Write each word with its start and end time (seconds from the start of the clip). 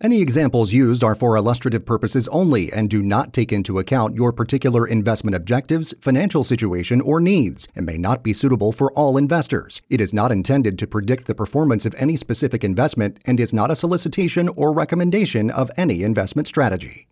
Any 0.00 0.22
examples 0.22 0.72
used 0.72 1.02
are 1.02 1.16
for 1.16 1.36
illustrative 1.36 1.84
purposes 1.84 2.28
only 2.28 2.72
and 2.72 2.88
do 2.88 3.02
not 3.02 3.32
take 3.32 3.52
into 3.52 3.80
account 3.80 4.14
your 4.14 4.32
particular 4.32 4.86
investment 4.86 5.34
objectives, 5.34 5.92
financial 6.00 6.44
situation, 6.44 7.00
or 7.00 7.20
needs, 7.20 7.66
and 7.74 7.84
may 7.84 7.98
not 7.98 8.22
be 8.22 8.32
suitable 8.32 8.70
for 8.70 8.92
all 8.92 9.16
investors. 9.16 9.82
It 9.90 10.00
is 10.00 10.14
not 10.14 10.30
intended 10.30 10.78
to 10.78 10.86
predict 10.86 11.26
the 11.26 11.34
performance 11.34 11.84
of 11.84 11.96
any 11.98 12.14
specific 12.14 12.62
investment 12.62 13.18
and 13.26 13.40
is 13.40 13.52
not 13.52 13.72
a 13.72 13.76
solicitation 13.76 14.48
or 14.50 14.72
recommendation 14.72 15.50
of 15.50 15.68
any 15.76 16.04
investment 16.04 16.46
strategy. 16.46 17.08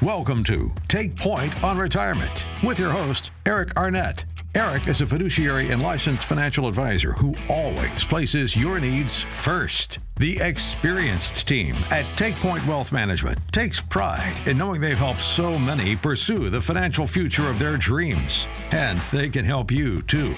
Welcome 0.00 0.44
to 0.44 0.72
Take 0.86 1.16
Point 1.16 1.64
on 1.64 1.78
Retirement 1.78 2.46
with 2.62 2.78
your 2.78 2.92
host, 2.92 3.32
Eric 3.44 3.76
Arnett. 3.76 4.24
Eric 4.56 4.88
is 4.88 5.02
a 5.02 5.06
fiduciary 5.06 5.70
and 5.70 5.82
licensed 5.82 6.24
financial 6.24 6.66
advisor 6.66 7.12
who 7.12 7.34
always 7.50 8.06
places 8.06 8.56
your 8.56 8.80
needs 8.80 9.20
first. 9.20 9.98
The 10.16 10.38
experienced 10.40 11.46
team 11.46 11.74
at 11.90 12.06
Take 12.16 12.36
Point 12.36 12.66
Wealth 12.66 12.90
Management 12.90 13.38
takes 13.52 13.82
pride 13.82 14.34
in 14.46 14.56
knowing 14.56 14.80
they've 14.80 14.96
helped 14.96 15.20
so 15.20 15.58
many 15.58 15.94
pursue 15.94 16.48
the 16.48 16.62
financial 16.62 17.06
future 17.06 17.50
of 17.50 17.58
their 17.58 17.76
dreams, 17.76 18.48
and 18.70 18.98
they 19.12 19.28
can 19.28 19.44
help 19.44 19.70
you 19.70 20.00
too. 20.00 20.34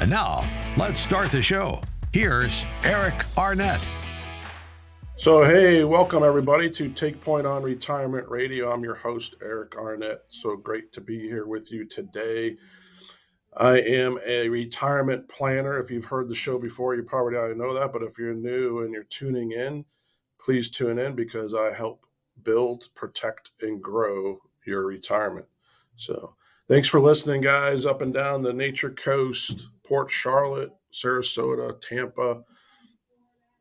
And 0.00 0.10
now, 0.10 0.44
let's 0.76 0.98
start 0.98 1.30
the 1.30 1.40
show. 1.40 1.82
Here's 2.12 2.66
Eric 2.82 3.14
Arnett. 3.38 3.86
So, 5.14 5.44
hey, 5.44 5.84
welcome 5.84 6.24
everybody 6.24 6.68
to 6.70 6.88
Take 6.88 7.20
Point 7.20 7.46
on 7.46 7.62
Retirement 7.62 8.28
Radio. 8.28 8.72
I'm 8.72 8.82
your 8.82 8.96
host, 8.96 9.36
Eric 9.40 9.76
Arnett. 9.76 10.24
So 10.30 10.56
great 10.56 10.92
to 10.94 11.00
be 11.00 11.20
here 11.20 11.46
with 11.46 11.70
you 11.70 11.84
today. 11.84 12.56
I 13.56 13.80
am 13.80 14.18
a 14.26 14.48
retirement 14.48 15.28
planner. 15.28 15.78
If 15.78 15.90
you've 15.90 16.06
heard 16.06 16.28
the 16.28 16.34
show 16.34 16.58
before, 16.58 16.94
you 16.94 17.02
probably 17.02 17.36
already 17.36 17.58
know 17.58 17.74
that. 17.74 17.92
But 17.92 18.02
if 18.02 18.18
you're 18.18 18.34
new 18.34 18.80
and 18.80 18.92
you're 18.92 19.04
tuning 19.04 19.52
in, 19.52 19.84
please 20.40 20.70
tune 20.70 20.98
in 20.98 21.14
because 21.14 21.54
I 21.54 21.72
help 21.72 22.06
build, 22.42 22.88
protect, 22.94 23.50
and 23.60 23.82
grow 23.82 24.38
your 24.66 24.86
retirement. 24.86 25.46
So 25.96 26.34
thanks 26.68 26.88
for 26.88 27.00
listening, 27.00 27.42
guys, 27.42 27.84
up 27.84 28.00
and 28.00 28.14
down 28.14 28.42
the 28.42 28.54
Nature 28.54 28.90
Coast, 28.90 29.68
Port 29.84 30.10
Charlotte, 30.10 30.72
Sarasota, 30.92 31.78
Tampa, 31.80 32.42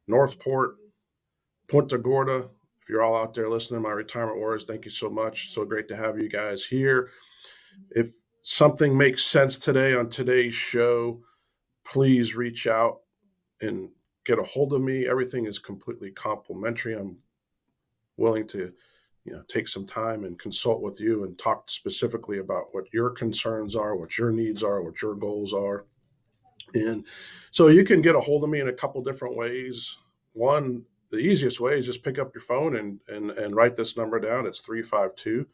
Northport, 0.08 0.78
Punta 1.70 1.98
Gorda. 1.98 2.50
If 2.82 2.90
you're 2.90 3.04
all 3.04 3.16
out 3.22 3.34
there 3.34 3.50
listening, 3.50 3.82
my 3.82 3.92
retirement 3.92 4.38
wars, 4.38 4.64
thank 4.64 4.86
you 4.86 4.92
so 4.92 5.10
much. 5.10 5.52
So 5.52 5.66
great 5.66 5.88
to 5.90 5.96
have 5.96 6.18
you 6.18 6.30
guys 6.30 6.64
here. 6.64 7.10
If 7.92 8.12
something 8.42 8.98
makes 8.98 9.24
sense 9.24 9.58
today 9.58 9.94
on 9.94 10.10
today's 10.10 10.54
show, 10.54 11.22
please 11.86 12.36
reach 12.36 12.68
out 12.68 13.02
and 13.62 13.90
get 14.26 14.40
a 14.40 14.44
hold 14.44 14.74
of 14.74 14.82
me. 14.82 15.08
Everything 15.08 15.46
is 15.46 15.60
completely 15.60 16.12
complimentary. 16.12 16.96
I'm 16.96 17.18
willing 18.18 18.48
to, 18.48 18.74
you 19.26 19.34
know, 19.34 19.44
take 19.48 19.68
some 19.68 19.86
time 19.86 20.24
and 20.24 20.40
consult 20.40 20.82
with 20.82 21.00
you 21.00 21.24
and 21.24 21.38
talk 21.38 21.70
specifically 21.70 22.40
about 22.40 22.66
what 22.72 22.86
your 22.92 23.12
concerns 23.12 23.76
are, 23.76 23.96
what 23.96 24.18
your 24.18 24.32
needs 24.32 24.64
are, 24.64 24.82
what 24.82 25.02
your 25.02 25.16
goals 25.16 25.54
are. 25.54 25.86
And 26.74 27.06
so 27.52 27.68
you 27.68 27.84
can 27.84 28.02
get 28.02 28.16
a 28.16 28.20
hold 28.20 28.44
of 28.44 28.50
me 28.50 28.60
in 28.60 28.70
a 28.70 28.74
couple 28.74 29.04
different 29.04 29.36
ways. 29.36 29.98
One, 30.34 30.84
the 31.10 31.18
easiest 31.18 31.60
way 31.60 31.78
is 31.78 31.86
just 31.86 32.04
pick 32.04 32.18
up 32.18 32.34
your 32.34 32.42
phone 32.42 32.76
and 32.78 33.02
and, 33.10 33.32
and 33.32 33.56
write 33.56 33.76
this 33.76 33.98
number 33.98 34.20
down. 34.20 34.46
It's 34.48 34.62
352 34.62 35.46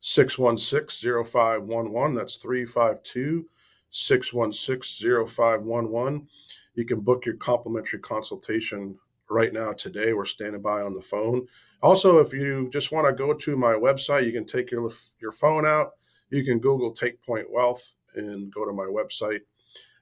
616 0.00 1.24
0511. 1.24 2.14
That's 2.14 2.36
352 2.36 3.46
616 3.90 5.26
0511. 5.26 6.28
You 6.74 6.84
can 6.84 7.00
book 7.00 7.24
your 7.24 7.36
complimentary 7.36 8.00
consultation 8.00 8.96
right 9.30 9.52
now 9.52 9.72
today. 9.72 10.12
We're 10.12 10.24
standing 10.24 10.62
by 10.62 10.82
on 10.82 10.92
the 10.92 11.00
phone. 11.00 11.46
Also, 11.82 12.18
if 12.18 12.32
you 12.32 12.68
just 12.72 12.92
want 12.92 13.06
to 13.06 13.12
go 13.12 13.32
to 13.32 13.56
my 13.56 13.72
website, 13.72 14.26
you 14.26 14.32
can 14.32 14.46
take 14.46 14.70
your, 14.70 14.90
your 15.20 15.32
phone 15.32 15.66
out. 15.66 15.92
You 16.30 16.44
can 16.44 16.58
Google 16.58 16.92
Take 16.92 17.22
Point 17.22 17.50
Wealth 17.50 17.96
and 18.14 18.52
go 18.52 18.64
to 18.64 18.72
my 18.72 18.84
website. 18.84 19.40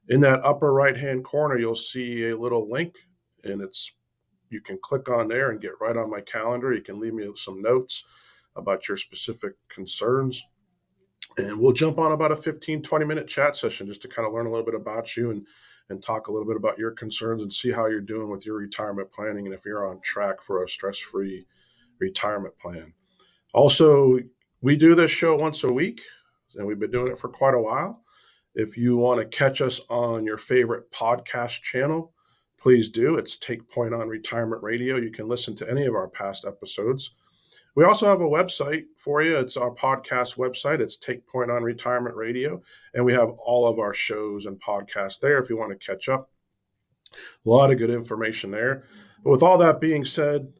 In 0.08 0.20
that 0.20 0.44
upper 0.44 0.72
right 0.72 0.96
hand 0.96 1.24
corner, 1.24 1.58
you'll 1.58 1.74
see 1.74 2.28
a 2.28 2.36
little 2.36 2.69
link, 2.70 2.94
and 3.42 3.62
it's 3.62 3.92
you 4.50 4.60
can 4.60 4.78
click 4.82 5.08
on 5.08 5.28
there 5.28 5.50
and 5.50 5.60
get 5.60 5.72
right 5.80 5.96
on 5.96 6.10
my 6.10 6.20
calendar. 6.20 6.72
You 6.72 6.82
can 6.82 7.00
leave 7.00 7.14
me 7.14 7.28
some 7.36 7.62
notes 7.62 8.04
about 8.56 8.88
your 8.88 8.97
specific 8.97 9.54
concerns. 9.69 10.44
And 11.37 11.59
we'll 11.59 11.72
jump 11.72 11.98
on 11.98 12.12
about 12.12 12.32
a 12.32 12.37
15, 12.37 12.82
20 12.82 13.04
minute 13.04 13.28
chat 13.28 13.56
session 13.56 13.87
just 13.87 14.03
to 14.03 14.09
kind 14.09 14.26
of 14.26 14.32
learn 14.32 14.47
a 14.47 14.50
little 14.50 14.65
bit 14.65 14.75
about 14.75 15.16
you 15.16 15.31
and, 15.31 15.47
and 15.88 16.03
talk 16.03 16.28
a 16.28 16.32
little 16.32 16.47
bit 16.47 16.56
about 16.56 16.78
your 16.78 16.93
concerns 16.93 17.43
and 17.43 17.53
see 17.53 17.72
how 17.72 17.87
you're 17.87 18.00
doing 18.00 18.31
with 18.31 18.47
your 18.47 18.56
retirement 18.56 19.12
planning 19.12 19.47
and 19.47 19.54
if 19.54 19.64
you're 19.64 19.88
on 19.88 20.00
track 20.00 20.43
for 20.43 20.62
a 20.62 20.69
stress 20.69 20.98
free 20.98 21.47
retirement 21.98 22.56
plan. 22.59 22.93
Also, 23.53 24.19
we 24.60 24.76
do 24.76 24.94
this 24.94 25.10
show 25.10 25.34
once 25.37 25.64
a 25.64 25.72
week 25.72 26.00
and 26.54 26.66
we've 26.66 26.78
been 26.78 26.91
doing 26.91 27.10
it 27.10 27.19
for 27.19 27.28
quite 27.28 27.54
a 27.54 27.60
while. 27.60 28.03
If 28.54 28.76
you 28.76 28.97
want 28.97 29.20
to 29.20 29.37
catch 29.37 29.60
us 29.60 29.81
on 29.88 30.25
your 30.25 30.38
favorite 30.38 30.93
podcast 30.93 31.62
channel, 31.62 32.12
please 32.60 32.88
do. 32.88 33.16
It's 33.16 33.37
Take 33.37 33.69
Point 33.69 33.93
on 33.93 34.09
Retirement 34.09 34.62
Radio. 34.62 34.97
You 34.97 35.10
can 35.10 35.28
listen 35.28 35.56
to 35.56 35.69
any 35.69 35.87
of 35.87 35.94
our 35.94 36.09
past 36.09 36.44
episodes. 36.47 37.10
We 37.74 37.84
also 37.84 38.06
have 38.06 38.20
a 38.20 38.24
website 38.24 38.84
for 38.96 39.20
you. 39.20 39.36
It's 39.36 39.56
our 39.56 39.72
podcast 39.72 40.36
website. 40.36 40.78
It's 40.78 40.96
Take 40.96 41.26
Point 41.26 41.50
on 41.50 41.64
Retirement 41.64 42.14
Radio. 42.14 42.62
And 42.94 43.04
we 43.04 43.14
have 43.14 43.30
all 43.30 43.66
of 43.66 43.80
our 43.80 43.92
shows 43.92 44.46
and 44.46 44.60
podcasts 44.60 45.18
there 45.18 45.38
if 45.38 45.50
you 45.50 45.56
want 45.56 45.72
to 45.72 45.86
catch 45.86 46.08
up. 46.08 46.30
A 47.12 47.48
lot 47.48 47.72
of 47.72 47.78
good 47.78 47.90
information 47.90 48.52
there. 48.52 48.84
But 49.24 49.30
with 49.30 49.42
all 49.42 49.58
that 49.58 49.80
being 49.80 50.04
said, 50.04 50.52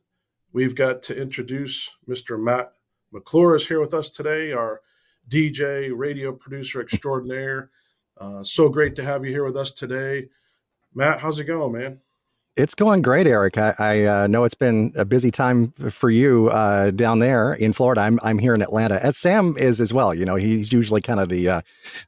we've 0.53 0.74
got 0.74 1.03
to 1.04 1.16
introduce 1.20 1.88
Mr. 2.08 2.41
Matt 2.41 2.72
McClure 3.12 3.54
is 3.54 3.69
here 3.69 3.80
with 3.80 3.94
us 3.94 4.10
today, 4.10 4.50
our 4.50 4.80
DJ, 5.28 5.92
radio 5.94 6.32
producer 6.32 6.80
extraordinaire. 6.80 7.70
Uh, 8.19 8.42
so 8.42 8.69
great 8.69 8.97
to 8.97 9.04
have 9.04 9.24
you 9.24 9.30
here 9.30 9.44
with 9.44 9.56
us 9.56 9.70
today. 9.70 10.28
Matt, 10.92 11.20
how's 11.20 11.38
it 11.38 11.44
going, 11.44 11.72
man? 11.72 12.00
It's 12.56 12.76
going 12.76 13.03
great, 13.03 13.26
Eric. 13.26 13.59
I, 13.59 13.75
I 13.81 14.04
uh, 14.04 14.26
know 14.28 14.44
it's 14.44 14.54
been 14.54 14.92
a 14.94 15.04
busy 15.04 15.32
time 15.32 15.72
for 15.91 16.09
you 16.09 16.50
uh, 16.50 16.92
down 16.92 17.19
there 17.19 17.53
in 17.53 17.72
Florida. 17.72 18.03
I'm 18.03 18.20
I'm 18.22 18.38
here 18.38 18.54
in 18.54 18.62
Atlanta, 18.62 19.04
as 19.04 19.16
Sam 19.16 19.56
is 19.59 19.81
as 19.81 19.92
well. 19.92 20.15
You 20.15 20.25
know, 20.25 20.37
he's 20.37 20.72
usually 20.72 21.00
kind 21.00 21.19
of 21.19 21.28
the 21.28 21.48
uh, 21.48 21.60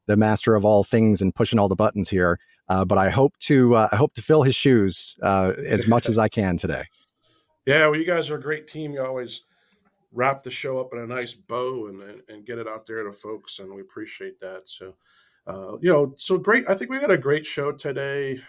the 0.06 0.16
master 0.16 0.54
of 0.54 0.64
all 0.64 0.84
things 0.84 1.20
and 1.20 1.34
pushing 1.34 1.58
all 1.58 1.68
the 1.68 1.74
buttons 1.74 2.08
here. 2.08 2.38
Uh, 2.68 2.84
but 2.84 2.96
I 2.96 3.10
hope 3.10 3.36
to 3.40 3.74
uh, 3.74 3.88
I 3.90 3.96
hope 3.96 4.14
to 4.14 4.22
fill 4.22 4.44
his 4.44 4.54
shoes 4.54 5.16
uh, 5.20 5.52
as 5.66 5.88
much 5.88 6.08
as 6.08 6.16
I 6.16 6.28
can 6.28 6.56
today. 6.56 6.84
Yeah, 7.66 7.88
well, 7.88 7.98
you 7.98 8.06
guys 8.06 8.30
are 8.30 8.36
a 8.36 8.40
great 8.40 8.68
team. 8.68 8.92
You 8.92 9.04
always 9.04 9.42
wrap 10.12 10.44
the 10.44 10.52
show 10.52 10.78
up 10.78 10.92
in 10.92 11.00
a 11.00 11.06
nice 11.08 11.34
bow 11.34 11.88
and 11.88 12.00
and, 12.00 12.22
and 12.28 12.46
get 12.46 12.58
it 12.58 12.68
out 12.68 12.86
there 12.86 13.02
to 13.02 13.12
folks, 13.12 13.58
and 13.58 13.74
we 13.74 13.80
appreciate 13.80 14.38
that. 14.38 14.68
So, 14.68 14.94
you 15.82 15.92
know, 15.92 16.14
so 16.16 16.38
great. 16.38 16.68
I 16.68 16.76
think 16.76 16.92
we 16.92 17.00
got 17.00 17.10
a 17.10 17.18
great 17.18 17.46
show 17.46 17.72
today 17.72 18.42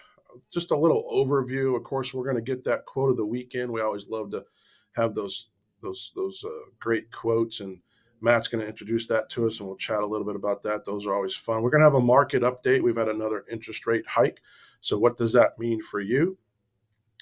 just 0.52 0.70
a 0.70 0.76
little 0.76 1.04
overview. 1.12 1.76
Of 1.76 1.84
course, 1.84 2.12
we're 2.12 2.24
going 2.24 2.36
to 2.36 2.42
get 2.42 2.64
that 2.64 2.84
quote 2.84 3.10
of 3.10 3.16
the 3.16 3.26
weekend. 3.26 3.70
We 3.70 3.80
always 3.80 4.08
love 4.08 4.30
to 4.32 4.44
have 4.92 5.14
those 5.14 5.48
those 5.82 6.12
those 6.14 6.44
uh, 6.44 6.70
great 6.78 7.10
quotes, 7.10 7.60
and 7.60 7.78
Matt's 8.20 8.48
going 8.48 8.62
to 8.62 8.68
introduce 8.68 9.06
that 9.06 9.30
to 9.30 9.46
us, 9.46 9.58
and 9.58 9.68
we'll 9.68 9.76
chat 9.76 10.02
a 10.02 10.06
little 10.06 10.26
bit 10.26 10.36
about 10.36 10.62
that. 10.62 10.84
Those 10.84 11.06
are 11.06 11.14
always 11.14 11.36
fun. 11.36 11.62
We're 11.62 11.70
going 11.70 11.80
to 11.80 11.86
have 11.86 11.94
a 11.94 12.00
market 12.00 12.42
update. 12.42 12.82
We've 12.82 12.96
had 12.96 13.08
another 13.08 13.44
interest 13.50 13.86
rate 13.86 14.06
hike. 14.06 14.42
So, 14.80 14.98
what 14.98 15.16
does 15.16 15.32
that 15.34 15.58
mean 15.58 15.80
for 15.80 16.00
you? 16.00 16.38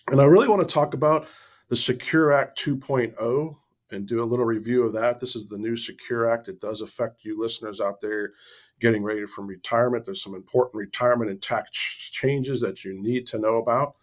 And 0.09 0.21
I 0.21 0.25
really 0.25 0.49
want 0.49 0.66
to 0.66 0.72
talk 0.72 0.94
about 0.94 1.26
the 1.69 1.76
Secure 1.76 2.32
Act 2.32 2.60
2.0 2.62 3.56
and 3.91 4.06
do 4.06 4.22
a 4.22 4.26
little 4.26 4.44
review 4.44 4.82
of 4.84 4.92
that. 4.94 5.20
This 5.20 5.36
is 5.36 5.47
the 5.47 5.58
new 5.58 5.76
Secure 5.76 6.28
Act. 6.28 6.48
It 6.48 6.60
does 6.60 6.80
affect 6.80 7.24
you 7.24 7.41
listeners 7.41 7.80
out 7.80 8.00
there 8.00 8.32
getting 8.80 9.02
ready 9.02 9.26
from 9.26 9.47
retirement. 9.47 10.04
There's 10.04 10.22
some 10.22 10.34
important 10.34 10.74
retirement 10.74 11.30
and 11.30 11.41
tax 11.41 11.70
changes 12.12 12.60
that 12.60 12.84
you 12.84 13.00
need 13.00 13.26
to 13.28 13.38
know 13.38 13.56
about. 13.56 13.94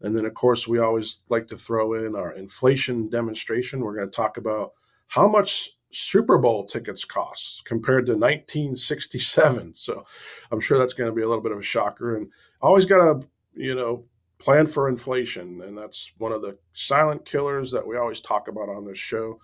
And 0.00 0.16
then, 0.16 0.24
of 0.24 0.34
course, 0.34 0.66
we 0.66 0.78
always 0.78 1.22
like 1.28 1.46
to 1.48 1.56
throw 1.56 1.92
in 1.94 2.16
our 2.16 2.32
inflation 2.32 3.08
demonstration. 3.08 3.80
We're 3.80 3.96
going 3.96 4.10
to 4.10 4.16
talk 4.16 4.38
about 4.38 4.72
how 5.08 5.28
much 5.28 5.70
Super 5.92 6.38
Bowl 6.38 6.64
tickets 6.64 7.04
cost 7.04 7.64
compared 7.64 8.06
to 8.06 8.12
1967. 8.12 9.74
So 9.74 10.06
I'm 10.50 10.60
sure 10.60 10.78
that's 10.78 10.94
going 10.94 11.10
to 11.10 11.14
be 11.14 11.22
a 11.22 11.28
little 11.28 11.42
bit 11.42 11.52
of 11.52 11.58
a 11.58 11.62
shocker. 11.62 12.16
And 12.16 12.30
always 12.62 12.86
got 12.86 12.98
to, 12.98 13.28
you 13.54 13.74
know, 13.74 14.04
plan 14.40 14.66
for 14.66 14.88
inflation. 14.88 15.60
And 15.62 15.78
that's 15.78 16.12
one 16.18 16.32
of 16.32 16.42
the 16.42 16.58
silent 16.72 17.24
killers 17.24 17.70
that 17.70 17.86
we 17.86 17.96
always 17.96 18.20
talk 18.20 18.48
about 18.48 18.68
on 18.68 18.84
this 18.84 18.98
show. 18.98 19.38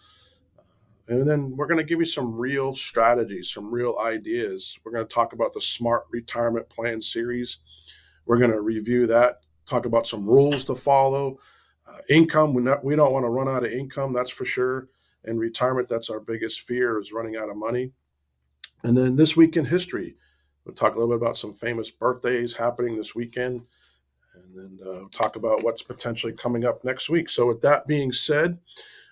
And 1.09 1.29
then 1.29 1.57
we're 1.57 1.69
going 1.69 1.79
to 1.79 1.85
give 1.85 2.01
you 2.01 2.07
some 2.07 2.35
real 2.35 2.75
strategies, 2.75 3.53
some 3.53 3.71
real 3.71 3.97
ideas. 4.01 4.77
We're 4.85 4.93
going 4.93 5.07
to 5.07 5.15
talk 5.15 5.33
about 5.33 5.53
the 5.53 5.61
Smart 5.61 6.07
Retirement 6.11 6.69
Plan 6.69 7.01
series. 7.01 7.59
We're 8.25 8.39
going 8.39 8.51
to 8.51 8.61
review 8.61 9.07
that, 9.07 9.43
talk 9.67 9.87
about 9.87 10.09
some 10.09 10.27
rules 10.27 10.65
to 10.65 10.75
follow. 10.75 11.39
Uh, 11.87 11.99
income, 12.09 12.55
we, 12.55 12.63
not, 12.63 12.85
we 12.85 12.97
don't 12.97 13.13
want 13.13 13.25
to 13.25 13.31
run 13.31 13.49
out 13.49 13.65
of 13.65 13.71
income, 13.71 14.13
that's 14.13 14.33
for 14.33 14.45
sure. 14.45 14.89
In 15.23 15.39
retirement, 15.39 15.89
that's 15.89 16.11
our 16.11 16.19
biggest 16.19 16.63
fear 16.63 16.99
is 16.99 17.13
running 17.13 17.37
out 17.37 17.51
of 17.51 17.57
money. 17.57 17.93
And 18.83 18.99
then 18.99 19.15
this 19.15 19.37
week 19.37 19.57
in 19.57 19.67
history, 19.67 20.17
we'll 20.65 20.75
talk 20.75 20.95
a 20.95 20.99
little 20.99 21.17
bit 21.17 21.23
about 21.23 21.37
some 21.37 21.53
famous 21.53 21.91
birthdays 21.91 22.55
happening 22.55 22.97
this 22.97 23.15
weekend 23.15 23.63
and 24.57 24.81
uh, 24.83 25.09
talk 25.11 25.37
about 25.37 25.63
what's 25.63 25.83
potentially 25.83 26.33
coming 26.33 26.65
up 26.65 26.85
next 26.85 27.09
week. 27.09 27.29
So, 27.29 27.47
with 27.47 27.61
that 27.63 27.87
being 27.87 28.13
said, 28.13 28.59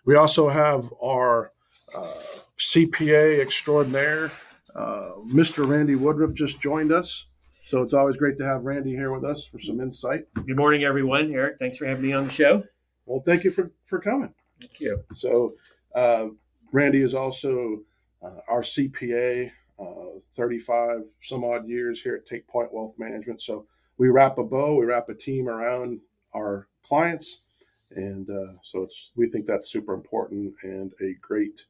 we 0.05 0.17
also 0.17 0.49
have 0.49 0.93
our 1.03 1.53
uh, 1.97 2.13
CPA 2.59 3.41
extraordinaire, 3.41 4.31
uh, 4.75 5.13
Mr. 5.33 5.67
Randy 5.67 5.95
Woodruff, 5.95 6.35
just 6.35 6.61
joined 6.61 6.93
us. 6.93 7.27
So 7.67 7.83
it's 7.83 7.95
always 7.95 8.17
great 8.17 8.37
to 8.39 8.45
have 8.45 8.65
Randy 8.65 8.91
here 8.91 9.13
with 9.13 9.25
us 9.25 9.47
for 9.47 9.59
some 9.59 9.81
insight. 9.81 10.27
Good 10.35 10.57
morning, 10.57 10.85
everyone. 10.85 11.33
Eric, 11.33 11.57
thanks 11.59 11.79
for 11.79 11.87
having 11.87 12.03
me 12.07 12.13
on 12.13 12.27
the 12.27 12.33
show. 12.33 12.63
Well, 13.07 13.23
thank 13.25 13.43
you 13.43 13.51
for, 13.51 13.71
for 13.85 13.99
coming. 13.99 14.35
Thank 14.61 14.81
you. 14.81 15.03
So, 15.15 15.55
uh, 15.95 16.29
Randy 16.73 17.01
is 17.01 17.15
also 17.15 17.81
uh, 18.23 18.41
our 18.49 18.61
CPA, 18.61 19.51
uh, 19.79 20.21
35 20.33 21.05
some 21.23 21.43
odd 21.43 21.67
years 21.67 22.03
here 22.03 22.17
at 22.17 22.27
Take 22.27 22.47
Point 22.47 22.73
Wealth 22.73 22.95
Management. 22.99 23.41
So, 23.41 23.67
we 23.99 24.09
wrap 24.09 24.39
a 24.39 24.45
bow, 24.45 24.77
we 24.77 24.87
wrap 24.87 25.09
a 25.09 25.15
team 25.15 25.49
around 25.49 26.01
our 26.35 26.69
clients. 26.83 27.43
And 27.91 28.29
uh, 28.29 28.55
so 28.63 28.83
it's 28.83 29.13
we 29.15 29.29
think 29.29 29.47
that's 29.47 29.71
super 29.71 29.95
important 29.95 30.55
and 30.63 30.93
a 31.01 31.15
great 31.21 31.67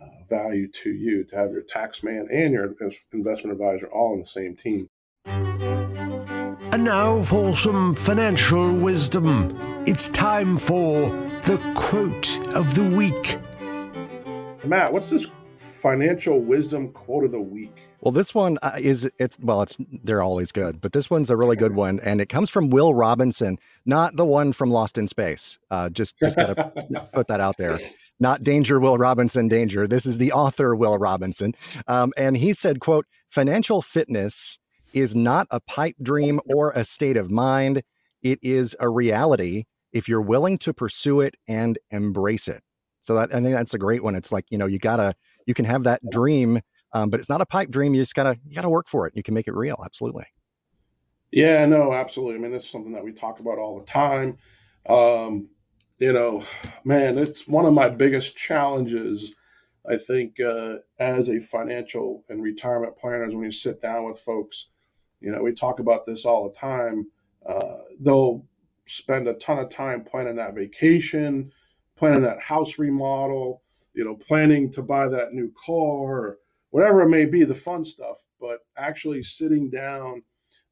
uh, 0.00 0.24
value 0.28 0.68
to 0.68 0.90
you 0.90 1.24
to 1.24 1.36
have 1.36 1.52
your 1.52 1.62
tax 1.62 2.02
man 2.02 2.28
and 2.30 2.52
your 2.52 2.74
investment 3.12 3.52
advisor 3.52 3.86
all 3.86 4.12
on 4.12 4.18
the 4.18 4.24
same 4.24 4.56
team. 4.56 4.88
And 6.72 6.84
now 6.84 7.22
for 7.22 7.54
some 7.54 7.94
financial 7.94 8.74
wisdom. 8.74 9.56
It's 9.86 10.08
time 10.08 10.56
for 10.56 11.10
the 11.44 11.60
quote 11.74 12.38
of 12.54 12.74
the 12.74 12.84
week. 12.96 13.38
Matt, 14.64 14.92
what's 14.92 15.10
this 15.10 15.26
financial 15.62 16.40
wisdom 16.40 16.90
quote 16.90 17.24
of 17.24 17.32
the 17.32 17.40
week? 17.40 17.88
Well, 18.00 18.12
this 18.12 18.34
one 18.34 18.58
uh, 18.62 18.72
is 18.78 19.10
it's 19.18 19.38
well, 19.40 19.62
it's 19.62 19.76
they're 20.02 20.22
always 20.22 20.52
good, 20.52 20.80
but 20.80 20.92
this 20.92 21.08
one's 21.08 21.30
a 21.30 21.36
really 21.36 21.56
good 21.56 21.74
one, 21.74 22.00
and 22.04 22.20
it 22.20 22.28
comes 22.28 22.50
from 22.50 22.68
Will 22.70 22.94
Robinson, 22.94 23.58
not 23.86 24.16
the 24.16 24.24
one 24.24 24.52
from 24.52 24.70
Lost 24.70 24.98
in 24.98 25.06
Space. 25.06 25.58
Uh, 25.70 25.88
just 25.88 26.18
just 26.18 26.36
gotta 26.36 26.72
put 27.12 27.28
that 27.28 27.40
out 27.40 27.56
there. 27.58 27.78
Not 28.18 28.42
danger, 28.42 28.78
Will 28.78 28.98
Robinson. 28.98 29.48
Danger. 29.48 29.86
This 29.86 30.04
is 30.06 30.18
the 30.18 30.32
author, 30.32 30.74
Will 30.74 30.98
Robinson, 30.98 31.54
um, 31.86 32.12
and 32.16 32.36
he 32.36 32.52
said, 32.52 32.80
"quote 32.80 33.06
Financial 33.28 33.82
fitness 33.82 34.58
is 34.92 35.14
not 35.14 35.46
a 35.50 35.60
pipe 35.60 35.96
dream 36.02 36.40
or 36.52 36.70
a 36.72 36.84
state 36.84 37.16
of 37.16 37.30
mind. 37.30 37.82
It 38.22 38.38
is 38.42 38.76
a 38.78 38.88
reality 38.88 39.64
if 39.92 40.08
you're 40.08 40.20
willing 40.20 40.58
to 40.58 40.74
pursue 40.74 41.20
it 41.20 41.36
and 41.46 41.78
embrace 41.90 42.48
it." 42.48 42.62
So 43.02 43.16
that, 43.16 43.34
I 43.34 43.40
think 43.40 43.54
that's 43.54 43.74
a 43.74 43.78
great 43.78 44.04
one. 44.04 44.14
It's 44.14 44.30
like 44.30 44.46
you 44.50 44.58
know 44.58 44.66
you 44.66 44.78
gotta 44.78 45.14
you 45.46 45.54
can 45.54 45.64
have 45.64 45.84
that 45.84 46.00
dream 46.10 46.60
um, 46.92 47.10
but 47.10 47.20
it's 47.20 47.28
not 47.28 47.40
a 47.40 47.46
pipe 47.46 47.70
dream. 47.70 47.94
You 47.94 48.02
just 48.02 48.14
gotta 48.14 48.38
you 48.46 48.54
gotta 48.54 48.68
work 48.68 48.88
for 48.88 49.06
it. 49.06 49.14
You 49.16 49.22
can 49.22 49.34
make 49.34 49.48
it 49.48 49.54
real. 49.54 49.76
Absolutely. 49.84 50.24
Yeah, 51.30 51.64
no, 51.64 51.94
absolutely. 51.94 52.36
I 52.36 52.38
mean, 52.38 52.52
this 52.52 52.64
is 52.64 52.70
something 52.70 52.92
that 52.92 53.04
we 53.04 53.12
talk 53.12 53.40
about 53.40 53.58
all 53.58 53.78
the 53.78 53.86
time. 53.86 54.36
Um, 54.86 55.48
you 55.98 56.12
know, 56.12 56.42
man, 56.84 57.16
it's 57.16 57.48
one 57.48 57.64
of 57.64 57.72
my 57.72 57.88
biggest 57.88 58.36
challenges. 58.36 59.34
I 59.88 59.96
think 59.96 60.38
uh, 60.38 60.78
as 60.98 61.28
a 61.28 61.40
financial 61.40 62.24
and 62.28 62.42
retirement 62.42 62.96
planners, 62.96 63.34
when 63.34 63.44
you 63.44 63.50
sit 63.50 63.80
down 63.80 64.04
with 64.04 64.20
folks, 64.20 64.68
you 65.20 65.32
know, 65.32 65.42
we 65.42 65.52
talk 65.52 65.80
about 65.80 66.04
this 66.04 66.26
all 66.26 66.44
the 66.44 66.54
time. 66.54 67.06
Uh, 67.48 67.78
they'll 67.98 68.44
spend 68.86 69.26
a 69.26 69.34
ton 69.34 69.58
of 69.58 69.70
time 69.70 70.04
planning 70.04 70.36
that 70.36 70.54
vacation, 70.54 71.50
planning 71.96 72.22
that 72.22 72.40
house 72.40 72.78
remodel, 72.78 73.61
you 73.94 74.04
know, 74.04 74.16
planning 74.16 74.70
to 74.72 74.82
buy 74.82 75.08
that 75.08 75.32
new 75.32 75.52
car, 75.52 75.76
or 75.76 76.38
whatever 76.70 77.02
it 77.02 77.08
may 77.08 77.24
be, 77.24 77.44
the 77.44 77.54
fun 77.54 77.84
stuff, 77.84 78.24
but 78.40 78.60
actually 78.76 79.22
sitting 79.22 79.70
down 79.70 80.22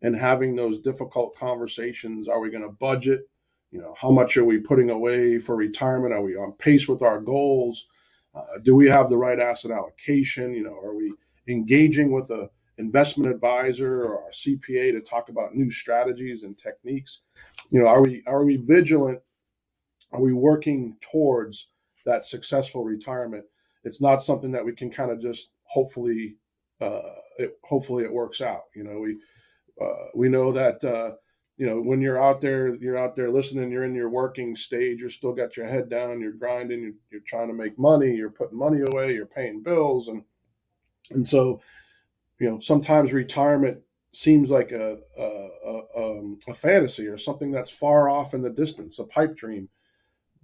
and 0.03 0.17
having 0.17 0.57
those 0.57 0.79
difficult 0.79 1.37
conversations. 1.37 2.29
Are 2.29 2.41
we 2.41 2.51
going 2.51 2.63
to 2.63 2.71
budget? 2.71 3.29
You 3.71 3.81
know, 3.81 3.95
how 4.01 4.11
much 4.11 4.37
are 4.37 4.45
we 4.45 4.59
putting 4.59 4.91
away 4.91 5.39
for 5.39 5.55
retirement? 5.55 6.15
Are 6.15 6.23
we 6.23 6.35
on 6.35 6.53
pace 6.53 6.89
with 6.89 7.03
our 7.03 7.21
goals? 7.21 7.87
Uh, 8.35 8.59
do 8.63 8.75
we 8.75 8.89
have 8.89 9.09
the 9.09 9.17
right 9.17 9.39
asset 9.39 9.71
allocation? 9.71 10.55
You 10.55 10.65
know, 10.65 10.75
are 10.75 10.95
we 10.95 11.13
engaging 11.47 12.13
with 12.13 12.31
a 12.31 12.51
investment 12.79 13.31
advisor 13.31 14.05
or 14.05 14.25
our 14.25 14.31
CPA 14.31 14.93
to 14.93 15.01
talk 15.01 15.29
about 15.29 15.55
new 15.55 15.71
strategies 15.71 16.43
and 16.43 16.59
techniques? 16.59 17.21
You 17.71 17.81
know, 17.81 17.87
are 17.87 18.03
we 18.03 18.23
are 18.27 18.45
we 18.45 18.57
vigilant? 18.57 19.21
Are 20.13 20.21
we 20.21 20.33
working 20.33 20.97
towards 21.01 21.69
that 22.11 22.25
successful 22.25 22.85
retirement? 22.85 23.45
It's 23.85 24.01
not 24.01 24.23
something 24.23 24.53
that 24.53 24.65
we 24.65 24.73
can 24.73 24.91
kind 24.91 25.11
of 25.11 25.21
just 25.21 25.51
hopefully 25.65 26.37
uh, 26.81 27.15
it 27.39 27.59
hopefully 27.65 28.05
it 28.05 28.13
works 28.13 28.41
out. 28.41 28.65
You 28.75 28.85
know, 28.85 28.99
we 29.01 29.19
uh, 29.81 30.09
we 30.15 30.29
know 30.29 30.53
that 30.53 30.83
uh, 30.85 31.13
you 31.57 31.67
know 31.67 31.81
when 31.81 32.01
you're 32.01 32.21
out 32.21 32.41
there, 32.41 32.75
you're 32.77 32.99
out 32.99 33.15
there 33.15 33.31
listening. 33.31 33.71
You're 33.71 33.85
in 33.85 33.95
your 33.95 34.11
working 34.11 34.57
stage. 34.57 35.01
You're 35.01 35.11
still 35.11 35.33
got 35.33 35.57
your 35.57 35.67
head 35.67 35.89
down. 35.89 36.21
You're 36.21 36.33
grinding. 36.33 36.83
You're, 36.83 36.95
you're 37.11 37.21
trying 37.27 37.49
to 37.49 37.55
make 37.55 37.79
money. 37.79 38.15
You're 38.15 38.31
putting 38.31 38.59
money 38.59 38.81
away. 38.81 39.15
You're 39.15 39.27
paying 39.27 39.63
bills, 39.63 40.09
and 40.09 40.25
and 41.11 41.29
so 41.29 41.61
you 42.39 42.51
know 42.51 42.61
sometimes 42.61 43.13
retirement 43.13 43.79
seems 44.13 44.51
like 44.51 44.73
a 44.73 44.99
a, 45.19 45.49
a, 45.67 45.83
um, 45.97 46.39
a 46.49 46.55
fantasy 46.55 47.07
or 47.07 47.17
something 47.17 47.51
that's 47.51 47.71
far 47.71 48.09
off 48.09 48.35
in 48.35 48.43
the 48.43 48.51
distance, 48.51 48.99
a 48.99 49.05
pipe 49.05 49.37
dream 49.37 49.69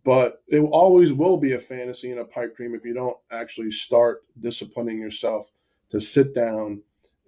but 0.07 0.45
it 0.47 0.61
always 0.61 1.13
will 1.13 1.37
be 1.37 1.55
a 1.55 1.59
fantasy 1.59 2.13
and 2.13 2.21
a 2.21 2.25
pipe 2.25 2.55
dream 2.55 2.77
if 2.77 2.85
you 2.85 2.95
don't 2.95 3.17
actually 3.33 3.73
start 3.73 4.23
disciplining 4.39 5.01
yourself 5.01 5.51
to 5.91 6.01
sit 6.01 6.33
down 6.33 6.81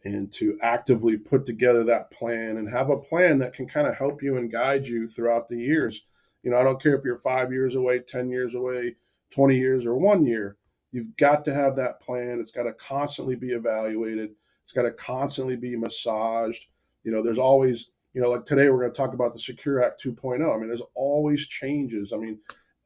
and 0.04 0.30
to 0.32 0.56
actively 0.62 1.16
put 1.16 1.44
together 1.44 1.82
that 1.82 2.08
plan 2.12 2.56
and 2.56 2.70
have 2.70 2.88
a 2.88 2.96
plan 2.96 3.36
that 3.36 3.52
can 3.52 3.66
kind 3.66 3.88
of 3.88 3.96
help 3.96 4.22
you 4.22 4.36
and 4.36 4.52
guide 4.52 4.86
you 4.86 5.08
throughout 5.08 5.48
the 5.48 5.58
years. 5.58 6.04
You 6.44 6.52
know, 6.52 6.56
I 6.56 6.62
don't 6.62 6.80
care 6.80 6.94
if 6.94 7.04
you're 7.04 7.18
five 7.18 7.52
years 7.52 7.74
away, 7.74 7.98
10 7.98 8.30
years 8.30 8.54
away, 8.54 8.94
20 9.30 9.58
years, 9.58 9.84
or 9.84 9.96
one 9.96 10.24
year. 10.24 10.56
You've 10.92 11.16
got 11.16 11.44
to 11.46 11.54
have 11.54 11.74
that 11.74 11.98
plan. 11.98 12.38
It's 12.38 12.52
got 12.52 12.62
to 12.62 12.72
constantly 12.74 13.34
be 13.34 13.54
evaluated, 13.54 14.36
it's 14.62 14.72
got 14.72 14.82
to 14.82 14.92
constantly 14.92 15.56
be 15.56 15.74
massaged. 15.74 16.66
You 17.02 17.10
know, 17.10 17.24
there's 17.24 17.40
always, 17.40 17.90
you 18.14 18.20
know, 18.20 18.30
like 18.30 18.44
today 18.44 18.70
we're 18.70 18.78
going 18.78 18.92
to 18.92 18.96
talk 18.96 19.14
about 19.14 19.32
the 19.32 19.40
Secure 19.40 19.82
Act 19.82 20.00
2.0. 20.00 20.34
I 20.34 20.58
mean, 20.58 20.68
there's 20.68 20.82
always 20.94 21.48
changes. 21.48 22.12
I 22.12 22.18
mean, 22.18 22.38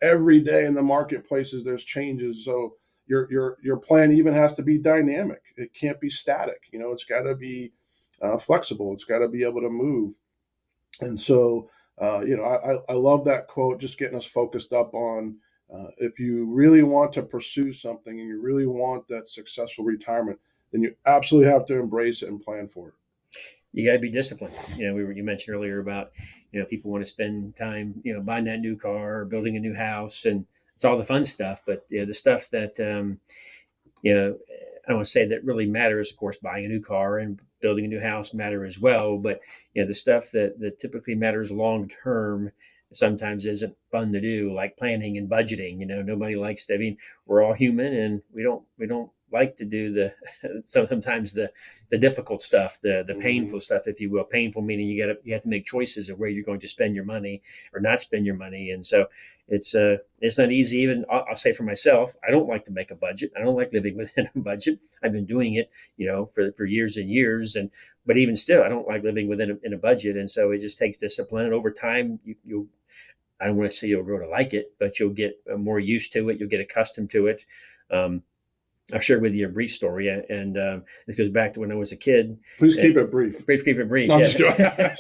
every 0.03 0.41
day 0.41 0.67
in 0.67 0.75
the 0.75 0.83
marketplaces 0.83 1.65
there's 1.65 1.85
changes. 1.85 2.45
So 2.45 2.75
your 3.07 3.27
your 3.31 3.59
your 3.63 3.77
plan 3.79 4.13
even 4.13 4.35
has 4.35 4.55
to 4.55 4.63
be 4.63 4.79
dynamic. 4.79 5.43
It 5.57 5.73
can't 5.75 6.01
be 6.01 6.11
static. 6.11 6.65
You 6.73 6.79
know 6.79 6.93
it's 6.93 7.05
got 7.05 7.23
to 7.23 7.35
be 7.35 7.73
uh, 8.21 8.37
flexible. 8.37 8.93
It's 8.93 9.05
got 9.05 9.19
to 9.21 9.29
be 9.29 9.45
able 9.45 9.63
to 9.63 9.71
move. 9.71 10.19
And 11.01 11.19
so 11.19 11.71
uh, 12.01 12.21
you 12.21 12.37
know 12.37 12.45
I, 12.45 12.93
I 12.93 12.97
love 12.97 13.25
that 13.25 13.47
quote 13.47 13.81
just 13.81 13.99
getting 13.99 14.17
us 14.17 14.27
focused 14.27 14.73
up 14.73 14.93
on 14.95 15.37
uh, 15.73 15.89
if 15.99 16.19
you 16.19 16.47
really 16.53 16.83
want 16.83 17.13
to 17.15 17.23
pursue 17.23 17.73
something 17.73 18.19
and 18.19 18.29
you 18.29 18.41
really 18.41 18.67
want 18.67 19.09
that 19.09 19.29
successful 19.29 19.85
retirement 19.85 20.39
then 20.71 20.83
you 20.83 20.95
absolutely 21.07 21.51
have 21.51 21.65
to 21.67 21.79
embrace 21.79 22.23
it 22.23 22.29
and 22.29 22.41
plan 22.41 22.67
for 22.67 22.89
it 22.89 22.95
you 23.73 23.87
got 23.87 23.95
to 23.95 23.99
be 23.99 24.11
disciplined. 24.11 24.55
You 24.77 24.89
know, 24.89 24.95
we 24.95 25.05
were, 25.05 25.13
you 25.13 25.25
mentioned 25.25 25.57
earlier 25.57 25.81
about, 25.81 26.13
you 26.53 26.61
know, 26.61 26.67
people 26.67 26.91
want 26.91 27.05
to 27.05 27.11
spend 27.11 27.57
time, 27.57 28.01
you 28.05 28.13
know, 28.13 28.21
buying 28.21 28.45
that 28.45 28.61
new 28.61 28.77
car, 28.77 29.21
or 29.21 29.25
building 29.25 29.57
a 29.57 29.61
new 29.61 29.75
house, 29.75 30.25
and 30.25 30.47
it's 30.75 30.85
all 30.85 30.99
the 30.99 31.05
fun 31.05 31.25
stuff. 31.25 31.63
But 31.67 31.87
you 31.89 32.01
know, 32.01 32.07
the 32.07 32.15
stuff 32.15 32.51
that, 32.51 32.79
um, 32.81 33.21
you 34.03 34.15
know, 34.15 34.37
I 34.85 34.89
don't 34.89 34.97
want 34.97 35.07
to 35.07 35.13
say 35.13 35.27
that 35.27 35.45
really 35.45 35.67
matters. 35.67 36.11
Of 36.11 36.19
course, 36.19 36.39
buying 36.39 36.65
a 36.65 36.69
new 36.69 36.81
car 36.81 37.19
and 37.19 37.41
building 37.61 37.85
a 37.85 37.89
new 37.89 38.01
house 38.01 38.35
matter 38.35 38.65
as 38.65 38.79
well. 38.79 39.17
But 39.17 39.41
you 39.75 39.83
know, 39.83 39.89
the 39.89 39.95
stuff 39.95 40.31
that 40.33 40.59
that 40.61 40.79
typically 40.79 41.15
matters 41.15 41.51
long 41.51 41.89
term 41.89 42.53
sometimes 42.93 43.47
isn't 43.47 43.77
fun 43.91 44.13
to 44.13 44.21
do, 44.21 44.53
like 44.53 44.77
planning 44.77 45.17
and 45.17 45.31
budgeting. 45.31 45.79
You 45.79 45.87
know, 45.87 46.03
nobody 46.03 46.37
likes 46.37 46.67
to. 46.67 46.75
I 46.75 46.79
mean, 46.79 46.99
we're 47.27 47.43
all 47.43 47.55
human, 47.55 47.95
and 47.95 48.23
we 48.35 48.43
don't 48.43 48.65
we 48.77 48.87
don't 48.87 49.11
like 49.33 49.57
to 49.57 49.65
do 49.65 49.93
the 49.93 50.63
sometimes 50.63 51.35
the 51.35 51.51
the 51.91 51.99
difficult 51.99 52.43
stuff, 52.43 52.79
the 52.83 53.05
the 53.07 53.13
mm-hmm. 53.13 53.23
painful 53.23 53.59
mm-hmm. 53.59 53.63
stuff, 53.63 53.87
if 53.87 54.01
you 54.01 54.11
will. 54.11 54.25
Painful 54.25 54.63
meaning 54.63 54.89
you 54.89 55.03
got 55.03 55.13
to 55.13 55.19
you 55.25 55.33
have 55.33 55.43
to 55.43 55.49
make 55.49 55.65
choices 55.65 56.09
of 56.09 56.19
where 56.19 56.29
you're 56.29 56.45
going 56.45 56.61
to 56.61 56.69
spend 56.69 56.95
your 56.95 57.05
money 57.05 57.43
or 57.75 57.81
not 57.81 58.01
spend 58.01 58.27
your 58.27 58.37
money, 58.37 58.71
and 58.71 58.85
so 58.85 59.07
it's 59.49 59.75
uh 59.75 59.99
it's 60.21 60.39
not 60.39 60.53
easy. 60.53 60.79
Even 60.79 61.05
I'll, 61.11 61.25
I'll 61.31 61.37
say 61.37 61.53
for 61.53 61.65
myself, 61.65 62.15
I 62.27 62.31
don't 62.31 62.49
like 62.49 62.65
to 62.67 62.71
make 62.71 62.91
a 62.91 62.97
budget. 62.97 63.33
I 63.37 63.41
don't 63.41 63.57
like 63.57 63.73
living 63.73 63.97
within 64.03 64.29
a 64.35 64.39
budget. 64.39 64.79
I've 65.03 65.13
been 65.13 65.27
doing 65.27 65.55
it, 65.55 65.71
you 65.97 66.07
know, 66.07 66.27
for 66.27 66.53
for 66.53 66.65
years 66.65 66.97
and 66.97 67.11
years, 67.11 67.57
and 67.57 67.71
but 68.07 68.17
even 68.17 68.37
still, 68.37 68.63
I 68.63 68.69
don't 68.69 68.89
like 68.89 69.03
living 69.03 69.29
within 69.29 69.51
a, 69.53 69.55
in 69.63 69.73
a 69.73 69.79
budget, 69.79 70.17
and 70.17 70.31
so 70.31 70.51
it 70.51 70.61
just 70.61 70.79
takes 70.79 70.99
discipline. 70.99 71.45
And 71.45 71.55
over 71.55 71.71
time, 71.71 72.21
you 72.25 72.37
you 72.45 72.69
I 73.43 73.47
don't 73.47 73.57
want 73.57 73.73
to 73.73 73.77
say 73.77 73.89
you'll 73.89 74.05
grow 74.05 74.21
to 74.21 74.29
like 74.29 74.55
it, 74.55 74.75
but 74.79 75.01
you'll 75.01 75.11
get 75.11 75.41
uh, 75.53 75.57
more 75.57 75.81
used 75.81 76.13
to 76.13 76.29
it. 76.29 76.39
You'll 76.39 76.49
get 76.49 76.61
accustomed 76.61 77.11
to 77.11 77.27
it. 77.27 77.45
Um, 77.91 78.23
I'll 78.93 79.01
share 79.01 79.21
with 79.21 79.33
you 79.33 79.47
a 79.47 79.49
brief 79.49 79.71
story, 79.71 80.09
and 80.09 80.59
um, 80.59 80.85
it 81.07 81.17
goes 81.17 81.29
back 81.29 81.55
to 81.55 81.61
when 81.61 81.71
I 81.71 81.77
was 81.77 81.93
a 81.93 81.97
kid. 81.97 82.39
Please 82.59 82.75
keep 82.75 82.97
it 82.97 83.11
brief. 83.11 83.47
Brief, 83.47 83.65
keep 83.65 83.79
it 83.79 83.89
brief. 83.89 84.09
No, 84.09 84.19
yeah. 84.19 84.27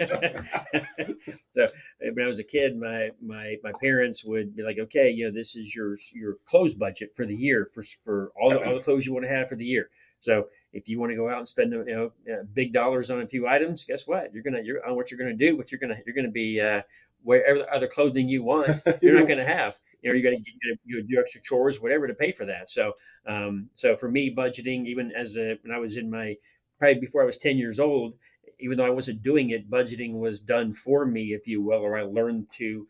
so 1.56 1.66
when 2.00 2.24
I 2.24 2.28
was 2.28 2.38
a 2.38 2.44
kid, 2.44 2.78
my 2.78 3.10
my 3.20 3.56
my 3.64 3.72
parents 3.82 4.24
would 4.24 4.54
be 4.54 4.62
like, 4.62 4.78
"Okay, 4.78 5.10
you 5.10 5.24
know, 5.24 5.32
this 5.32 5.56
is 5.56 5.74
your 5.74 5.96
your 6.14 6.36
clothes 6.46 6.74
budget 6.74 7.10
for 7.16 7.26
the 7.26 7.34
year 7.34 7.70
for 7.74 7.82
for 8.04 8.32
all 8.40 8.50
the, 8.50 8.64
all 8.64 8.74
the 8.74 8.82
clothes 8.82 9.04
you 9.04 9.12
want 9.12 9.24
to 9.24 9.32
have 9.32 9.48
for 9.48 9.56
the 9.56 9.64
year." 9.64 9.90
So 10.20 10.46
if 10.72 10.88
you 10.88 11.00
want 11.00 11.10
to 11.10 11.16
go 11.16 11.28
out 11.28 11.38
and 11.38 11.48
spend 11.48 11.72
you 11.72 11.84
know 11.84 12.12
uh, 12.32 12.44
big 12.54 12.72
dollars 12.72 13.10
on 13.10 13.20
a 13.20 13.26
few 13.26 13.48
items, 13.48 13.84
guess 13.84 14.06
what? 14.06 14.32
You're 14.32 14.44
gonna 14.44 14.62
you're 14.62 14.86
on 14.86 14.94
what 14.94 15.10
you're 15.10 15.18
gonna 15.18 15.34
do. 15.34 15.56
What 15.56 15.72
you're 15.72 15.80
gonna 15.80 15.98
you're 16.06 16.14
gonna 16.14 16.30
be 16.30 16.60
uh, 16.60 16.82
wherever 17.22 17.68
other 17.72 17.88
clothing 17.88 18.28
you 18.28 18.44
want, 18.44 18.68
you're 19.02 19.18
not 19.18 19.28
gonna 19.28 19.44
have. 19.44 19.78
You 20.02 20.10
know, 20.10 20.20
gonna, 20.22 20.36
you're 20.84 21.00
gonna 21.00 21.08
do 21.08 21.20
extra 21.20 21.40
chores, 21.42 21.80
whatever, 21.80 22.06
to 22.06 22.14
pay 22.14 22.32
for 22.32 22.44
that. 22.46 22.68
So, 22.68 22.92
um, 23.26 23.70
so 23.74 23.96
for 23.96 24.10
me, 24.10 24.34
budgeting, 24.34 24.86
even 24.86 25.12
as 25.12 25.36
a, 25.36 25.58
when 25.62 25.74
I 25.74 25.78
was 25.78 25.96
in 25.96 26.10
my 26.10 26.36
probably 26.78 27.00
before 27.00 27.22
I 27.22 27.26
was 27.26 27.38
10 27.38 27.56
years 27.58 27.78
old, 27.78 28.14
even 28.58 28.76
though 28.76 28.86
I 28.86 28.90
wasn't 28.90 29.22
doing 29.22 29.50
it, 29.50 29.70
budgeting 29.70 30.14
was 30.18 30.40
done 30.40 30.72
for 30.72 31.06
me, 31.06 31.32
if 31.32 31.46
you 31.46 31.62
will, 31.62 31.80
or 31.80 31.96
I 31.96 32.02
learned 32.02 32.48
to 32.58 32.86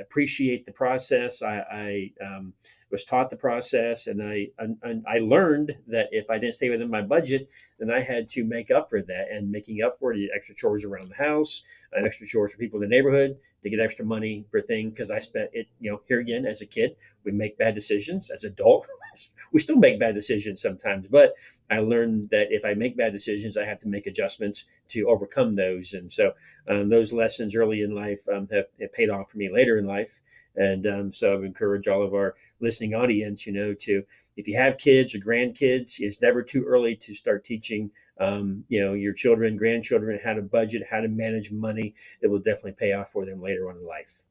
appreciate 0.00 0.64
the 0.64 0.72
process. 0.72 1.42
I, 1.42 2.12
I 2.20 2.24
um, 2.24 2.54
was 2.96 3.04
taught 3.04 3.28
the 3.28 3.36
process, 3.36 4.06
and 4.06 4.22
I 4.22 4.48
and 4.58 5.04
I 5.06 5.18
learned 5.18 5.76
that 5.86 6.08
if 6.12 6.30
I 6.30 6.38
didn't 6.38 6.54
stay 6.54 6.70
within 6.70 6.90
my 6.90 7.02
budget, 7.02 7.50
then 7.78 7.90
I 7.90 8.00
had 8.00 8.26
to 8.30 8.44
make 8.44 8.70
up 8.70 8.88
for 8.88 9.02
that. 9.02 9.26
And 9.30 9.50
making 9.50 9.82
up 9.82 9.98
for 9.98 10.14
it, 10.14 10.30
extra 10.34 10.54
chores 10.54 10.82
around 10.82 11.10
the 11.10 11.22
house, 11.22 11.62
extra 11.94 12.26
chores 12.26 12.52
for 12.52 12.58
people 12.58 12.82
in 12.82 12.88
the 12.88 12.96
neighborhood 12.96 13.36
to 13.62 13.68
get 13.68 13.80
extra 13.80 14.04
money 14.06 14.46
per 14.50 14.62
thing. 14.62 14.88
Because 14.88 15.10
I 15.10 15.18
spent 15.18 15.50
it, 15.52 15.68
you 15.78 15.90
know, 15.90 16.00
here 16.08 16.20
again 16.20 16.46
as 16.46 16.62
a 16.62 16.66
kid, 16.66 16.96
we 17.22 17.32
make 17.32 17.58
bad 17.58 17.74
decisions. 17.74 18.30
As 18.30 18.44
adult, 18.44 18.86
we 19.52 19.60
still 19.60 19.76
make 19.76 20.00
bad 20.00 20.14
decisions 20.14 20.62
sometimes. 20.62 21.06
But 21.10 21.34
I 21.70 21.80
learned 21.80 22.30
that 22.30 22.46
if 22.50 22.64
I 22.64 22.72
make 22.72 22.96
bad 22.96 23.12
decisions, 23.12 23.58
I 23.58 23.66
have 23.66 23.80
to 23.80 23.88
make 23.88 24.06
adjustments 24.06 24.64
to 24.88 25.08
overcome 25.08 25.56
those. 25.56 25.92
And 25.92 26.10
so 26.10 26.32
um, 26.66 26.88
those 26.88 27.12
lessons 27.12 27.54
early 27.54 27.82
in 27.82 27.94
life 27.94 28.22
um, 28.32 28.48
have, 28.52 28.66
have, 28.80 28.92
paid 28.92 29.10
off 29.10 29.30
for 29.30 29.36
me 29.36 29.50
later 29.52 29.76
in 29.76 29.84
life. 29.84 30.20
And 30.56 30.86
um, 30.86 31.12
so 31.12 31.32
I 31.32 31.36
would 31.36 31.44
encourage 31.44 31.88
all 31.88 32.02
of 32.02 32.14
our 32.14 32.34
listening 32.60 32.94
audience, 32.94 33.46
you 33.46 33.52
know, 33.52 33.74
to 33.80 34.04
if 34.36 34.46
you 34.46 34.56
have 34.56 34.78
kids 34.78 35.14
or 35.14 35.18
grandkids, 35.18 35.94
it's 35.98 36.20
never 36.20 36.42
too 36.42 36.64
early 36.64 36.94
to 36.96 37.14
start 37.14 37.44
teaching, 37.44 37.90
um, 38.20 38.64
you 38.68 38.84
know, 38.84 38.92
your 38.92 39.12
children, 39.12 39.56
grandchildren 39.56 40.20
how 40.22 40.34
to 40.34 40.42
budget, 40.42 40.82
how 40.90 41.00
to 41.00 41.08
manage 41.08 41.50
money. 41.50 41.94
It 42.20 42.28
will 42.28 42.38
definitely 42.38 42.72
pay 42.72 42.92
off 42.92 43.10
for 43.10 43.24
them 43.24 43.40
later 43.40 43.70
on 43.70 43.76
in 43.76 43.86
life. 43.86 44.22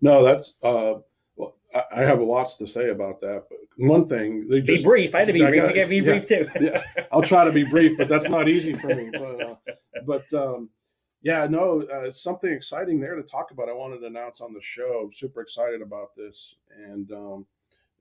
No, 0.00 0.24
that's 0.24 0.54
uh, 0.62 0.94
well, 1.36 1.56
I 1.74 2.00
have 2.00 2.20
lots 2.20 2.56
to 2.58 2.66
say 2.66 2.90
about 2.90 3.20
that. 3.20 3.44
But 3.48 3.58
one 3.76 4.04
thing, 4.04 4.48
they 4.48 4.60
just, 4.60 4.82
be 4.82 4.88
brief. 4.88 5.14
I 5.14 5.20
had 5.20 5.28
to 5.28 5.32
be 5.32 5.44
I 5.44 5.48
brief. 5.48 5.62
Gotta, 5.62 5.74
you 5.74 5.80
got 5.80 5.84
to 5.84 5.90
be 5.90 5.96
yeah, 5.96 6.02
brief 6.02 6.28
too. 6.28 6.48
yeah, 6.60 7.06
I'll 7.12 7.22
try 7.22 7.44
to 7.44 7.52
be 7.52 7.64
brief, 7.64 7.96
but 7.96 8.08
that's 8.08 8.28
not 8.28 8.48
easy 8.48 8.74
for 8.74 8.88
me. 8.88 9.10
But, 9.12 9.40
uh, 9.40 9.54
but 10.06 10.34
um, 10.34 10.70
yeah, 11.24 11.46
no, 11.48 11.82
uh, 11.82 12.12
something 12.12 12.52
exciting 12.52 13.00
there 13.00 13.16
to 13.16 13.22
talk 13.22 13.50
about. 13.50 13.70
I 13.70 13.72
wanted 13.72 14.00
to 14.00 14.06
announce 14.06 14.42
on 14.42 14.52
the 14.52 14.60
show. 14.60 15.02
I'm 15.02 15.10
super 15.10 15.40
excited 15.40 15.80
about 15.80 16.14
this, 16.14 16.56
and 16.76 17.10
um, 17.10 17.46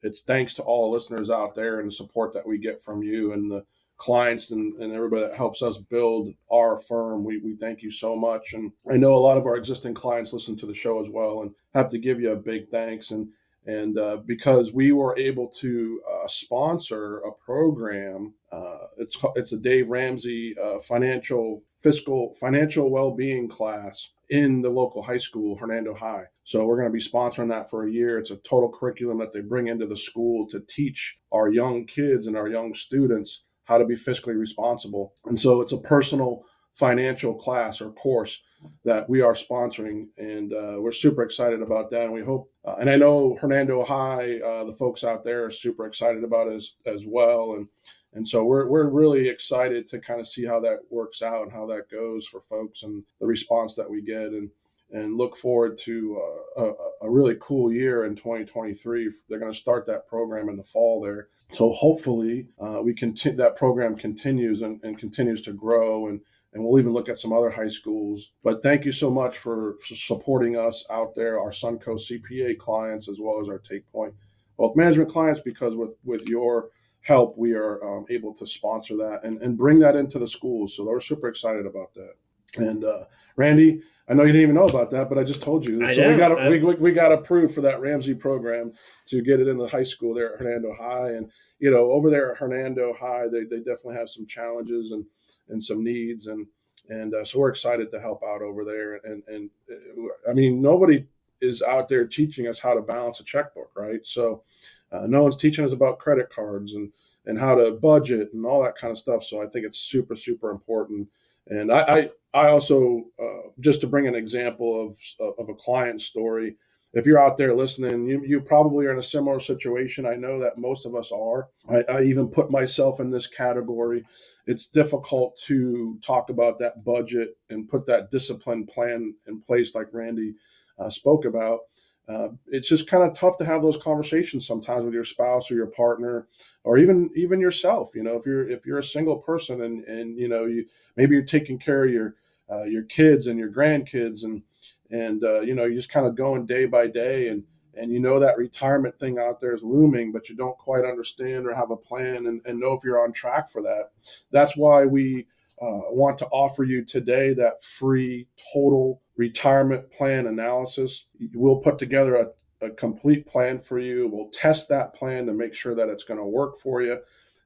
it's 0.01 0.19
thanks 0.19 0.53
to 0.55 0.63
all 0.63 0.91
listeners 0.91 1.29
out 1.29 1.55
there 1.55 1.79
and 1.79 1.87
the 1.87 1.95
support 1.95 2.33
that 2.33 2.45
we 2.45 2.57
get 2.57 2.81
from 2.81 3.01
you 3.01 3.31
and 3.31 3.49
the 3.49 3.65
clients 3.95 4.51
and, 4.51 4.73
and 4.81 4.91
everybody 4.91 5.21
that 5.21 5.37
helps 5.37 5.61
us 5.61 5.77
build 5.77 6.33
our 6.51 6.77
firm. 6.77 7.23
We, 7.23 7.37
we 7.37 7.55
thank 7.55 7.81
you 7.81 7.91
so 7.91 8.13
much. 8.13 8.53
And 8.53 8.73
I 8.91 8.97
know 8.97 9.13
a 9.13 9.15
lot 9.15 9.37
of 9.37 9.45
our 9.45 9.55
existing 9.55 9.93
clients 9.93 10.33
listen 10.33 10.57
to 10.57 10.65
the 10.65 10.73
show 10.73 10.99
as 10.99 11.09
well 11.09 11.43
and 11.43 11.51
have 11.73 11.87
to 11.91 11.97
give 11.97 12.19
you 12.19 12.31
a 12.31 12.35
big 12.35 12.69
thanks. 12.69 13.11
And 13.11 13.29
and 13.65 13.97
uh, 13.97 14.17
because 14.17 14.73
we 14.73 14.91
were 14.91 15.17
able 15.17 15.47
to 15.47 16.01
uh, 16.11 16.27
sponsor 16.27 17.19
a 17.19 17.31
program, 17.31 18.33
uh, 18.51 18.87
it's 18.97 19.15
it's 19.35 19.53
a 19.53 19.57
Dave 19.57 19.89
Ramsey 19.89 20.53
uh, 20.61 20.79
financial 20.79 21.63
fiscal 21.83 22.33
financial 22.39 22.89
well-being 22.89 23.49
class 23.49 24.09
in 24.29 24.61
the 24.61 24.69
local 24.69 25.03
high 25.03 25.17
school, 25.17 25.57
Hernando 25.57 25.93
High. 25.93 26.23
So 26.45 26.65
we're 26.65 26.77
going 26.77 26.91
to 26.91 26.93
be 26.93 27.03
sponsoring 27.03 27.49
that 27.49 27.69
for 27.69 27.85
a 27.85 27.91
year. 27.91 28.17
It's 28.17 28.31
a 28.31 28.37
total 28.37 28.71
curriculum 28.71 29.19
that 29.19 29.33
they 29.33 29.41
bring 29.41 29.67
into 29.67 29.85
the 29.85 29.97
school 29.97 30.47
to 30.49 30.61
teach 30.67 31.19
our 31.31 31.49
young 31.51 31.85
kids 31.85 32.25
and 32.25 32.37
our 32.37 32.47
young 32.47 32.73
students 32.73 33.43
how 33.65 33.77
to 33.77 33.85
be 33.85 33.95
fiscally 33.95 34.37
responsible. 34.37 35.13
And 35.25 35.39
so 35.39 35.61
it's 35.61 35.73
a 35.73 35.77
personal 35.77 36.43
financial 36.73 37.35
class 37.35 37.81
or 37.81 37.91
course 37.91 38.41
that 38.85 39.09
we 39.09 39.21
are 39.21 39.33
sponsoring, 39.33 40.07
and 40.17 40.53
uh, 40.53 40.77
we're 40.79 40.91
super 40.91 41.21
excited 41.21 41.61
about 41.61 41.89
that. 41.89 42.05
And 42.05 42.13
we 42.13 42.23
hope, 42.23 42.49
uh, 42.65 42.75
and 42.79 42.89
I 42.89 42.95
know 42.95 43.37
Hernando 43.39 43.83
High, 43.83 44.39
uh, 44.39 44.63
the 44.63 44.75
folks 44.79 45.03
out 45.03 45.23
there 45.23 45.45
are 45.45 45.51
super 45.51 45.85
excited 45.85 46.23
about 46.23 46.47
it 46.47 46.55
as 46.55 46.73
as 46.85 47.03
well, 47.05 47.53
and 47.53 47.67
and 48.13 48.27
so 48.27 48.43
we're 48.43 48.67
we're 48.67 48.89
really 48.89 49.27
excited 49.27 49.87
to 49.87 49.99
kind 49.99 50.19
of 50.19 50.27
see 50.27 50.45
how 50.45 50.59
that 50.61 50.79
works 50.89 51.21
out 51.21 51.43
and 51.43 51.51
how 51.51 51.65
that 51.67 51.89
goes 51.89 52.27
for 52.27 52.41
folks 52.41 52.83
and 52.83 53.03
the 53.19 53.25
response 53.25 53.75
that 53.75 53.89
we 53.89 54.01
get, 54.01 54.27
and 54.27 54.49
and 54.91 55.17
look 55.17 55.35
forward 55.35 55.75
to 55.75 56.21
uh, 56.57 56.61
a, 56.61 56.73
a, 57.01 57.09
really 57.09 57.35
cool 57.41 57.73
year 57.73 58.05
in 58.05 58.15
2023. 58.15 59.11
They're 59.27 59.39
going 59.39 59.51
to 59.51 59.57
start 59.57 59.87
that 59.87 60.07
program 60.07 60.49
in 60.49 60.55
the 60.55 60.63
fall 60.63 61.01
there. 61.01 61.29
So 61.51 61.71
hopefully 61.71 62.47
uh, 62.59 62.79
we 62.83 62.93
continue 62.93 63.37
that 63.37 63.55
program 63.55 63.95
continues 63.95 64.61
and, 64.61 64.79
and 64.83 64.95
continues 64.95 65.41
to 65.41 65.53
grow 65.53 66.07
and 66.07 66.21
and 66.53 66.63
we'll 66.63 66.79
even 66.79 66.93
look 66.93 67.09
at 67.09 67.17
some 67.17 67.33
other 67.33 67.49
high 67.49 67.67
schools. 67.67 68.31
But 68.43 68.61
thank 68.61 68.85
you 68.85 68.91
so 68.91 69.09
much 69.09 69.37
for, 69.37 69.75
for 69.79 69.95
supporting 69.95 70.55
us 70.55 70.85
out 70.89 71.15
there, 71.15 71.39
our 71.39 71.49
Suncoast 71.49 72.11
CPA 72.11 72.59
clients, 72.59 73.09
as 73.09 73.17
well 73.19 73.41
as 73.41 73.49
our 73.49 73.57
Take 73.57 73.91
Point 73.91 74.13
Wealth 74.57 74.75
Management 74.75 75.09
clients, 75.09 75.39
because 75.39 75.75
with, 75.75 75.95
with 76.03 76.27
your 76.27 76.69
help, 77.03 77.37
we 77.37 77.53
are 77.53 77.83
um, 77.85 78.05
able 78.09 78.33
to 78.33 78.47
sponsor 78.47 78.95
that 78.97 79.21
and, 79.23 79.41
and 79.41 79.57
bring 79.57 79.79
that 79.79 79.95
into 79.95 80.19
the 80.19 80.27
schools. 80.27 80.75
So 80.75 80.85
they're 80.85 80.99
super 80.99 81.27
excited 81.27 81.65
about 81.65 81.93
that. 81.93 82.13
And 82.57 82.83
uh, 82.83 83.05
Randy, 83.35 83.81
I 84.07 84.13
know 84.13 84.23
you 84.23 84.33
didn't 84.33 84.43
even 84.43 84.55
know 84.55 84.65
about 84.65 84.89
that, 84.91 85.07
but 85.09 85.17
I 85.17 85.23
just 85.23 85.41
told 85.41 85.67
you. 85.67 85.85
I 85.85 85.93
so 85.93 86.01
know. 86.01 86.11
we 86.11 86.17
got 86.17 86.49
we, 86.49 86.75
we 86.75 86.91
got 86.91 87.11
approved 87.11 87.53
for 87.53 87.61
that 87.61 87.79
Ramsey 87.79 88.13
program 88.13 88.71
to 89.07 89.21
get 89.21 89.39
it 89.39 89.47
in 89.47 89.57
the 89.57 89.67
high 89.67 89.83
school 89.83 90.13
there 90.13 90.33
at 90.33 90.39
Hernando 90.39 90.75
High, 90.77 91.11
and 91.11 91.31
you 91.59 91.71
know 91.71 91.91
over 91.91 92.09
there 92.09 92.31
at 92.31 92.37
Hernando 92.37 92.93
High, 92.93 93.27
they, 93.31 93.43
they 93.43 93.59
definitely 93.59 93.95
have 93.95 94.09
some 94.09 94.27
challenges 94.27 94.91
and 94.91 95.05
and 95.49 95.63
some 95.63 95.83
needs, 95.83 96.27
and 96.27 96.45
and 96.89 97.13
uh, 97.13 97.23
so 97.23 97.39
we're 97.39 97.49
excited 97.49 97.91
to 97.91 97.99
help 98.01 98.21
out 98.23 98.41
over 98.41 98.65
there. 98.65 98.95
And 99.05 99.23
and 99.27 99.49
uh, 99.71 100.29
I 100.29 100.33
mean, 100.33 100.61
nobody 100.61 101.05
is 101.43 101.61
out 101.61 101.89
there 101.89 102.07
teaching 102.07 102.47
us 102.47 102.59
how 102.59 102.73
to 102.73 102.81
balance 102.81 103.19
a 103.19 103.23
checkbook, 103.23 103.71
right? 103.75 104.05
So 104.05 104.43
uh, 104.91 105.05
no 105.07 105.23
one's 105.23 105.37
teaching 105.37 105.65
us 105.65 105.71
about 105.71 105.99
credit 105.99 106.29
cards 106.29 106.73
and 106.73 106.91
and 107.25 107.39
how 107.39 107.55
to 107.55 107.71
budget 107.71 108.33
and 108.33 108.45
all 108.45 108.63
that 108.63 108.77
kind 108.77 108.91
of 108.91 108.97
stuff. 108.97 109.23
So 109.23 109.41
I 109.41 109.47
think 109.47 109.65
it's 109.65 109.79
super 109.79 110.15
super 110.15 110.51
important. 110.51 111.07
And 111.47 111.71
I 111.71 112.09
I, 112.33 112.45
I 112.45 112.49
also 112.49 113.05
uh, 113.21 113.49
just 113.59 113.81
to 113.81 113.87
bring 113.87 114.07
an 114.07 114.15
example 114.15 114.95
of 115.19 115.35
of 115.39 115.49
a 115.49 115.55
client 115.55 116.01
story 116.01 116.55
if 116.93 117.07
you're 117.07 117.19
out 117.19 117.37
there 117.37 117.55
listening, 117.55 118.07
you, 118.07 118.23
you 118.23 118.39
probably 118.39 118.85
are 118.85 118.91
in 118.91 118.99
a 118.99 119.03
similar 119.03 119.39
situation. 119.39 120.05
I 120.05 120.13
know 120.13 120.39
that 120.39 120.59
most 120.59 120.85
of 120.85 120.95
us 120.95 121.11
are. 121.11 121.49
I, 121.67 121.83
I, 121.91 122.01
even 122.03 122.27
put 122.27 122.51
myself 122.51 122.99
in 122.99 123.09
this 123.09 123.25
category. 123.25 124.05
It's 124.45 124.67
difficult 124.67 125.35
to 125.47 125.97
talk 126.05 126.29
about 126.29 126.59
that 126.59 126.83
budget 126.85 127.35
and 127.49 127.67
put 127.67 127.87
that 127.87 128.11
discipline 128.11 128.67
plan 128.67 129.15
in 129.27 129.41
place, 129.41 129.73
like 129.73 129.87
Randy 129.91 130.35
uh, 130.79 130.89
spoke 130.89 131.25
about. 131.25 131.61
Uh, 132.07 132.29
it's 132.47 132.67
just 132.67 132.89
kind 132.89 133.03
of 133.03 133.17
tough 133.17 133.37
to 133.37 133.45
have 133.45 133.61
those 133.61 133.77
conversations 133.77 134.45
sometimes 134.45 134.83
with 134.83 134.93
your 134.93 135.05
spouse 135.05 135.49
or 135.49 135.55
your 135.55 135.67
partner 135.67 136.27
or 136.65 136.77
even 136.77 137.09
even 137.15 137.39
yourself 137.39 137.91
you 137.95 138.03
know 138.03 138.17
if 138.17 138.25
you're 138.25 138.45
if 138.49 138.65
you're 138.65 138.79
a 138.79 138.83
single 138.83 139.15
person 139.19 139.61
and 139.61 139.85
and 139.85 140.19
you 140.19 140.27
know 140.27 140.43
you 140.43 140.65
maybe 140.97 141.15
you're 141.15 141.23
taking 141.23 141.57
care 141.57 141.85
of 141.85 141.91
your 141.91 142.15
uh, 142.51 142.63
your 142.63 142.83
kids 142.83 143.27
and 143.27 143.39
your 143.39 143.49
grandkids 143.49 144.25
and 144.25 144.43
and 144.91 145.23
uh, 145.23 145.39
you 145.39 145.55
know 145.55 145.63
you're 145.63 145.77
just 145.77 145.91
kind 145.91 146.05
of 146.05 146.13
going 146.13 146.45
day 146.45 146.65
by 146.65 146.87
day 146.87 147.29
and 147.29 147.43
and 147.75 147.91
you 147.91 148.01
know 148.01 148.19
that 148.19 148.37
retirement 148.37 148.99
thing 148.99 149.17
out 149.17 149.39
there 149.39 149.53
is 149.53 149.63
looming 149.63 150.11
but 150.11 150.27
you 150.29 150.35
don't 150.35 150.57
quite 150.57 150.83
understand 150.83 151.47
or 151.47 151.53
have 151.55 151.71
a 151.71 151.77
plan 151.77 152.25
and, 152.27 152.41
and 152.45 152.59
know 152.59 152.73
if 152.73 152.83
you're 152.83 153.01
on 153.01 153.13
track 153.13 153.49
for 153.49 153.61
that 153.61 153.91
that's 154.31 154.57
why 154.57 154.85
we 154.85 155.25
uh, 155.61 155.87
want 155.89 156.17
to 156.17 156.27
offer 156.27 156.63
you 156.65 156.83
today 156.83 157.33
that 157.33 157.63
free 157.63 158.27
total 158.53 159.01
retirement 159.15 159.91
plan 159.91 160.27
analysis 160.27 161.05
we'll 161.33 161.57
put 161.57 161.77
together 161.77 162.15
a, 162.15 162.65
a 162.65 162.69
complete 162.71 163.25
plan 163.27 163.59
for 163.59 163.79
you 163.79 164.07
we'll 164.07 164.29
test 164.29 164.69
that 164.69 164.93
plan 164.93 165.25
to 165.25 165.33
make 165.33 165.53
sure 165.53 165.75
that 165.75 165.89
it's 165.89 166.03
going 166.03 166.19
to 166.19 166.25
work 166.25 166.57
for 166.57 166.81
you 166.81 166.99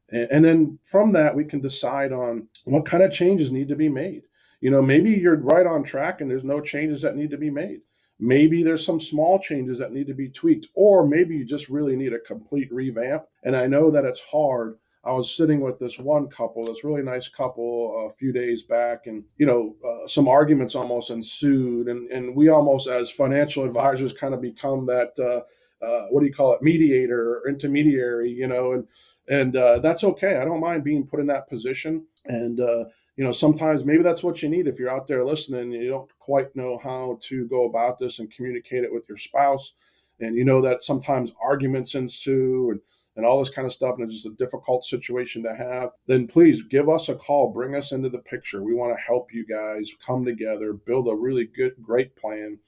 and, 0.09 0.27
and 0.31 0.45
then 0.45 0.79
from 0.83 1.11
that 1.11 1.35
we 1.35 1.43
can 1.43 1.59
decide 1.59 2.11
on 2.11 2.47
what 2.65 2.85
kind 2.85 3.03
of 3.03 3.11
changes 3.11 3.51
need 3.51 3.67
to 3.67 3.75
be 3.75 3.89
made 3.89 4.23
you 4.59 4.71
know, 4.71 4.81
maybe 4.81 5.11
you're 5.11 5.37
right 5.37 5.65
on 5.65 5.83
track 5.83 6.21
and 6.21 6.29
there's 6.29 6.43
no 6.43 6.61
changes 6.61 7.01
that 7.03 7.15
need 7.15 7.29
to 7.31 7.37
be 7.37 7.49
made. 7.49 7.81
Maybe 8.19 8.63
there's 8.63 8.85
some 8.85 8.99
small 8.99 9.39
changes 9.39 9.77
that 9.77 9.93
need 9.93 10.07
to 10.07 10.15
be 10.15 10.29
tweaked, 10.29 10.67
or 10.73 11.07
maybe 11.07 11.35
you 11.35 11.45
just 11.45 11.69
really 11.69 11.95
need 11.95 12.13
a 12.13 12.19
complete 12.19 12.73
revamp. 12.73 13.25
And 13.43 13.55
I 13.55 13.67
know 13.67 13.91
that 13.91 14.05
it's 14.05 14.23
hard. 14.31 14.79
I 15.03 15.11
was 15.11 15.35
sitting 15.35 15.61
with 15.61 15.77
this 15.77 15.99
one 15.99 16.27
couple, 16.27 16.65
this 16.65 16.83
really 16.83 17.03
nice 17.03 17.29
couple, 17.29 18.07
a 18.07 18.15
few 18.15 18.33
days 18.33 18.63
back, 18.63 19.05
and 19.05 19.23
you 19.37 19.45
know, 19.45 19.75
uh, 19.85 19.96
some 20.07 20.27
arguments 20.27 20.75
almost 20.75 21.09
ensued, 21.09 21.87
and 21.87 22.09
and 22.09 22.35
we 22.35 22.49
almost, 22.49 22.87
as 22.87 23.11
financial 23.11 23.63
advisors, 23.63 24.13
kind 24.13 24.33
of 24.33 24.41
become 24.41 24.85
that. 24.87 25.13
Uh, 25.19 25.41
uh, 25.79 26.07
what 26.09 26.21
do 26.21 26.25
you 26.25 26.33
call 26.33 26.53
it 26.53 26.61
mediator 26.63 27.35
or 27.35 27.47
intermediary 27.47 28.31
you 28.31 28.47
know 28.47 28.71
and 28.71 28.87
and 29.29 29.55
uh, 29.55 29.77
that's 29.77 30.03
okay 30.03 30.37
i 30.37 30.43
don't 30.43 30.59
mind 30.59 30.83
being 30.83 31.05
put 31.05 31.19
in 31.19 31.27
that 31.27 31.47
position 31.47 32.03
and 32.25 32.59
uh, 32.59 32.83
you 33.17 33.23
know, 33.23 33.31
sometimes 33.31 33.83
maybe 33.83 34.03
that's 34.03 34.23
what 34.23 34.43
you 34.43 34.47
need 34.47 34.67
if 34.67 34.79
you're 34.79 34.91
out 34.91 35.07
there 35.07 35.25
listening 35.25 35.71
you 35.71 35.89
don't 35.89 36.11
quite 36.19 36.55
know 36.55 36.77
how 36.77 37.17
to 37.23 37.47
go 37.47 37.65
about 37.65 37.97
this 37.97 38.19
and 38.19 38.31
communicate 38.31 38.83
it 38.83 38.93
with 38.93 39.09
your 39.09 39.17
spouse. 39.17 39.73
And 40.19 40.35
you 40.35 40.45
know 40.45 40.61
that 40.61 40.83
sometimes 40.83 41.31
arguments 41.43 41.95
ensue 41.95 42.71
and 42.71 42.79
and 43.17 43.25
all 43.25 43.39
this 43.39 43.49
kind 43.49 43.65
of 43.65 43.73
stuff, 43.73 43.95
and 43.95 44.03
it's 44.03 44.21
just 44.21 44.27
a 44.27 44.37
difficult 44.37 44.85
situation 44.85 45.41
to 45.41 45.55
have, 45.55 45.89
then 46.05 46.27
please 46.27 46.61
give 46.61 46.87
us 46.87 47.09
a 47.09 47.15
call. 47.15 47.51
Bring 47.51 47.75
us 47.75 47.91
into 47.91 48.09
the 48.09 48.19
picture. 48.19 48.63
We 48.63 48.75
want 48.75 48.95
to 48.95 49.03
help 49.03 49.33
you 49.33 49.43
guys 49.43 49.89
come 50.05 50.23
together, 50.23 50.73
build 50.73 51.07
a 51.07 51.15
really 51.15 51.45
good, 51.45 51.73
great 51.81 52.15
plan, 52.15 52.59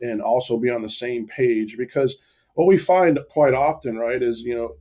and 0.00 0.22
also 0.22 0.58
be 0.58 0.70
on 0.70 0.80
the 0.80 0.88
same 0.88 1.28
page 1.28 1.76
because 1.76 2.16
what 2.54 2.66
we 2.66 2.78
find 2.78 3.18
quite 3.28 3.52
often, 3.52 3.98
right, 3.98 4.22
is, 4.22 4.42
you 4.42 4.54
know, 4.54 4.76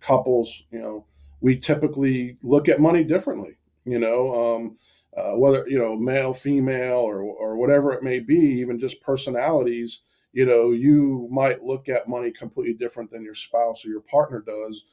couples, 0.00 0.62
you 0.70 0.78
know, 0.78 1.04
we 1.40 1.58
typically 1.58 2.38
look 2.42 2.68
at 2.68 2.80
money 2.80 3.02
differently, 3.02 3.56
you 3.84 3.98
know, 3.98 4.56
um, 4.56 4.78
uh, 5.16 5.32
whether, 5.32 5.68
you 5.68 5.78
know, 5.78 5.96
male, 5.96 6.32
female, 6.32 6.98
or, 6.98 7.20
or 7.20 7.56
whatever 7.56 7.92
it 7.92 8.04
may 8.04 8.20
be, 8.20 8.36
even 8.36 8.78
just 8.78 9.02
personalities 9.02 10.02
you 10.32 10.44
know, 10.44 10.72
you 10.72 11.28
might 11.30 11.64
look 11.64 11.88
at 11.88 12.08
money 12.08 12.30
completely 12.30 12.74
different 12.74 13.10
than 13.10 13.24
your 13.24 13.34
spouse 13.34 13.84
or 13.84 13.88
your 13.88 14.02
partner 14.02 14.42
does. 14.44 14.84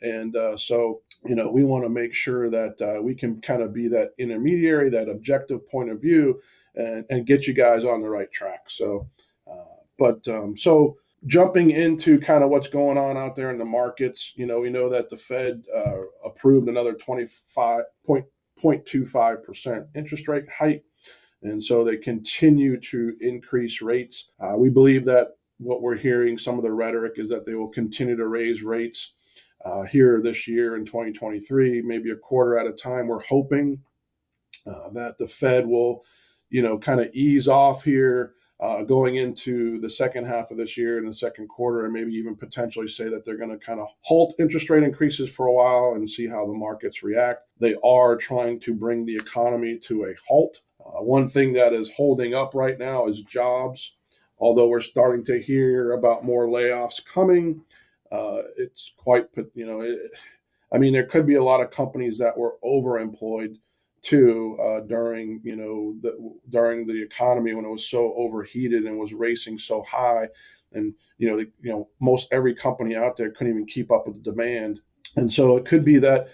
And 0.00 0.36
uh, 0.36 0.56
so, 0.56 1.00
you 1.24 1.34
know, 1.34 1.50
we 1.50 1.64
want 1.64 1.84
to 1.84 1.88
make 1.88 2.14
sure 2.14 2.50
that 2.50 2.80
uh, 2.80 3.02
we 3.02 3.14
can 3.14 3.40
kind 3.40 3.62
of 3.62 3.72
be 3.72 3.88
that 3.88 4.12
intermediary, 4.18 4.90
that 4.90 5.08
objective 5.08 5.66
point 5.68 5.90
of 5.90 6.00
view, 6.00 6.40
and, 6.74 7.04
and 7.08 7.26
get 7.26 7.46
you 7.46 7.54
guys 7.54 7.84
on 7.84 8.00
the 8.00 8.08
right 8.08 8.30
track. 8.30 8.68
So, 8.68 9.08
uh, 9.50 9.78
but 9.98 10.26
um, 10.28 10.56
so 10.56 10.96
jumping 11.26 11.70
into 11.70 12.18
kind 12.18 12.44
of 12.44 12.50
what's 12.50 12.68
going 12.68 12.98
on 12.98 13.16
out 13.16 13.34
there 13.34 13.50
in 13.50 13.56
the 13.58 13.64
markets, 13.64 14.34
you 14.36 14.44
know, 14.46 14.60
we 14.60 14.70
know 14.70 14.88
that 14.90 15.08
the 15.08 15.16
Fed 15.16 15.64
uh, 15.74 16.02
approved 16.24 16.68
another 16.68 16.94
25.25% 16.94 19.86
interest 19.94 20.28
rate 20.28 20.44
hike 20.58 20.84
and 21.44 21.62
so 21.62 21.84
they 21.84 21.96
continue 21.96 22.80
to 22.80 23.14
increase 23.20 23.82
rates. 23.82 24.30
Uh, 24.40 24.54
we 24.56 24.70
believe 24.70 25.04
that 25.04 25.36
what 25.58 25.82
we're 25.82 25.98
hearing, 25.98 26.38
some 26.38 26.56
of 26.56 26.64
the 26.64 26.72
rhetoric 26.72 27.12
is 27.16 27.28
that 27.28 27.46
they 27.46 27.54
will 27.54 27.68
continue 27.68 28.16
to 28.16 28.26
raise 28.26 28.62
rates 28.62 29.12
uh, 29.64 29.82
here 29.82 30.20
this 30.20 30.48
year 30.48 30.76
in 30.76 30.84
2023, 30.84 31.82
maybe 31.82 32.10
a 32.10 32.16
quarter 32.16 32.58
at 32.58 32.66
a 32.66 32.72
time. 32.72 33.06
We're 33.06 33.22
hoping 33.22 33.80
uh, 34.66 34.90
that 34.94 35.16
the 35.18 35.28
Fed 35.28 35.66
will, 35.66 36.04
you 36.50 36.62
know, 36.62 36.78
kind 36.78 37.00
of 37.00 37.14
ease 37.14 37.48
off 37.48 37.84
here. 37.84 38.34
Uh, 38.60 38.82
going 38.84 39.16
into 39.16 39.80
the 39.80 39.90
second 39.90 40.24
half 40.24 40.50
of 40.52 40.56
this 40.56 40.78
year 40.78 40.96
and 40.96 41.08
the 41.08 41.12
second 41.12 41.48
quarter, 41.48 41.84
and 41.84 41.92
maybe 41.92 42.12
even 42.12 42.36
potentially 42.36 42.86
say 42.86 43.08
that 43.08 43.24
they're 43.24 43.36
going 43.36 43.50
to 43.50 43.58
kind 43.58 43.80
of 43.80 43.88
halt 44.02 44.32
interest 44.38 44.70
rate 44.70 44.84
increases 44.84 45.28
for 45.28 45.48
a 45.48 45.52
while 45.52 45.94
and 45.96 46.08
see 46.08 46.26
how 46.26 46.46
the 46.46 46.52
markets 46.52 47.02
react. 47.02 47.40
They 47.58 47.74
are 47.84 48.16
trying 48.16 48.60
to 48.60 48.72
bring 48.72 49.04
the 49.04 49.16
economy 49.16 49.78
to 49.80 50.04
a 50.04 50.14
halt. 50.26 50.60
Uh, 50.84 51.02
one 51.02 51.28
thing 51.28 51.52
that 51.54 51.72
is 51.72 51.94
holding 51.94 52.34
up 52.34 52.54
right 52.54 52.78
now 52.78 53.06
is 53.06 53.22
jobs. 53.22 53.94
Although 54.38 54.68
we're 54.68 54.80
starting 54.80 55.24
to 55.26 55.40
hear 55.40 55.92
about 55.92 56.24
more 56.24 56.46
layoffs 56.46 57.04
coming, 57.04 57.62
uh, 58.10 58.42
it's 58.56 58.92
quite, 58.96 59.26
you 59.54 59.64
know, 59.64 59.80
it, 59.80 59.98
I 60.72 60.78
mean, 60.78 60.92
there 60.92 61.06
could 61.06 61.26
be 61.26 61.36
a 61.36 61.44
lot 61.44 61.60
of 61.60 61.70
companies 61.70 62.18
that 62.18 62.36
were 62.36 62.56
overemployed 62.64 63.56
too 64.02 64.58
uh, 64.60 64.80
during, 64.80 65.40
you 65.44 65.56
know, 65.56 65.94
the, 66.02 66.34
during 66.48 66.86
the 66.86 67.00
economy 67.02 67.54
when 67.54 67.64
it 67.64 67.70
was 67.70 67.88
so 67.88 68.12
overheated 68.16 68.84
and 68.84 68.98
was 68.98 69.14
racing 69.14 69.56
so 69.56 69.82
high, 69.82 70.28
and 70.72 70.94
you 71.16 71.30
know, 71.30 71.38
the, 71.38 71.50
you 71.62 71.72
know, 71.72 71.88
most 72.00 72.28
every 72.30 72.54
company 72.54 72.94
out 72.94 73.16
there 73.16 73.30
couldn't 73.30 73.52
even 73.52 73.66
keep 73.66 73.90
up 73.90 74.06
with 74.06 74.16
the 74.16 74.30
demand, 74.30 74.80
and 75.16 75.32
so 75.32 75.56
it 75.56 75.64
could 75.64 75.84
be 75.84 75.98
that, 75.98 76.28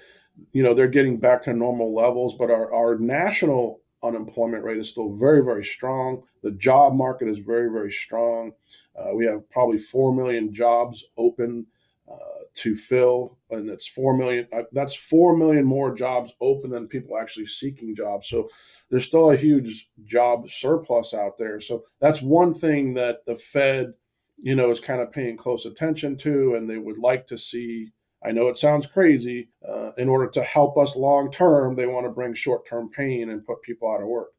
you 0.52 0.62
know, 0.62 0.74
they're 0.74 0.88
getting 0.88 1.18
back 1.18 1.42
to 1.42 1.52
normal 1.52 1.94
levels, 1.94 2.34
but 2.34 2.50
our, 2.50 2.72
our 2.74 2.98
national 2.98 3.80
unemployment 4.02 4.64
rate 4.64 4.78
is 4.78 4.88
still 4.88 5.12
very, 5.12 5.44
very 5.44 5.64
strong. 5.64 6.22
The 6.42 6.52
job 6.52 6.94
market 6.94 7.28
is 7.28 7.38
very, 7.38 7.70
very 7.70 7.90
strong. 7.90 8.52
Uh, 8.96 9.14
we 9.14 9.26
have 9.26 9.48
probably 9.50 9.78
4 9.78 10.14
million 10.14 10.52
jobs 10.52 11.04
open 11.16 11.66
uh, 12.10 12.44
to 12.54 12.74
fill, 12.74 13.38
and 13.50 13.68
that's 13.68 13.86
4 13.86 14.16
million. 14.16 14.48
Uh, 14.52 14.62
that's 14.72 14.94
4 14.94 15.36
million 15.36 15.64
more 15.64 15.94
jobs 15.94 16.32
open 16.40 16.70
than 16.70 16.88
people 16.88 17.18
actually 17.18 17.46
seeking 17.46 17.94
jobs. 17.94 18.28
So 18.28 18.48
there's 18.90 19.04
still 19.04 19.30
a 19.30 19.36
huge 19.36 19.88
job 20.04 20.48
surplus 20.48 21.14
out 21.14 21.38
there. 21.38 21.60
So 21.60 21.84
that's 22.00 22.22
one 22.22 22.54
thing 22.54 22.94
that 22.94 23.24
the 23.26 23.34
Fed, 23.34 23.94
you 24.36 24.54
know, 24.54 24.70
is 24.70 24.80
kind 24.80 25.00
of 25.00 25.12
paying 25.12 25.36
close 25.36 25.66
attention 25.66 26.16
to, 26.18 26.54
and 26.54 26.68
they 26.68 26.78
would 26.78 26.98
like 26.98 27.26
to 27.28 27.38
see 27.38 27.92
I 28.22 28.32
know 28.32 28.48
it 28.48 28.58
sounds 28.58 28.86
crazy. 28.86 29.48
Uh, 29.66 29.92
in 29.96 30.08
order 30.08 30.28
to 30.30 30.42
help 30.42 30.76
us 30.76 30.96
long 30.96 31.30
term, 31.30 31.76
they 31.76 31.86
want 31.86 32.06
to 32.06 32.10
bring 32.10 32.34
short 32.34 32.66
term 32.66 32.90
pain 32.90 33.30
and 33.30 33.46
put 33.46 33.62
people 33.62 33.90
out 33.90 34.02
of 34.02 34.08
work. 34.08 34.32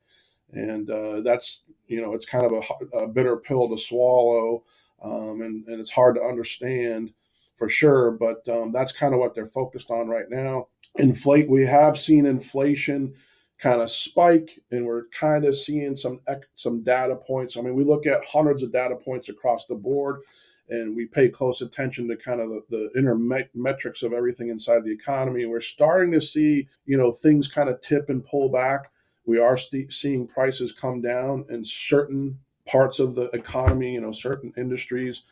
And 0.52 0.90
uh, 0.90 1.22
that's, 1.22 1.64
you 1.88 2.02
know, 2.02 2.14
it's 2.14 2.26
kind 2.26 2.46
of 2.46 2.52
a, 2.94 2.98
a 2.98 3.08
bitter 3.08 3.38
pill 3.38 3.70
to 3.70 3.78
swallow. 3.78 4.64
Um, 5.02 5.42
and, 5.42 5.66
and 5.68 5.80
it's 5.80 5.92
hard 5.92 6.16
to 6.16 6.22
understand 6.22 7.14
for 7.56 7.70
sure. 7.70 8.12
But 8.12 8.48
um, 8.50 8.72
that's 8.72 8.92
kind 8.92 9.14
of 9.14 9.20
what 9.20 9.34
they're 9.34 9.46
focused 9.46 9.90
on 9.90 10.08
right 10.10 10.30
now. 10.30 10.68
Inflate, 10.98 11.50
we 11.50 11.66
have 11.66 11.98
seen 11.98 12.26
inflation 12.26 13.16
kind 13.58 13.82
of 13.82 13.90
spike 13.92 14.60
and 14.72 14.86
we're 14.86 15.04
kind 15.08 15.46
of 15.46 15.56
seeing 15.56 15.96
some 15.96 16.20
some 16.56 16.84
data 16.84 17.16
points. 17.16 17.56
I 17.58 17.62
mean, 17.62 17.76
we 17.76 17.84
look 17.84 18.06
at 18.06 18.26
hundreds 18.26 18.64
of 18.64 18.74
data 18.74 18.96
points 18.96 19.30
across 19.30 19.66
the 19.66 19.76
board 19.76 20.22
and 20.72 20.96
we 20.96 21.06
pay 21.06 21.28
close 21.28 21.62
attention 21.62 22.08
to 22.08 22.16
kind 22.16 22.40
of 22.40 22.50
the, 22.50 22.64
the 22.70 22.90
inner 22.98 23.16
metrics 23.54 24.04
of 24.04 24.14
everything 24.14 24.48
inside 24.48 24.86
the 24.86 24.94
economy. 24.94 25.46
We're 25.46 25.60
starting 25.60 26.14
to 26.14 26.22
see, 26.22 26.70
you 26.86 26.98
know, 26.98 27.12
things 27.12 27.50
kind 27.50 27.70
of 27.70 27.82
tip 27.82 28.10
and 28.10 28.26
pull 28.26 28.50
back. 28.50 28.90
We 29.26 29.38
are 29.38 29.58
st- 29.58 29.92
seeing 29.92 30.28
prices 30.28 30.72
come 30.72 31.02
down 31.02 31.46
in 31.50 31.66
certain 31.66 32.40
parts 32.66 33.00
of 33.00 33.16
the 33.16 33.26
economy, 33.32 33.94
you 33.94 34.02
know, 34.02 34.14
certain 34.14 34.54
industries. 34.58 35.24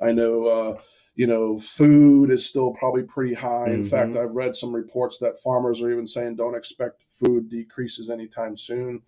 I 0.00 0.12
know, 0.12 0.46
uh, 0.46 0.80
you 1.16 1.26
know, 1.26 1.58
food 1.58 2.30
is 2.30 2.46
still 2.46 2.72
probably 2.72 3.02
pretty 3.02 3.34
high. 3.34 3.66
In 3.66 3.80
mm-hmm. 3.80 3.88
fact, 3.88 4.16
I've 4.16 4.34
read 4.34 4.54
some 4.54 4.72
reports 4.72 5.18
that 5.18 5.40
farmers 5.42 5.82
are 5.82 5.90
even 5.90 6.06
saying 6.06 6.36
don't 6.36 6.56
expect 6.56 7.02
food 7.08 7.48
decreases 7.48 8.10
anytime 8.10 8.56
soon. 8.56 9.02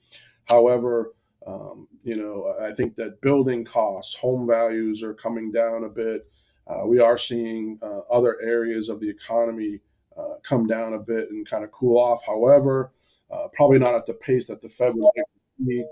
However, 0.48 1.12
um, 1.46 1.86
you 2.02 2.16
know, 2.16 2.54
I 2.60 2.72
think 2.72 2.96
that 2.96 3.20
building 3.20 3.64
costs, 3.64 4.16
home 4.16 4.46
values 4.46 5.02
are 5.02 5.14
coming 5.14 5.52
down 5.52 5.84
a 5.84 5.88
bit. 5.88 6.26
Uh, 6.66 6.86
we 6.86 6.98
are 6.98 7.16
seeing 7.16 7.78
uh, 7.82 8.00
other 8.10 8.40
areas 8.42 8.88
of 8.88 8.98
the 8.98 9.08
economy 9.08 9.80
uh, 10.16 10.34
come 10.42 10.66
down 10.66 10.94
a 10.94 10.98
bit 10.98 11.30
and 11.30 11.48
kind 11.48 11.62
of 11.62 11.70
cool 11.70 11.98
off. 11.98 12.24
However, 12.26 12.92
uh, 13.30 13.46
probably 13.52 13.78
not 13.78 13.94
at 13.94 14.06
the 14.06 14.14
pace 14.14 14.48
that 14.48 14.60
the 14.60 14.68
Fed 14.68 14.94
to 14.94 15.24
see. 15.64 15.84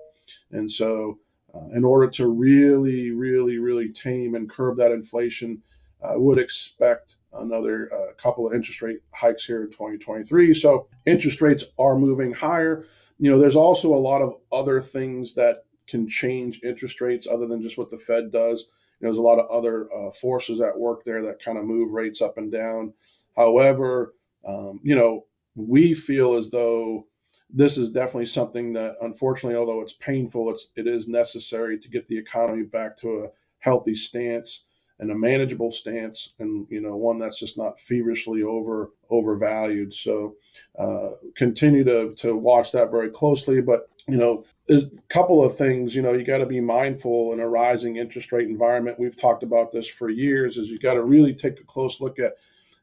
And 0.50 0.70
so, 0.70 1.18
uh, 1.54 1.68
in 1.72 1.84
order 1.84 2.08
to 2.10 2.26
really, 2.26 3.12
really, 3.12 3.58
really 3.58 3.92
tame 3.92 4.34
and 4.34 4.48
curb 4.48 4.76
that 4.78 4.90
inflation, 4.90 5.62
I 6.02 6.16
would 6.16 6.38
expect 6.38 7.16
another 7.32 7.90
uh, 7.92 8.12
couple 8.14 8.46
of 8.46 8.54
interest 8.54 8.82
rate 8.82 8.98
hikes 9.12 9.44
here 9.44 9.62
in 9.62 9.70
2023. 9.70 10.54
So, 10.54 10.88
interest 11.06 11.40
rates 11.40 11.64
are 11.78 11.96
moving 11.96 12.32
higher 12.32 12.86
you 13.18 13.30
know, 13.30 13.38
there's 13.38 13.56
also 13.56 13.94
a 13.94 13.96
lot 13.96 14.22
of 14.22 14.34
other 14.52 14.80
things 14.80 15.34
that 15.34 15.64
can 15.88 16.08
change 16.08 16.60
interest 16.62 17.00
rates 17.00 17.26
other 17.30 17.46
than 17.46 17.62
just 17.62 17.78
what 17.78 17.90
the 17.90 17.98
Fed 17.98 18.32
does. 18.32 18.66
You 19.00 19.06
know, 19.06 19.10
there's 19.10 19.18
a 19.18 19.22
lot 19.22 19.38
of 19.38 19.50
other 19.50 19.88
uh, 19.94 20.10
forces 20.10 20.60
at 20.60 20.78
work 20.78 21.04
there 21.04 21.22
that 21.22 21.42
kind 21.42 21.58
of 21.58 21.64
move 21.64 21.92
rates 21.92 22.22
up 22.22 22.38
and 22.38 22.50
down. 22.50 22.94
However, 23.36 24.14
um, 24.46 24.80
you 24.82 24.94
know, 24.94 25.26
we 25.54 25.94
feel 25.94 26.34
as 26.34 26.50
though 26.50 27.06
this 27.50 27.78
is 27.78 27.90
definitely 27.90 28.26
something 28.26 28.72
that, 28.72 28.96
unfortunately, 29.00 29.56
although 29.56 29.82
it's 29.82 29.92
painful, 29.94 30.50
it's 30.50 30.72
it 30.76 30.86
is 30.86 31.06
necessary 31.08 31.78
to 31.78 31.88
get 31.88 32.08
the 32.08 32.18
economy 32.18 32.62
back 32.62 32.96
to 32.98 33.24
a 33.24 33.28
healthy 33.58 33.94
stance 33.94 34.64
and 35.00 35.10
a 35.10 35.14
manageable 35.14 35.72
stance 35.72 36.30
and 36.38 36.66
you 36.70 36.80
know 36.80 36.96
one 36.96 37.18
that's 37.18 37.38
just 37.38 37.58
not 37.58 37.80
feverishly 37.80 38.42
over 38.42 38.90
overvalued. 39.10 39.92
So 39.92 40.36
uh, 40.78 41.10
continue 41.36 41.84
to 41.84 42.14
to 42.16 42.36
watch 42.36 42.72
that 42.72 42.90
very 42.90 43.10
closely. 43.10 43.60
But 43.60 43.88
you 44.06 44.16
know 44.16 44.44
a 44.70 44.82
couple 45.08 45.44
of 45.44 45.56
things 45.56 45.94
you 45.94 46.02
know 46.02 46.12
you 46.12 46.24
got 46.24 46.38
to 46.38 46.46
be 46.46 46.60
mindful 46.60 47.32
in 47.32 47.40
a 47.40 47.48
rising 47.48 47.96
interest 47.96 48.32
rate 48.32 48.48
environment. 48.48 49.00
We've 49.00 49.20
talked 49.20 49.42
about 49.42 49.72
this 49.72 49.88
for 49.88 50.08
years 50.08 50.56
is 50.56 50.68
you 50.68 50.78
got 50.78 50.94
to 50.94 51.02
really 51.02 51.34
take 51.34 51.60
a 51.60 51.64
close 51.64 52.00
look 52.00 52.18
at 52.18 52.34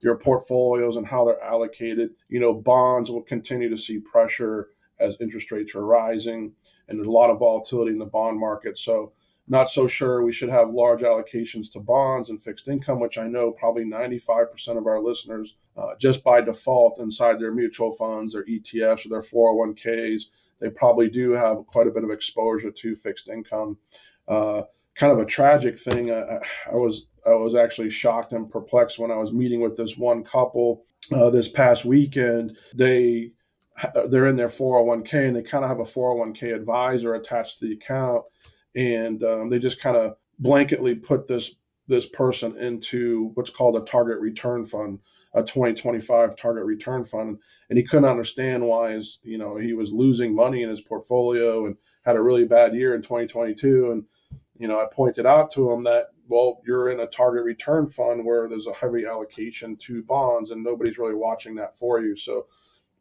your 0.02 0.18
portfolios 0.18 0.98
and 0.98 1.08
how 1.08 1.26
they're 1.26 1.44
allocated. 1.44 2.12
You 2.28 2.42
know 2.42 2.54
bonds 2.54 3.10
will 3.10 3.24
continue 3.24 3.70
to 3.70 3.78
see 3.78 4.00
pressure 4.00 4.70
as 5.00 5.18
interest 5.20 5.52
rates 5.52 5.74
are 5.74 5.86
rising 5.86 6.52
and 6.88 7.00
there's 7.00 7.08
a 7.08 7.12
lot 7.12 7.32
of 7.32 7.40
volatility 7.40 7.92
in 7.92 7.98
the 8.00 8.06
bond 8.06 8.40
market. 8.40 8.78
So 8.78 9.14
not 9.52 9.70
so 9.70 9.86
sure 9.86 10.24
we 10.24 10.32
should 10.32 10.48
have 10.48 10.70
large 10.70 11.02
allocations 11.02 11.70
to 11.74 11.82
bonds 11.82 12.30
and 12.30 12.42
fixed 12.42 12.70
income, 12.70 13.02
which 13.02 13.18
I 13.18 13.28
know 13.28 13.52
probably 13.52 13.84
95% 13.84 14.78
of 14.78 14.88
our 14.88 15.02
listeners, 15.02 15.58
uh, 15.76 15.94
just 16.00 16.24
by 16.24 16.40
default, 16.40 17.00
inside 17.00 17.38
their 17.38 17.54
mutual 17.54 17.92
funds, 17.92 18.32
their 18.32 18.46
ETFs, 18.46 19.06
or 19.06 19.10
their 19.10 19.22
401ks, 19.22 20.28
they 20.62 20.70
probably 20.70 21.10
do 21.10 21.32
have 21.32 21.68
quite 21.68 21.86
a 21.86 21.92
bit 21.92 22.06
of 22.06 22.12
exposure 22.12 22.72
to 22.72 22.96
fixed 22.96 23.28
income. 23.28 23.78
Uh, 24.26 24.62
kind 24.96 25.12
of 25.12 25.20
a 25.20 25.26
tragic 25.26 25.78
thing. 25.78 26.12
I, 26.12 26.40
I, 26.72 26.76
was 26.76 27.08
I 27.26 27.32
was 27.32 27.54
actually 27.54 27.90
shocked 27.90 28.32
and 28.32 28.50
perplexed 28.50 29.00
when 29.00 29.12
I 29.12 29.18
was 29.18 29.34
meeting 29.34 29.60
with 29.60 29.76
this 29.76 29.98
one 29.98 30.24
couple 30.24 30.86
uh, 31.12 31.30
this 31.30 31.50
past 31.50 31.84
weekend. 31.84 32.56
They 32.74 33.34
they're 34.08 34.28
in 34.28 34.36
their 34.38 34.48
401k 34.48 35.28
and 35.28 35.36
they 35.36 35.42
kind 35.42 35.66
of 35.66 35.70
have 35.70 35.80
a 35.80 35.84
401k 35.84 36.56
advisor 36.56 37.16
attached 37.16 37.60
to 37.60 37.66
the 37.66 37.74
account 37.74 38.24
and 38.76 39.24
um, 39.24 39.50
they 39.50 39.60
just 39.60 39.82
kind 39.82 39.98
of 39.98 40.16
blanketly 40.42 41.02
put 41.02 41.28
this 41.28 41.56
this 41.88 42.08
person 42.08 42.56
into 42.58 43.32
what's 43.34 43.50
called 43.50 43.76
a 43.76 43.82
target 43.82 44.20
return 44.20 44.66
fund, 44.66 45.00
a 45.34 45.42
2025 45.42 46.36
target 46.38 46.64
return 46.64 47.04
fund, 47.04 47.38
and 47.70 47.78
he 47.78 47.84
couldn't 47.84 48.06
understand 48.06 48.64
why 48.64 48.92
his 48.92 49.20
you 49.24 49.38
know 49.38 49.58
he 49.58 49.74
was 49.74 49.92
losing 49.92 50.36
money 50.36 50.64
in 50.64 50.70
his 50.70 50.82
portfolio 50.82 51.66
and 51.66 51.78
had 52.04 52.16
a 52.16 52.22
really 52.22 52.46
bad 52.46 52.74
year 52.74 52.96
in 52.96 53.02
2022 53.02 53.92
and 53.92 54.06
you 54.62 54.68
know, 54.68 54.80
I 54.80 54.86
pointed 54.86 55.26
out 55.26 55.50
to 55.54 55.72
him 55.72 55.86
that, 55.86 56.10
well, 56.28 56.62
you're 56.68 56.92
in 56.92 57.00
a 57.00 57.08
target 57.08 57.44
return 57.44 57.90
fund 57.90 58.24
where 58.24 58.48
there's 58.48 58.68
a 58.68 58.74
heavy 58.76 59.08
allocation 59.08 59.76
to 59.88 60.04
bonds 60.04 60.52
and 60.52 60.64
nobody's 60.64 61.00
really 61.00 61.16
watching 61.16 61.56
that 61.56 61.76
for 61.76 62.00
you. 62.00 62.16
So, 62.16 62.46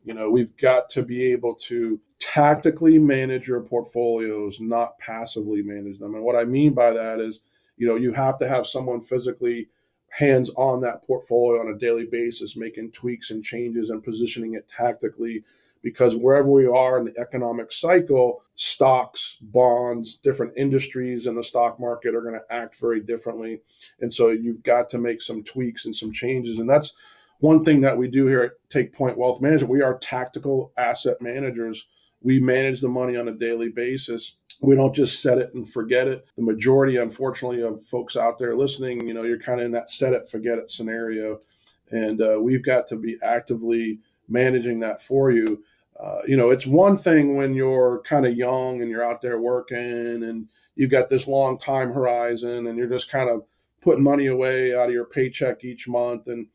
you 0.02 0.14
know, 0.14 0.30
we've 0.30 0.56
got 0.56 0.88
to 0.90 1.02
be 1.02 1.30
able 1.32 1.54
to 1.66 2.00
tactically 2.20 2.98
manage 2.98 3.48
your 3.48 3.62
portfolios, 3.62 4.60
not 4.60 4.98
passively 4.98 5.62
manage 5.62 5.98
them. 5.98 6.14
And 6.14 6.22
what 6.22 6.36
I 6.36 6.44
mean 6.44 6.74
by 6.74 6.92
that 6.92 7.18
is, 7.18 7.40
you 7.76 7.86
know, 7.88 7.96
you 7.96 8.12
have 8.12 8.38
to 8.38 8.48
have 8.48 8.66
someone 8.66 9.00
physically 9.00 9.68
hands 10.10 10.50
on 10.56 10.80
that 10.82 11.04
portfolio 11.04 11.60
on 11.60 11.68
a 11.68 11.78
daily 11.78 12.06
basis, 12.06 12.56
making 12.56 12.92
tweaks 12.92 13.30
and 13.30 13.42
changes 13.42 13.90
and 13.90 14.02
positioning 14.02 14.54
it 14.54 14.68
tactically 14.68 15.44
because 15.82 16.16
wherever 16.16 16.48
we 16.48 16.66
are 16.66 16.98
in 16.98 17.06
the 17.06 17.18
economic 17.18 17.72
cycle, 17.72 18.42
stocks, 18.54 19.38
bonds, 19.40 20.16
different 20.16 20.52
industries 20.56 21.26
in 21.26 21.34
the 21.34 21.42
stock 21.42 21.80
market 21.80 22.14
are 22.14 22.20
going 22.20 22.34
to 22.34 22.54
act 22.54 22.78
very 22.78 23.00
differently. 23.00 23.62
And 24.00 24.12
so 24.12 24.28
you've 24.28 24.62
got 24.62 24.90
to 24.90 24.98
make 24.98 25.22
some 25.22 25.42
tweaks 25.42 25.86
and 25.86 25.96
some 25.96 26.12
changes. 26.12 26.58
And 26.58 26.68
that's 26.68 26.92
one 27.38 27.64
thing 27.64 27.80
that 27.80 27.96
we 27.96 28.08
do 28.08 28.26
here 28.26 28.42
at 28.42 28.52
Take 28.68 28.92
Point 28.92 29.16
Wealth 29.16 29.40
Management. 29.40 29.72
We 29.72 29.82
are 29.82 29.98
tactical 29.98 30.72
asset 30.76 31.22
managers. 31.22 31.88
We 32.22 32.40
manage 32.40 32.80
the 32.80 32.88
money 32.88 33.16
on 33.16 33.28
a 33.28 33.32
daily 33.32 33.68
basis. 33.68 34.34
We 34.60 34.74
don't 34.74 34.94
just 34.94 35.22
set 35.22 35.38
it 35.38 35.54
and 35.54 35.68
forget 35.68 36.06
it. 36.06 36.26
The 36.36 36.42
majority, 36.42 36.96
unfortunately, 36.96 37.62
of 37.62 37.82
folks 37.82 38.16
out 38.16 38.38
there 38.38 38.56
listening, 38.56 39.06
you 39.06 39.14
know, 39.14 39.22
you're 39.22 39.38
kind 39.38 39.60
of 39.60 39.66
in 39.66 39.72
that 39.72 39.90
set 39.90 40.12
it, 40.12 40.28
forget 40.28 40.58
it 40.58 40.70
scenario. 40.70 41.38
And 41.90 42.20
uh, 42.20 42.38
we've 42.40 42.64
got 42.64 42.86
to 42.88 42.96
be 42.96 43.16
actively 43.22 44.00
managing 44.28 44.80
that 44.80 45.02
for 45.02 45.30
you. 45.30 45.64
Uh, 45.98 46.20
you 46.26 46.36
know, 46.36 46.50
it's 46.50 46.66
one 46.66 46.96
thing 46.96 47.36
when 47.36 47.54
you're 47.54 48.00
kind 48.04 48.24
of 48.24 48.36
young 48.36 48.80
and 48.80 48.90
you're 48.90 49.04
out 49.04 49.20
there 49.20 49.40
working 49.40 49.76
and 50.22 50.48
you've 50.74 50.90
got 50.90 51.08
this 51.08 51.26
long 51.26 51.58
time 51.58 51.92
horizon 51.92 52.66
and 52.66 52.78
you're 52.78 52.88
just 52.88 53.10
kind 53.10 53.28
of 53.28 53.42
putting 53.82 54.04
money 54.04 54.26
away 54.26 54.74
out 54.74 54.88
of 54.88 54.94
your 54.94 55.04
paycheck 55.04 55.64
each 55.64 55.88
month 55.88 56.28
and 56.28 56.46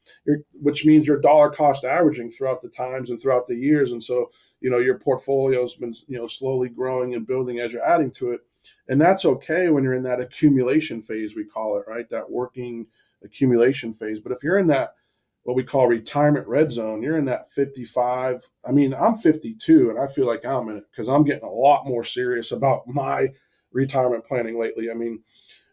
which 0.62 0.86
means 0.86 1.08
you're 1.08 1.20
dollar 1.20 1.50
cost 1.50 1.84
averaging 1.84 2.30
throughout 2.30 2.62
the 2.62 2.70
times 2.70 3.10
and 3.10 3.22
throughout 3.22 3.48
the 3.48 3.56
years 3.56 3.92
and 3.92 4.04
so 4.04 4.30
you 4.66 4.72
know 4.72 4.80
your 4.80 4.98
portfolio's 4.98 5.76
been 5.76 5.94
you 6.08 6.18
know 6.18 6.26
slowly 6.26 6.70
growing 6.70 7.14
and 7.14 7.28
building 7.28 7.60
as 7.60 7.72
you're 7.72 7.88
adding 7.88 8.10
to 8.10 8.32
it 8.32 8.42
and 8.90 9.00
that's 9.00 9.24
okay 9.24 9.70
when 9.70 9.84
you're 9.84 9.94
in 9.94 10.02
that 10.02 10.20
accumulation 10.20 11.04
phase 11.04 11.36
we 11.36 11.46
call 11.46 11.78
it 11.78 11.84
right 11.88 12.10
that 12.10 12.28
working 12.32 12.84
accumulation 13.24 13.94
phase 13.94 14.20
but 14.20 14.32
if 14.32 14.42
you're 14.42 14.58
in 14.58 14.66
that 14.66 14.96
what 15.44 15.56
we 15.56 15.64
call 15.64 15.88
retirement 15.88 16.48
red 16.48 16.72
zone. 16.72 17.04
You're 17.04 17.20
in 17.20 17.26
that 17.26 17.52
55. 17.52 18.50
I 18.68 18.72
mean, 18.72 18.96
I'm 18.96 19.14
52 19.14 19.92
and 19.92 20.00
I 20.00 20.08
feel 20.08 20.26
like 20.26 20.44
I'm 20.44 20.70
in 20.70 20.78
it 20.78 20.86
because 20.90 21.08
I'm 21.08 21.24
getting 21.24 21.48
a 21.48 21.52
lot 21.52 21.86
more 21.86 22.04
serious 22.04 22.52
about 22.52 22.88
my 22.88 23.28
retirement 23.72 24.26
planning 24.26 24.60
lately. 24.60 24.90
I 24.90 24.96
mean, 24.96 25.22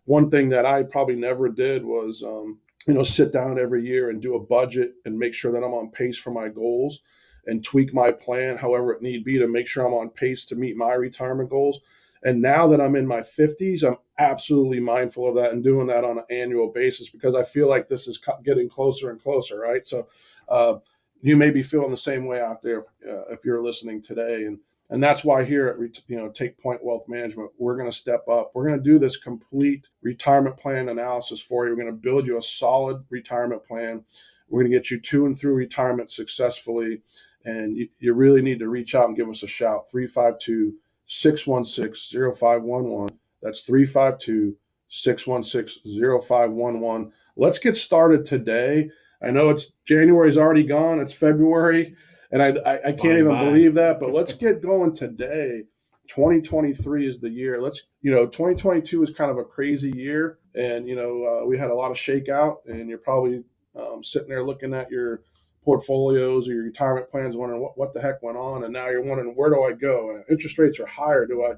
one 0.04 0.28
thing 0.28 0.50
that 0.50 0.66
I 0.66 0.82
probably 0.82 1.16
never 1.16 1.48
did 1.48 1.86
was, 1.86 2.22
um, 2.22 2.58
you 2.86 2.92
know, 2.92 3.02
sit 3.02 3.32
down 3.32 3.58
every 3.58 3.82
year 3.82 4.10
and 4.10 4.20
do 4.20 4.34
a 4.34 4.44
budget 4.44 4.92
and 5.06 5.18
make 5.18 5.32
sure 5.32 5.52
that 5.52 5.64
I'm 5.64 5.72
on 5.72 5.90
pace 5.90 6.18
for 6.18 6.32
my 6.32 6.48
goals 6.50 7.00
and 7.46 7.64
tweak 7.64 7.92
my 7.92 8.12
plan 8.12 8.56
however 8.56 8.92
it 8.92 9.02
need 9.02 9.24
be 9.24 9.38
to 9.38 9.48
make 9.48 9.66
sure 9.66 9.86
I'm 9.86 9.94
on 9.94 10.10
pace 10.10 10.44
to 10.46 10.56
meet 10.56 10.76
my 10.76 10.94
retirement 10.94 11.50
goals. 11.50 11.80
And 12.24 12.40
now 12.40 12.68
that 12.68 12.80
I'm 12.80 12.94
in 12.94 13.06
my 13.06 13.20
50s, 13.20 13.82
I'm 13.82 13.96
absolutely 14.16 14.78
mindful 14.78 15.28
of 15.28 15.34
that 15.34 15.50
and 15.50 15.64
doing 15.64 15.88
that 15.88 16.04
on 16.04 16.18
an 16.18 16.24
annual 16.30 16.68
basis 16.68 17.08
because 17.08 17.34
I 17.34 17.42
feel 17.42 17.68
like 17.68 17.88
this 17.88 18.06
is 18.06 18.20
getting 18.44 18.68
closer 18.68 19.10
and 19.10 19.20
closer, 19.20 19.58
right? 19.58 19.84
So 19.86 20.06
uh, 20.48 20.74
you 21.20 21.36
may 21.36 21.50
be 21.50 21.62
feeling 21.62 21.90
the 21.90 21.96
same 21.96 22.26
way 22.26 22.40
out 22.40 22.62
there 22.62 22.84
uh, 23.08 23.24
if 23.30 23.44
you're 23.44 23.62
listening 23.62 24.02
today. 24.02 24.44
And 24.44 24.60
and 24.90 25.02
that's 25.02 25.24
why 25.24 25.44
here 25.44 25.68
at 25.68 25.78
you 26.08 26.16
know 26.16 26.28
Take 26.28 26.58
Point 26.58 26.84
Wealth 26.84 27.08
Management, 27.08 27.50
we're 27.56 27.76
going 27.76 27.90
to 27.90 27.96
step 27.96 28.28
up. 28.28 28.50
We're 28.54 28.68
going 28.68 28.78
to 28.78 28.84
do 28.84 28.98
this 28.98 29.16
complete 29.16 29.88
retirement 30.02 30.58
plan 30.58 30.88
analysis 30.88 31.40
for 31.40 31.64
you. 31.64 31.70
We're 31.70 31.82
going 31.82 31.94
to 31.94 32.00
build 32.00 32.26
you 32.26 32.36
a 32.36 32.42
solid 32.42 33.04
retirement 33.08 33.64
plan. 33.64 34.04
We're 34.48 34.60
going 34.60 34.70
to 34.70 34.76
get 34.76 34.90
you 34.90 35.00
to 35.00 35.24
and 35.24 35.38
through 35.38 35.54
retirement 35.54 36.10
successfully. 36.10 37.00
And 37.44 37.76
you, 37.76 37.88
you 37.98 38.14
really 38.14 38.42
need 38.42 38.60
to 38.60 38.68
reach 38.68 38.94
out 38.94 39.06
and 39.06 39.16
give 39.16 39.28
us 39.28 39.42
a 39.42 39.48
shout 39.48 39.90
352 39.90 40.74
616 41.06 42.32
0511. 42.34 43.18
That's 43.42 43.60
352 43.60 44.56
616 44.88 45.82
0511. 46.20 47.12
Let's 47.36 47.58
get 47.58 47.76
started 47.76 48.24
today. 48.24 48.90
I 49.22 49.30
know 49.30 49.50
it's 49.50 49.72
January's 49.86 50.36
already 50.36 50.64
gone, 50.64 51.00
it's 51.00 51.14
February, 51.14 51.94
and 52.30 52.42
I, 52.42 52.48
I, 52.66 52.88
I 52.88 52.92
can't 52.92 53.18
even 53.18 53.32
by. 53.32 53.44
believe 53.44 53.74
that, 53.74 54.00
but 54.00 54.12
let's 54.12 54.32
get 54.34 54.62
going 54.62 54.94
today. 54.94 55.64
2023 56.08 57.06
is 57.06 57.20
the 57.20 57.30
year. 57.30 57.62
Let's, 57.62 57.84
you 58.02 58.10
know, 58.10 58.26
2022 58.26 59.00
was 59.00 59.14
kind 59.14 59.30
of 59.30 59.38
a 59.38 59.44
crazy 59.44 59.92
year, 59.96 60.38
and 60.54 60.88
you 60.88 60.96
know, 60.96 61.24
uh, 61.24 61.46
we 61.46 61.56
had 61.56 61.70
a 61.70 61.74
lot 61.74 61.90
of 61.90 61.96
shakeout, 61.96 62.56
and 62.66 62.88
you're 62.88 62.98
probably 62.98 63.44
um, 63.78 64.02
sitting 64.02 64.28
there 64.28 64.44
looking 64.44 64.74
at 64.74 64.90
your 64.90 65.22
portfolios 65.62 66.48
or 66.48 66.54
your 66.54 66.64
retirement 66.64 67.10
plans, 67.10 67.36
wondering 67.36 67.62
what, 67.62 67.78
what 67.78 67.92
the 67.92 68.00
heck 68.00 68.22
went 68.22 68.36
on. 68.36 68.64
And 68.64 68.72
now 68.72 68.88
you're 68.88 69.02
wondering, 69.02 69.34
where 69.34 69.50
do 69.50 69.62
I 69.62 69.72
go? 69.72 70.22
Interest 70.28 70.58
rates 70.58 70.80
are 70.80 70.86
higher. 70.86 71.26
Do 71.26 71.44
I, 71.44 71.54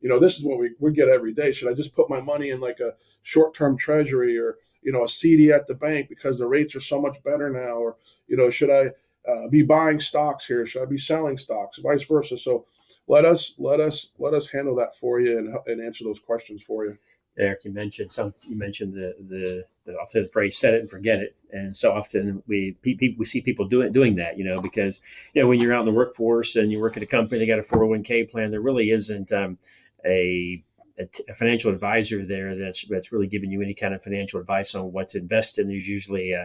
you 0.00 0.08
know, 0.08 0.18
this 0.18 0.38
is 0.38 0.44
what 0.44 0.58
we, 0.58 0.70
we 0.78 0.92
get 0.92 1.08
every 1.08 1.32
day. 1.32 1.52
Should 1.52 1.70
I 1.70 1.74
just 1.74 1.94
put 1.94 2.08
my 2.08 2.20
money 2.20 2.50
in 2.50 2.60
like 2.60 2.80
a 2.80 2.94
short 3.22 3.54
term 3.54 3.76
treasury 3.76 4.38
or, 4.38 4.56
you 4.82 4.92
know, 4.92 5.04
a 5.04 5.08
CD 5.08 5.50
at 5.52 5.66
the 5.66 5.74
bank 5.74 6.08
because 6.08 6.38
the 6.38 6.46
rates 6.46 6.76
are 6.76 6.80
so 6.80 7.00
much 7.00 7.22
better 7.24 7.50
now? 7.50 7.76
Or, 7.76 7.96
you 8.28 8.36
know, 8.36 8.50
should 8.50 8.70
I 8.70 8.92
uh, 9.30 9.48
be 9.48 9.62
buying 9.62 10.00
stocks 10.00 10.46
here? 10.46 10.64
Should 10.64 10.82
I 10.82 10.86
be 10.86 10.98
selling 10.98 11.36
stocks? 11.36 11.78
Vice 11.78 12.04
versa. 12.04 12.38
So 12.38 12.66
let 13.08 13.24
us, 13.24 13.54
let 13.58 13.80
us, 13.80 14.10
let 14.18 14.34
us 14.34 14.48
handle 14.50 14.76
that 14.76 14.94
for 14.94 15.20
you 15.20 15.36
and, 15.38 15.56
and 15.66 15.84
answer 15.84 16.04
those 16.04 16.20
questions 16.20 16.62
for 16.62 16.84
you. 16.84 16.96
Eric, 17.38 17.64
you 17.64 17.72
mentioned 17.72 18.10
some. 18.10 18.34
You 18.48 18.56
mentioned 18.56 18.94
the 18.94 19.14
the 19.28 19.64
I'll 19.98 20.06
say 20.06 20.22
the 20.22 20.28
phrase 20.28 20.56
"set 20.56 20.74
it 20.74 20.80
and 20.80 20.90
forget 20.90 21.20
it," 21.20 21.36
and 21.52 21.74
so 21.74 21.92
often 21.92 22.42
we 22.46 22.76
we 22.84 23.24
see 23.24 23.40
people 23.40 23.68
doing 23.68 23.92
doing 23.92 24.16
that. 24.16 24.38
You 24.38 24.44
know, 24.44 24.60
because 24.60 25.00
you 25.34 25.42
know 25.42 25.48
when 25.48 25.60
you're 25.60 25.74
out 25.74 25.80
in 25.80 25.86
the 25.86 25.92
workforce 25.92 26.56
and 26.56 26.72
you 26.72 26.80
work 26.80 26.96
at 26.96 27.02
a 27.02 27.06
company, 27.06 27.38
they 27.38 27.46
got 27.46 27.58
a 27.58 27.62
401k 27.62 28.30
plan. 28.30 28.50
There 28.50 28.60
really 28.60 28.90
isn't 28.90 29.32
um, 29.32 29.58
a 30.04 30.62
a, 31.00 31.34
financial 31.34 31.72
advisor 31.72 32.24
there 32.24 32.54
that's 32.56 32.84
that's 32.86 33.12
really 33.12 33.26
giving 33.26 33.50
you 33.50 33.62
any 33.62 33.74
kind 33.74 33.94
of 33.94 34.02
financial 34.02 34.40
advice 34.40 34.74
on 34.74 34.92
what 34.92 35.08
to 35.08 35.18
invest 35.18 35.58
in. 35.58 35.68
There's 35.68 35.88
usually 35.88 36.34
uh, 36.34 36.44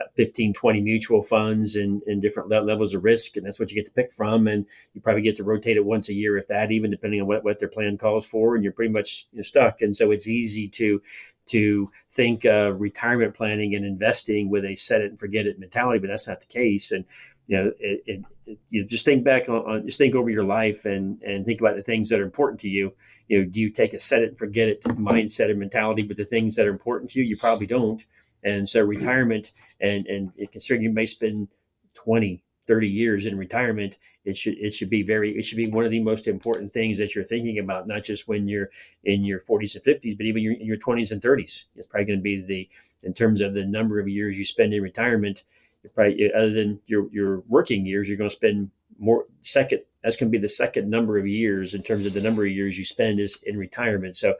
uh, 0.00 0.04
15, 0.16 0.52
20 0.52 0.80
mutual 0.80 1.22
funds 1.22 1.76
and, 1.76 2.02
and 2.06 2.20
different 2.20 2.48
levels 2.48 2.94
of 2.94 3.04
risk, 3.04 3.36
and 3.36 3.46
that's 3.46 3.58
what 3.58 3.70
you 3.70 3.76
get 3.76 3.86
to 3.86 3.92
pick 3.92 4.12
from. 4.12 4.46
And 4.46 4.66
you 4.92 5.00
probably 5.00 5.22
get 5.22 5.36
to 5.36 5.44
rotate 5.44 5.76
it 5.76 5.84
once 5.84 6.08
a 6.08 6.14
year, 6.14 6.36
if 6.36 6.48
that, 6.48 6.72
even 6.72 6.90
depending 6.90 7.20
on 7.20 7.26
what, 7.26 7.44
what 7.44 7.58
their 7.58 7.68
plan 7.68 7.98
calls 7.98 8.26
for, 8.26 8.54
and 8.54 8.64
you're 8.64 8.72
pretty 8.72 8.92
much 8.92 9.26
you're 9.32 9.44
stuck. 9.44 9.80
And 9.80 9.94
so 9.96 10.10
it's 10.10 10.28
easy 10.28 10.68
to 10.68 11.02
to 11.46 11.90
think 12.10 12.44
of 12.44 12.80
retirement 12.80 13.34
planning 13.34 13.74
and 13.74 13.84
investing 13.84 14.48
with 14.48 14.64
a 14.64 14.76
set 14.76 15.02
it 15.02 15.10
and 15.10 15.18
forget 15.18 15.46
it 15.46 15.58
mentality, 15.58 15.98
but 15.98 16.08
that's 16.08 16.28
not 16.28 16.40
the 16.40 16.46
case. 16.46 16.92
And 16.92 17.04
you 17.46 17.56
know, 17.56 17.72
it, 17.78 18.02
it, 18.06 18.24
it, 18.46 18.58
you 18.70 18.84
just 18.84 19.04
think 19.04 19.24
back 19.24 19.48
on, 19.48 19.56
on, 19.56 19.86
just 19.86 19.98
think 19.98 20.14
over 20.14 20.30
your 20.30 20.44
life 20.44 20.84
and 20.84 21.20
and 21.22 21.44
think 21.44 21.60
about 21.60 21.76
the 21.76 21.82
things 21.82 22.08
that 22.08 22.20
are 22.20 22.24
important 22.24 22.60
to 22.60 22.68
you. 22.68 22.94
You 23.28 23.40
know, 23.40 23.44
do 23.44 23.60
you 23.60 23.70
take 23.70 23.94
a 23.94 23.98
set 23.98 24.22
it 24.22 24.30
and 24.30 24.38
forget 24.38 24.68
it 24.68 24.82
mindset 24.84 25.50
or 25.50 25.54
mentality 25.54 26.02
with 26.02 26.16
the 26.16 26.24
things 26.24 26.56
that 26.56 26.66
are 26.66 26.70
important 26.70 27.10
to 27.12 27.18
you? 27.18 27.24
You 27.24 27.36
probably 27.36 27.66
don't. 27.66 28.04
And 28.42 28.68
so 28.68 28.80
retirement 28.82 29.52
and 29.80 30.06
and 30.06 30.34
considering 30.50 30.82
you 30.82 30.90
may 30.90 31.06
spend 31.06 31.48
20, 31.94 32.42
30 32.66 32.88
years 32.88 33.26
in 33.26 33.38
retirement, 33.38 33.98
it 34.24 34.36
should 34.36 34.56
it 34.58 34.72
should 34.72 34.90
be 34.90 35.02
very 35.02 35.36
it 35.36 35.44
should 35.44 35.56
be 35.56 35.66
one 35.66 35.84
of 35.84 35.90
the 35.90 36.00
most 36.00 36.26
important 36.26 36.72
things 36.72 36.98
that 36.98 37.14
you're 37.14 37.24
thinking 37.24 37.58
about, 37.58 37.86
not 37.86 38.04
just 38.04 38.26
when 38.26 38.48
you're 38.48 38.70
in 39.04 39.24
your 39.24 39.38
40s 39.38 39.74
and 39.74 39.84
50s, 39.84 40.16
but 40.16 40.26
even 40.26 40.42
your, 40.42 40.54
your 40.54 40.76
20s 40.76 41.12
and 41.12 41.20
30s. 41.20 41.64
It's 41.76 41.86
probably 41.86 42.06
going 42.06 42.18
to 42.18 42.22
be 42.22 42.40
the 42.40 42.68
in 43.02 43.12
terms 43.12 43.40
of 43.40 43.54
the 43.54 43.64
number 43.64 44.00
of 44.00 44.08
years 44.08 44.38
you 44.38 44.44
spend 44.44 44.72
in 44.72 44.82
retirement 44.82 45.44
probably 45.88 46.32
other 46.32 46.50
than 46.50 46.80
your 46.86 47.08
your 47.12 47.40
working 47.48 47.84
years, 47.86 48.08
you're 48.08 48.16
going 48.16 48.30
to 48.30 48.36
spend 48.36 48.70
more 48.98 49.26
second. 49.40 49.80
That's 50.02 50.16
going 50.16 50.30
to 50.30 50.38
be 50.38 50.40
the 50.40 50.48
second 50.48 50.88
number 50.88 51.18
of 51.18 51.26
years 51.26 51.74
in 51.74 51.82
terms 51.82 52.06
of 52.06 52.14
the 52.14 52.20
number 52.20 52.44
of 52.44 52.52
years 52.52 52.78
you 52.78 52.84
spend 52.84 53.20
is 53.20 53.38
in 53.42 53.56
retirement. 53.56 54.16
So 54.16 54.34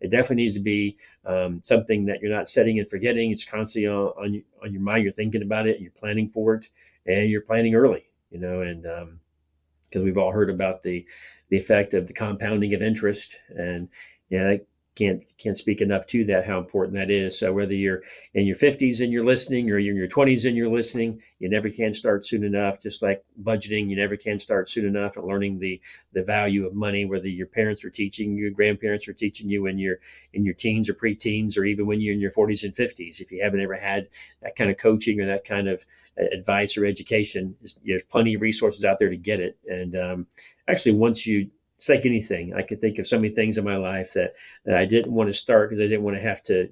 it 0.00 0.10
definitely 0.10 0.36
needs 0.36 0.54
to 0.54 0.60
be 0.60 0.96
um, 1.26 1.60
something 1.62 2.06
that 2.06 2.20
you're 2.20 2.34
not 2.34 2.48
setting 2.48 2.78
and 2.78 2.88
forgetting. 2.88 3.30
It's 3.30 3.44
constantly 3.44 3.88
on, 3.88 4.08
on, 4.16 4.42
on 4.62 4.72
your 4.72 4.80
mind. 4.80 5.04
You're 5.04 5.12
thinking 5.12 5.42
about 5.42 5.66
it. 5.66 5.80
You're 5.80 5.90
planning 5.90 6.28
for 6.28 6.54
it, 6.54 6.68
and 7.06 7.28
you're 7.30 7.42
planning 7.42 7.74
early. 7.74 8.04
You 8.30 8.40
know, 8.40 8.60
and 8.60 8.86
because 9.90 10.04
we've 10.04 10.18
all 10.18 10.32
heard 10.32 10.50
about 10.50 10.82
the 10.82 11.06
the 11.48 11.56
effect 11.56 11.94
of 11.94 12.06
the 12.06 12.12
compounding 12.12 12.74
of 12.74 12.82
interest, 12.82 13.38
and 13.48 13.88
yeah, 14.28 14.44
that 14.44 14.66
can't 15.00 15.32
can't 15.38 15.56
speak 15.56 15.80
enough 15.80 16.06
to 16.06 16.24
that 16.26 16.46
how 16.46 16.58
important 16.58 16.94
that 16.94 17.10
is. 17.10 17.38
So 17.38 17.52
whether 17.52 17.72
you're 17.72 18.02
in 18.34 18.46
your 18.46 18.56
50s 18.56 19.02
and 19.02 19.12
you're 19.12 19.24
listening, 19.24 19.70
or 19.70 19.78
you're 19.78 19.94
in 19.94 19.98
your 19.98 20.08
20s 20.08 20.46
and 20.46 20.56
you're 20.56 20.68
listening, 20.68 21.22
you 21.38 21.48
never 21.48 21.70
can 21.70 21.92
start 21.92 22.26
soon 22.26 22.44
enough. 22.44 22.82
Just 22.82 23.02
like 23.02 23.24
budgeting, 23.42 23.88
you 23.88 23.96
never 23.96 24.16
can 24.16 24.38
start 24.38 24.68
soon 24.68 24.86
enough 24.86 25.16
and 25.16 25.26
learning 25.26 25.58
the 25.58 25.80
the 26.12 26.22
value 26.22 26.66
of 26.66 26.74
money. 26.74 27.04
Whether 27.04 27.28
your 27.28 27.46
parents 27.46 27.84
are 27.84 27.90
teaching 27.90 28.34
you, 28.34 28.50
grandparents 28.50 29.08
are 29.08 29.14
teaching 29.14 29.48
you 29.48 29.66
in 29.66 29.78
your 29.78 29.96
in 30.32 30.44
your 30.44 30.54
teens 30.54 30.88
or 30.88 30.94
preteens, 30.94 31.56
or 31.56 31.64
even 31.64 31.86
when 31.86 32.00
you're 32.00 32.14
in 32.14 32.20
your 32.20 32.32
40s 32.32 32.62
and 32.62 32.74
50s. 32.74 33.20
If 33.20 33.32
you 33.32 33.42
haven't 33.42 33.60
ever 33.60 33.76
had 33.76 34.08
that 34.42 34.56
kind 34.56 34.70
of 34.70 34.76
coaching 34.76 35.20
or 35.20 35.26
that 35.26 35.44
kind 35.44 35.68
of 35.68 35.86
advice 36.32 36.76
or 36.76 36.84
education, 36.84 37.56
there's 37.84 38.02
plenty 38.02 38.34
of 38.34 38.42
resources 38.42 38.84
out 38.84 38.98
there 38.98 39.08
to 39.08 39.16
get 39.16 39.40
it. 39.40 39.56
And 39.66 39.94
um, 39.94 40.26
actually, 40.68 40.92
once 40.92 41.26
you 41.26 41.50
it's 41.80 41.88
like 41.88 42.04
anything. 42.04 42.52
I 42.52 42.60
could 42.60 42.78
think 42.78 42.98
of 42.98 43.06
so 43.06 43.16
many 43.16 43.30
things 43.30 43.56
in 43.56 43.64
my 43.64 43.78
life 43.78 44.12
that, 44.12 44.34
that 44.66 44.76
I 44.76 44.84
didn't 44.84 45.14
want 45.14 45.30
to 45.30 45.32
start 45.32 45.70
because 45.70 45.80
I 45.80 45.88
didn't 45.88 46.04
want 46.04 46.14
to 46.14 46.22
have 46.22 46.42
to. 46.42 46.68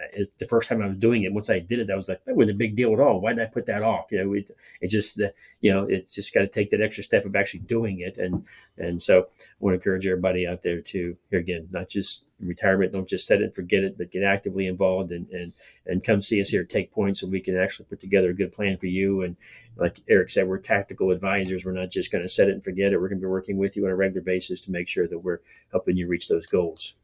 Uh, 0.00 0.24
the 0.38 0.46
first 0.46 0.68
time 0.68 0.82
I 0.82 0.86
was 0.86 0.96
doing 0.96 1.22
it, 1.24 1.32
once 1.32 1.50
I 1.50 1.58
did 1.58 1.78
it, 1.78 1.90
I 1.90 1.94
was 1.94 2.08
like, 2.08 2.24
that 2.24 2.36
wasn't 2.36 2.52
a 2.52 2.58
big 2.58 2.76
deal 2.76 2.92
at 2.92 3.00
all. 3.00 3.20
Why 3.20 3.32
did 3.32 3.42
I 3.42 3.46
put 3.46 3.66
that 3.66 3.82
off? 3.82 4.10
You 4.10 4.24
know, 4.24 4.32
it, 4.32 4.50
it 4.80 4.88
just, 4.88 5.16
the, 5.16 5.34
you 5.60 5.72
know, 5.72 5.84
it's 5.84 6.14
just 6.14 6.32
got 6.32 6.40
to 6.40 6.48
take 6.48 6.70
that 6.70 6.80
extra 6.80 7.04
step 7.04 7.24
of 7.24 7.36
actually 7.36 7.60
doing 7.60 8.00
it. 8.00 8.18
And, 8.18 8.44
and 8.78 9.00
so 9.00 9.20
I 9.20 9.54
want 9.60 9.74
to 9.74 9.78
encourage 9.78 10.06
everybody 10.06 10.46
out 10.46 10.62
there 10.62 10.80
to, 10.80 11.16
here 11.30 11.40
again, 11.40 11.66
not 11.70 11.88
just 11.88 12.26
retirement, 12.40 12.92
don't 12.92 13.08
just 13.08 13.26
set 13.26 13.40
it 13.40 13.44
and 13.44 13.54
forget 13.54 13.84
it, 13.84 13.98
but 13.98 14.10
get 14.10 14.22
actively 14.22 14.66
involved 14.66 15.12
and, 15.12 15.28
and, 15.30 15.52
and 15.84 16.02
come 16.02 16.22
see 16.22 16.40
us 16.40 16.48
here, 16.48 16.64
take 16.64 16.92
points 16.92 17.20
so 17.20 17.26
we 17.26 17.40
can 17.40 17.58
actually 17.58 17.86
put 17.86 18.00
together 18.00 18.30
a 18.30 18.34
good 18.34 18.52
plan 18.52 18.78
for 18.78 18.86
you 18.86 19.22
and, 19.22 19.36
like 19.76 20.00
Eric 20.08 20.28
said, 20.28 20.46
we're 20.46 20.58
tactical 20.58 21.10
advisors. 21.10 21.64
We're 21.64 21.72
not 21.72 21.90
just 21.90 22.12
going 22.12 22.22
to 22.22 22.28
set 22.28 22.48
it 22.48 22.52
and 22.52 22.62
forget 22.62 22.92
it. 22.92 23.00
We're 23.00 23.08
going 23.08 23.20
to 23.20 23.26
be 23.26 23.30
working 23.30 23.56
with 23.56 23.76
you 23.76 23.86
on 23.86 23.90
a 23.90 23.96
regular 23.96 24.20
basis 24.20 24.60
to 24.62 24.72
make 24.72 24.88
sure 24.88 25.08
that 25.08 25.20
we're 25.20 25.40
helping 25.70 25.96
you 25.96 26.06
reach 26.06 26.28
those 26.28 26.44
goals. 26.44 26.94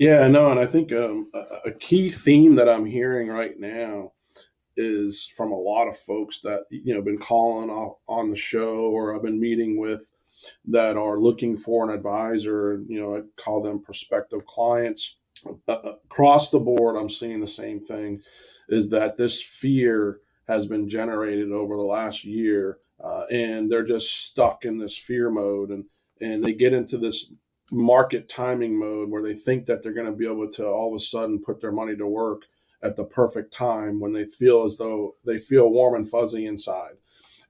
Yeah, 0.00 0.28
no, 0.28 0.50
and 0.50 0.58
I 0.58 0.64
think 0.64 0.92
um, 0.92 1.30
a, 1.62 1.72
key 1.72 2.08
theme 2.08 2.54
that 2.54 2.70
I'm 2.70 2.86
hearing 2.86 3.28
right 3.28 3.60
now 3.60 4.12
is 4.74 5.30
from 5.36 5.52
a 5.52 5.58
lot 5.58 5.88
of 5.88 5.98
folks 5.98 6.40
that 6.40 6.62
you 6.70 6.94
know 6.94 7.02
been 7.02 7.18
calling 7.18 7.68
off 7.68 7.98
on 8.08 8.30
the 8.30 8.36
show 8.36 8.78
or 8.78 9.14
I've 9.14 9.22
been 9.22 9.38
meeting 9.38 9.78
with 9.78 10.10
that 10.64 10.96
are 10.96 11.20
looking 11.20 11.54
for 11.58 11.84
an 11.84 11.94
advisor. 11.94 12.82
You 12.88 12.98
know, 12.98 13.16
I 13.18 13.20
call 13.36 13.62
them 13.62 13.82
prospective 13.82 14.46
clients. 14.46 15.16
Across 15.68 16.48
the 16.48 16.60
board, 16.60 16.96
I'm 16.96 17.10
seeing 17.10 17.40
the 17.40 17.46
same 17.46 17.78
thing: 17.78 18.22
is 18.70 18.88
that 18.88 19.18
this 19.18 19.42
fear 19.42 20.20
has 20.48 20.66
been 20.66 20.88
generated 20.88 21.52
over 21.52 21.76
the 21.76 21.82
last 21.82 22.24
year, 22.24 22.78
uh, 23.04 23.24
and 23.30 23.70
they're 23.70 23.84
just 23.84 24.28
stuck 24.28 24.64
in 24.64 24.78
this 24.78 24.96
fear 24.96 25.30
mode, 25.30 25.68
and 25.68 25.84
and 26.22 26.42
they 26.42 26.54
get 26.54 26.72
into 26.72 26.96
this 26.96 27.26
market 27.70 28.28
timing 28.28 28.78
mode 28.78 29.10
where 29.10 29.22
they 29.22 29.34
think 29.34 29.66
that 29.66 29.82
they're 29.82 29.92
going 29.92 30.06
to 30.06 30.12
be 30.12 30.26
able 30.26 30.50
to 30.50 30.66
all 30.66 30.88
of 30.88 30.96
a 30.96 31.00
sudden 31.00 31.42
put 31.42 31.60
their 31.60 31.72
money 31.72 31.96
to 31.96 32.06
work 32.06 32.42
at 32.82 32.96
the 32.96 33.04
perfect 33.04 33.52
time 33.52 34.00
when 34.00 34.12
they 34.12 34.24
feel 34.24 34.64
as 34.64 34.76
though 34.76 35.14
they 35.24 35.38
feel 35.38 35.70
warm 35.70 35.94
and 35.94 36.08
fuzzy 36.08 36.46
inside. 36.46 36.94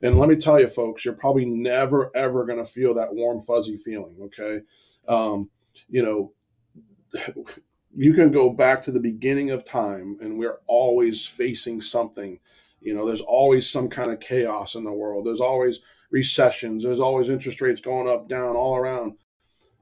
And 0.02 0.18
let 0.18 0.28
me 0.28 0.36
tell 0.36 0.58
you, 0.58 0.68
folks, 0.68 1.04
you're 1.04 1.14
probably 1.14 1.44
never 1.44 2.10
ever 2.16 2.44
going 2.44 2.58
to 2.58 2.64
feel 2.64 2.94
that 2.94 3.14
warm 3.14 3.40
fuzzy 3.40 3.76
feeling. 3.76 4.16
Okay, 4.22 4.60
um, 5.08 5.50
you 5.88 6.02
know. 6.02 6.32
You 7.92 8.14
can 8.14 8.30
go 8.30 8.50
back 8.50 8.82
to 8.82 8.92
the 8.92 9.00
beginning 9.00 9.50
of 9.50 9.64
time, 9.64 10.16
and 10.20 10.38
we're 10.38 10.60
always 10.68 11.26
facing 11.26 11.80
something 11.80 12.38
you 12.80 12.94
know, 12.94 13.06
there's 13.06 13.20
always 13.20 13.70
some 13.70 13.88
kind 13.88 14.10
of 14.10 14.20
chaos 14.20 14.74
in 14.74 14.84
the 14.84 14.92
world. 14.92 15.26
There's 15.26 15.40
always 15.40 15.80
recessions. 16.10 16.82
There's 16.82 17.00
always 17.00 17.28
interest 17.28 17.60
rates 17.60 17.80
going 17.80 18.08
up, 18.08 18.28
down, 18.28 18.56
all 18.56 18.76
around. 18.76 19.14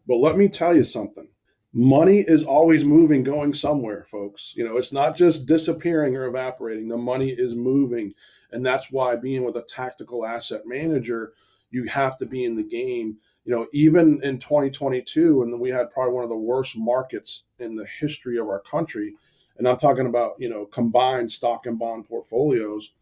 But 0.08 0.16
let 0.16 0.38
me 0.38 0.48
tell 0.48 0.74
you 0.74 0.84
something. 0.84 1.28
Money 1.74 2.20
is 2.20 2.42
always 2.42 2.82
moving, 2.82 3.22
going 3.22 3.52
somewhere, 3.52 4.06
folks. 4.10 4.54
You 4.56 4.64
know, 4.64 4.78
it's 4.78 4.90
not 4.90 5.14
just 5.14 5.46
disappearing 5.46 6.16
or 6.16 6.24
evaporating. 6.24 6.88
The 6.88 6.96
money 6.96 7.28
is 7.28 7.54
moving. 7.54 8.14
And 8.50 8.64
that's 8.64 8.90
why 8.90 9.16
being 9.16 9.44
with 9.44 9.54
a 9.56 9.62
tactical 9.62 10.24
asset 10.24 10.62
manager, 10.64 11.34
you 11.70 11.84
have 11.84 12.16
to 12.18 12.26
be 12.26 12.44
in 12.46 12.56
the 12.56 12.62
game. 12.62 13.18
You 13.44 13.54
know, 13.54 13.66
even 13.74 14.20
in 14.22 14.38
2022, 14.38 15.42
and 15.42 15.60
we 15.60 15.68
had 15.68 15.90
probably 15.90 16.14
one 16.14 16.24
of 16.24 16.30
the 16.30 16.36
worst 16.36 16.76
markets 16.78 17.44
in 17.58 17.76
the 17.76 17.86
history 18.00 18.38
of 18.38 18.48
our 18.48 18.60
country, 18.60 19.14
and 19.58 19.68
I'm 19.68 19.76
talking 19.76 20.06
about 20.06 20.34
you 20.38 20.48
know 20.48 20.66
combined 20.66 21.30
stock 21.30 21.66
and 21.66 21.78
bond 21.78 22.06
portfolios. 22.08 22.92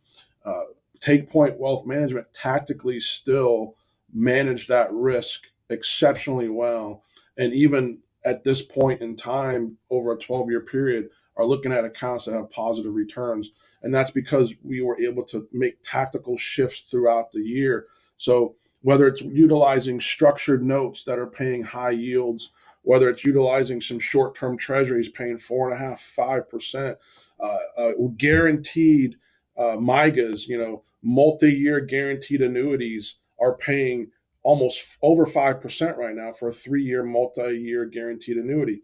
Uh, 0.44 0.62
Take 1.00 1.28
Point 1.28 1.58
Wealth 1.58 1.84
Management 1.84 2.32
tactically 2.32 3.00
still 3.00 3.74
manage 4.12 4.68
that 4.68 4.92
risk 4.92 5.48
exceptionally 5.70 6.48
well, 6.48 7.02
and 7.36 7.52
even 7.52 7.98
at 8.24 8.44
this 8.44 8.62
point 8.62 9.00
in 9.00 9.16
time, 9.16 9.78
over 9.90 10.12
a 10.12 10.18
12 10.18 10.50
year 10.50 10.60
period, 10.60 11.08
are 11.36 11.44
looking 11.44 11.72
at 11.72 11.84
accounts 11.84 12.24
that 12.24 12.34
have 12.34 12.50
positive 12.50 12.94
returns, 12.94 13.50
and 13.82 13.94
that's 13.94 14.10
because 14.10 14.54
we 14.62 14.80
were 14.80 14.98
able 15.00 15.22
to 15.24 15.46
make 15.52 15.82
tactical 15.82 16.36
shifts 16.36 16.80
throughout 16.80 17.30
the 17.32 17.40
year. 17.40 17.86
So 18.16 18.56
whether 18.82 19.06
it's 19.06 19.20
utilizing 19.20 20.00
structured 20.00 20.64
notes 20.64 21.04
that 21.04 21.18
are 21.18 21.26
paying 21.26 21.62
high 21.62 21.90
yields 21.90 22.52
whether 22.86 23.08
it's 23.08 23.24
utilizing 23.24 23.80
some 23.80 23.98
short-term 23.98 24.56
treasuries 24.56 25.08
paying 25.08 25.38
four 25.38 25.68
and 25.68 25.74
a 25.74 25.84
half, 25.84 26.00
five 26.00 26.48
percent, 26.48 26.96
uh, 27.40 27.58
uh, 27.76 27.90
guaranteed 28.16 29.16
uh, 29.58 29.76
MYGAs, 29.76 30.46
you 30.46 30.56
know, 30.56 30.84
multi-year 31.02 31.80
guaranteed 31.80 32.40
annuities 32.40 33.16
are 33.40 33.56
paying 33.56 34.12
almost 34.46 34.96
over 35.02 35.26
five 35.26 35.60
percent 35.60 35.98
right 35.98 36.14
now 36.14 36.32
for 36.32 36.48
a 36.48 36.52
three-year 36.52 37.02
multi-year 37.02 37.84
guaranteed 37.86 38.36
annuity, 38.36 38.82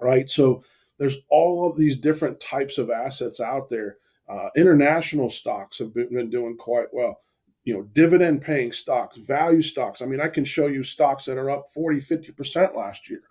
right? 0.00 0.30
So 0.30 0.62
there's 0.98 1.18
all 1.28 1.68
of 1.68 1.76
these 1.76 1.96
different 1.96 2.40
types 2.40 2.78
of 2.78 2.90
assets 2.90 3.40
out 3.40 3.68
there. 3.68 3.98
Uh, 4.28 4.48
international 4.56 5.30
stocks 5.30 5.78
have 5.78 5.94
been, 5.94 6.08
been 6.12 6.30
doing 6.30 6.56
quite 6.56 6.86
well 6.92 7.20
you 7.66 7.74
know, 7.74 7.82
dividend 7.82 8.40
paying 8.40 8.70
stocks, 8.70 9.18
value 9.18 9.60
stocks. 9.60 10.00
I 10.00 10.06
mean, 10.06 10.20
I 10.20 10.28
can 10.28 10.44
show 10.44 10.68
you 10.68 10.84
stocks 10.84 11.24
that 11.24 11.36
are 11.36 11.50
up 11.50 11.68
40, 11.74 11.98
50% 11.98 12.76
last 12.76 13.10
year. 13.10 13.22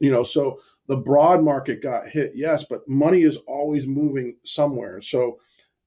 You 0.00 0.10
know, 0.10 0.22
so 0.24 0.58
the 0.86 0.96
broad 0.96 1.44
market 1.44 1.82
got 1.82 2.08
hit, 2.08 2.32
yes, 2.34 2.64
but 2.64 2.88
money 2.88 3.22
is 3.22 3.36
always 3.46 3.86
moving 3.86 4.38
somewhere. 4.42 5.02
So 5.02 5.38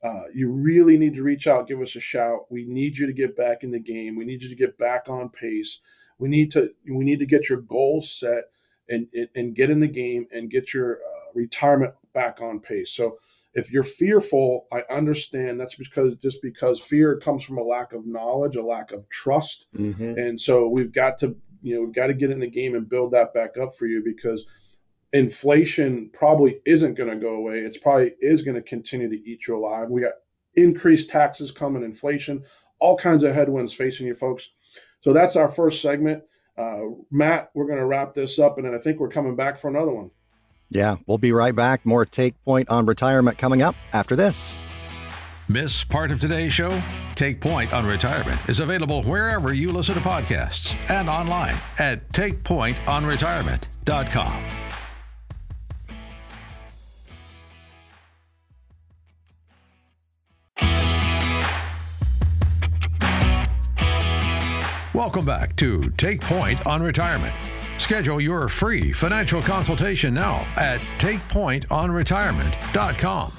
uh, 0.03 0.23
you 0.33 0.51
really 0.51 0.97
need 0.97 1.15
to 1.15 1.23
reach 1.23 1.47
out, 1.47 1.67
give 1.67 1.81
us 1.81 1.95
a 1.95 1.99
shout. 1.99 2.51
We 2.51 2.65
need 2.65 2.97
you 2.97 3.07
to 3.07 3.13
get 3.13 3.35
back 3.35 3.63
in 3.63 3.71
the 3.71 3.79
game. 3.79 4.15
We 4.15 4.25
need 4.25 4.43
you 4.43 4.49
to 4.49 4.55
get 4.55 4.77
back 4.77 5.09
on 5.09 5.29
pace. 5.29 5.79
We 6.19 6.29
need 6.29 6.51
to 6.51 6.71
we 6.89 7.03
need 7.03 7.19
to 7.19 7.25
get 7.25 7.49
your 7.49 7.61
goals 7.61 8.11
set 8.11 8.45
and 8.87 9.07
and 9.35 9.55
get 9.55 9.69
in 9.69 9.79
the 9.79 9.87
game 9.87 10.27
and 10.31 10.49
get 10.49 10.73
your 10.73 10.95
uh, 10.97 11.31
retirement 11.33 11.93
back 12.13 12.41
on 12.41 12.59
pace. 12.59 12.93
So 12.93 13.17
if 13.53 13.71
you're 13.71 13.83
fearful, 13.83 14.67
I 14.71 14.83
understand 14.89 15.59
that's 15.59 15.75
because 15.75 16.15
just 16.21 16.43
because 16.43 16.79
fear 16.79 17.17
comes 17.17 17.43
from 17.43 17.57
a 17.57 17.63
lack 17.63 17.91
of 17.91 18.05
knowledge, 18.05 18.55
a 18.55 18.63
lack 18.63 18.91
of 18.91 19.09
trust. 19.09 19.65
Mm-hmm. 19.75 20.13
And 20.17 20.39
so 20.39 20.67
we've 20.67 20.91
got 20.91 21.17
to, 21.19 21.35
you 21.63 21.75
know, 21.75 21.81
we've 21.81 21.93
got 21.93 22.07
to 22.07 22.13
get 22.13 22.29
in 22.29 22.39
the 22.39 22.49
game 22.49 22.75
and 22.75 22.87
build 22.87 23.11
that 23.11 23.33
back 23.33 23.57
up 23.57 23.73
for 23.73 23.87
you 23.87 24.03
because 24.03 24.45
inflation 25.13 26.09
probably 26.13 26.59
isn't 26.65 26.95
going 26.95 27.09
to 27.09 27.15
go 27.15 27.35
away. 27.35 27.59
It's 27.59 27.77
probably 27.77 28.13
is 28.19 28.43
going 28.43 28.55
to 28.55 28.61
continue 28.61 29.09
to 29.09 29.29
eat 29.29 29.47
you 29.47 29.57
alive. 29.57 29.89
We 29.89 30.01
got 30.01 30.13
increased 30.55 31.09
taxes 31.09 31.51
coming, 31.51 31.83
inflation, 31.83 32.43
all 32.79 32.97
kinds 32.97 33.23
of 33.23 33.33
headwinds 33.33 33.73
facing 33.73 34.07
you 34.07 34.13
folks. 34.13 34.49
So 35.01 35.13
that's 35.13 35.35
our 35.35 35.47
first 35.47 35.81
segment. 35.81 36.23
Uh, 36.57 36.81
Matt, 37.11 37.51
we're 37.53 37.67
going 37.67 37.77
to 37.77 37.85
wrap 37.85 38.13
this 38.13 38.39
up, 38.39 38.57
and 38.57 38.65
then 38.65 38.73
I 38.73 38.79
think 38.79 38.99
we're 38.99 39.09
coming 39.09 39.35
back 39.35 39.57
for 39.57 39.69
another 39.69 39.91
one. 39.91 40.09
Yeah, 40.69 40.97
we'll 41.05 41.19
be 41.19 41.31
right 41.31 41.55
back. 41.55 41.85
More 41.85 42.03
Take 42.03 42.43
Point 42.43 42.69
on 42.69 42.85
retirement 42.85 43.37
coming 43.37 43.61
up 43.61 43.75
after 43.93 44.15
this. 44.15 44.57
Miss 45.49 45.85
part 45.85 46.11
of 46.11 46.19
today's 46.19 46.51
show? 46.51 46.83
Take 47.15 47.39
Point 47.39 47.73
on 47.73 47.85
Retirement 47.85 48.37
is 48.49 48.59
available 48.59 49.01
wherever 49.03 49.53
you 49.53 49.71
listen 49.71 49.95
to 49.95 50.01
podcasts 50.01 50.75
and 50.89 51.09
online 51.09 51.55
at 51.79 52.11
takepointonretirement.com. 52.11 54.76
Welcome 64.97 65.25
back 65.25 65.55
to 65.57 65.91
Take 65.91 66.21
Point 66.21 66.65
on 66.65 66.81
Retirement. 66.81 67.35
Schedule 67.77 68.19
your 68.19 68.49
free 68.49 68.91
financial 68.91 69.43
consultation 69.43 70.11
now 70.11 70.37
at 70.55 70.81
takepointonretirement.com. 70.97 73.31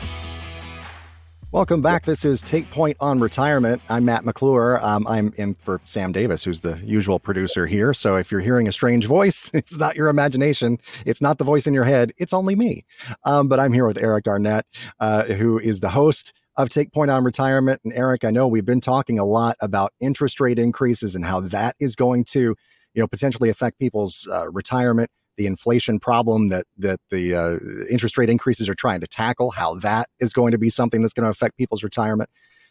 Welcome 1.51 1.83
back. 1.83 2.05
This 2.05 2.25
is 2.25 2.43
Take 2.43 2.71
Point 2.71 2.97
on 3.01 3.19
Retirement. 3.19 3.83
I'm 3.89 4.05
Matt 4.05 4.25
McClure. 4.25 4.79
Um, 4.81 5.05
I'm 5.09 5.33
in 5.37 5.55
for 5.55 5.81
Sam 5.83 6.13
Davis, 6.13 6.45
who's 6.45 6.61
the 6.61 6.81
usual 6.85 7.19
producer 7.19 7.67
here. 7.67 7.93
So 7.93 8.15
if 8.15 8.31
you're 8.31 8.41
hearing 8.41 8.69
a 8.69 8.73
strange 8.73 9.07
voice, 9.07 9.51
it's 9.55 9.77
not 9.77 9.97
your 9.97 10.11
imagination. 10.11 10.79
It's 11.05 11.21
not 11.21 11.39
the 11.39 11.45
voice 11.45 11.67
in 11.67 11.75
your 11.75 11.83
head. 11.83 12.13
It's 12.19 12.33
only 12.33 12.55
me. 12.55 12.85
Um, 13.25 13.49
but 13.49 13.59
I'm 13.59 13.73
here 13.73 13.85
with 13.85 13.99
Eric 13.99 14.29
Arnett, 14.29 14.65
uh, 15.01 15.25
who 15.25 15.59
is 15.59 15.81
the 15.81 15.91
host 15.91 16.33
of 16.59 16.69
Take 16.69 16.93
Point 16.93 17.11
on 17.11 17.25
Retirement. 17.25 17.81
And 17.85 17.95
Eric, 17.95 18.25
I 18.25 18.31
know 18.31 18.47
we've 18.47 18.65
been 18.65 18.81
talking 18.81 19.19
a 19.19 19.25
lot 19.25 19.57
about 19.63 19.95
interest 20.01 20.41
rate 20.41 20.59
increases 20.59 21.15
and 21.15 21.25
how 21.25 21.41
that 21.41 21.77
is 21.81 21.97
going 21.97 22.25
to 22.33 22.57
you 22.95 23.03
know, 23.03 23.07
potentially 23.07 23.49
affect 23.49 23.79
people's 23.79 24.27
uh, 24.31 24.51
retirement, 24.51 25.09
the 25.37 25.47
inflation 25.47 26.01
problem 26.01 26.49
that 26.49 26.67
that 26.77 26.99
the 27.11 27.33
uh, 27.33 27.59
interest 27.89 28.19
rate 28.19 28.29
increases 28.29 28.69
are 28.69 28.75
trying 28.75 29.01
to 29.01 29.07
tackle, 29.07 29.53
how 29.53 29.77
that 29.77 30.09
is 30.19 30.33
going 30.33 30.51
to 30.51 30.59
be 30.59 30.69
something 30.69 31.01
that's 31.01 31.15
going 31.15 31.25
to 31.25 31.31
affect 31.31 31.57
people's 31.57 31.85
retirement. 31.85 32.29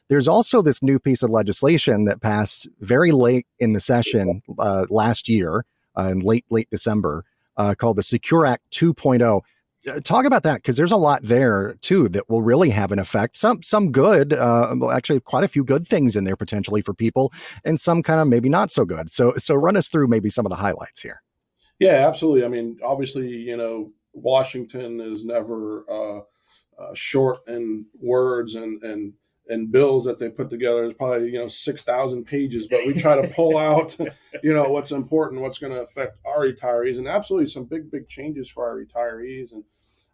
There's 0.10 0.28
also 0.28 0.62
this 0.62 0.84
new 0.84 1.00
piece 1.00 1.24
of 1.24 1.30
legislation 1.30 2.06
that 2.06 2.22
passed 2.22 2.68
very 2.82 3.12
late 3.14 3.46
in 3.58 3.72
the 3.72 3.80
session 3.80 4.42
uh, 4.60 4.86
last 4.90 5.30
year, 5.30 5.66
uh, 5.98 6.10
in 6.12 6.20
late 6.20 6.46
late 6.50 6.70
December, 6.70 7.24
uh, 7.56 7.74
called 7.74 7.98
the 7.98 8.04
Secure 8.04 8.46
Act 8.46 8.64
2.0 8.72 9.22
uh, 9.22 9.40
talk 10.04 10.26
about 10.26 10.44
that 10.44 10.58
because 10.58 10.78
there's 10.78 10.92
a 10.92 10.98
lot 10.98 11.24
there 11.24 11.76
too 11.82 12.10
that 12.10 12.30
will 12.30 12.42
really 12.42 12.70
have 12.70 12.92
an 12.92 13.00
effect. 13.00 13.38
Some 13.38 13.62
some 13.62 13.92
good, 13.92 14.34
uh, 14.34 14.76
actually 14.92 15.20
quite 15.20 15.44
a 15.44 15.48
few 15.48 15.64
good 15.64 15.88
things 15.88 16.16
in 16.16 16.24
there 16.24 16.36
potentially 16.36 16.82
for 16.82 16.94
people, 16.94 17.32
and 17.64 17.80
some 17.80 18.04
kind 18.04 18.20
of 18.20 18.28
maybe 18.28 18.50
not 18.50 18.72
so 18.72 18.86
good. 18.86 19.10
So 19.10 19.34
so 19.38 19.56
run 19.56 19.78
us 19.78 19.90
through 19.90 20.08
maybe 20.08 20.30
some 20.30 20.46
of 20.46 20.50
the 20.50 20.58
highlights 20.58 21.02
here. 21.02 21.22
Yeah, 21.80 22.08
absolutely. 22.08 22.44
I 22.44 22.48
mean, 22.48 22.78
obviously, 22.84 23.28
you 23.28 23.56
know, 23.56 23.92
Washington 24.14 25.00
is 25.00 25.24
never 25.24 25.86
uh, 25.90 26.20
uh, 26.80 26.94
short 26.94 27.38
in 27.48 27.86
words 28.00 28.56
and 28.56 28.82
and 28.84 29.14
and 29.50 29.72
bills 29.72 30.06
that 30.06 30.20
they 30.20 30.30
put 30.30 30.50
together 30.50 30.86
is 30.86 30.94
probably 30.94 31.30
you 31.32 31.40
know 31.40 31.48
six 31.48 31.84
thousand 31.84 32.26
pages, 32.26 32.68
but 32.68 32.80
we 32.86 32.94
try 32.94 33.20
to 33.22 33.28
pull 33.30 33.58
out 33.58 33.96
you 34.44 34.54
know 34.54 34.70
what's 34.70 34.92
important, 34.92 35.42
what's 35.42 35.60
going 35.60 35.74
to 35.74 35.82
affect 35.82 36.18
our 36.26 36.46
retirees, 36.46 36.98
and 36.98 37.08
absolutely 37.08 37.50
some 37.50 37.66
big 37.66 37.90
big 37.92 38.08
changes 38.08 38.50
for 38.50 38.68
our 38.68 38.76
retirees, 38.76 39.52
and 39.52 39.64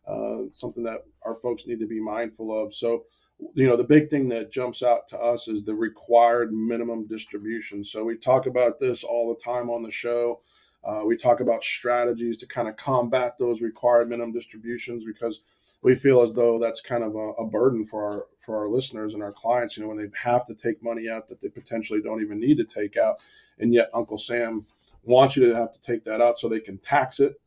uh, 0.08 0.44
something 0.52 0.84
that 0.84 1.06
our 1.24 1.36
folks 1.36 1.66
need 1.68 1.80
to 1.80 1.88
be 1.88 2.00
mindful 2.00 2.64
of. 2.64 2.74
So 2.74 3.06
you 3.54 3.68
know 3.68 3.76
the 3.76 3.84
big 3.84 4.10
thing 4.10 4.30
that 4.30 4.52
jumps 4.52 4.84
out 4.84 5.08
to 5.10 5.20
us 5.20 5.48
is 5.48 5.64
the 5.64 5.76
required 5.76 6.54
minimum 6.54 7.08
distribution. 7.08 7.84
So 7.84 8.04
we 8.04 8.18
talk 8.18 8.46
about 8.46 8.80
this 8.80 9.04
all 9.04 9.34
the 9.34 9.44
time 9.44 9.70
on 9.70 9.84
the 9.84 9.92
show. 9.92 10.42
Uh, 10.84 11.02
we 11.06 11.16
talk 11.16 11.40
about 11.40 11.64
strategies 11.64 12.38
to 12.38 12.48
kind 12.48 12.68
of 12.68 12.76
combat 12.76 13.38
those 13.38 13.62
required 13.62 14.10
minimum 14.10 14.34
distributions 14.34 15.06
because 15.06 15.42
we 15.82 15.96
feel 15.96 16.22
as 16.22 16.34
though 16.34 16.60
that's 16.60 16.82
kind 16.82 17.04
of 17.04 17.16
a, 17.16 17.32
a, 17.34 17.46
burden 17.46 17.84
for 17.86 18.06
our 18.06 18.26
for 18.40 18.58
our 18.58 18.70
listeners 18.70 19.14
and 19.14 19.24
our 19.24 19.32
clients. 19.32 19.78
You 19.78 19.84
know, 19.84 19.90
when 19.90 19.98
they 19.98 20.10
have 20.22 20.46
to 20.46 20.56
take 20.56 20.84
money 20.84 21.10
out 21.10 21.28
that 21.28 21.42
they 21.42 21.50
potentially 21.50 22.02
don't 22.02 22.22
even 22.22 22.40
need 22.40 22.58
to 22.58 22.66
take 22.66 22.98
out, 22.98 23.22
and 23.60 23.74
yet 23.74 23.90
Uncle 23.94 24.18
Sam 24.18 24.66
wants 25.04 25.36
you 25.36 25.50
to 25.50 25.56
have 25.56 25.74
to 25.74 25.82
take 25.82 26.04
that 26.06 26.22
out 26.22 26.40
so 26.40 26.48
they 26.48 26.62
can 26.62 26.78
tax 26.78 27.20
it, 27.20 27.40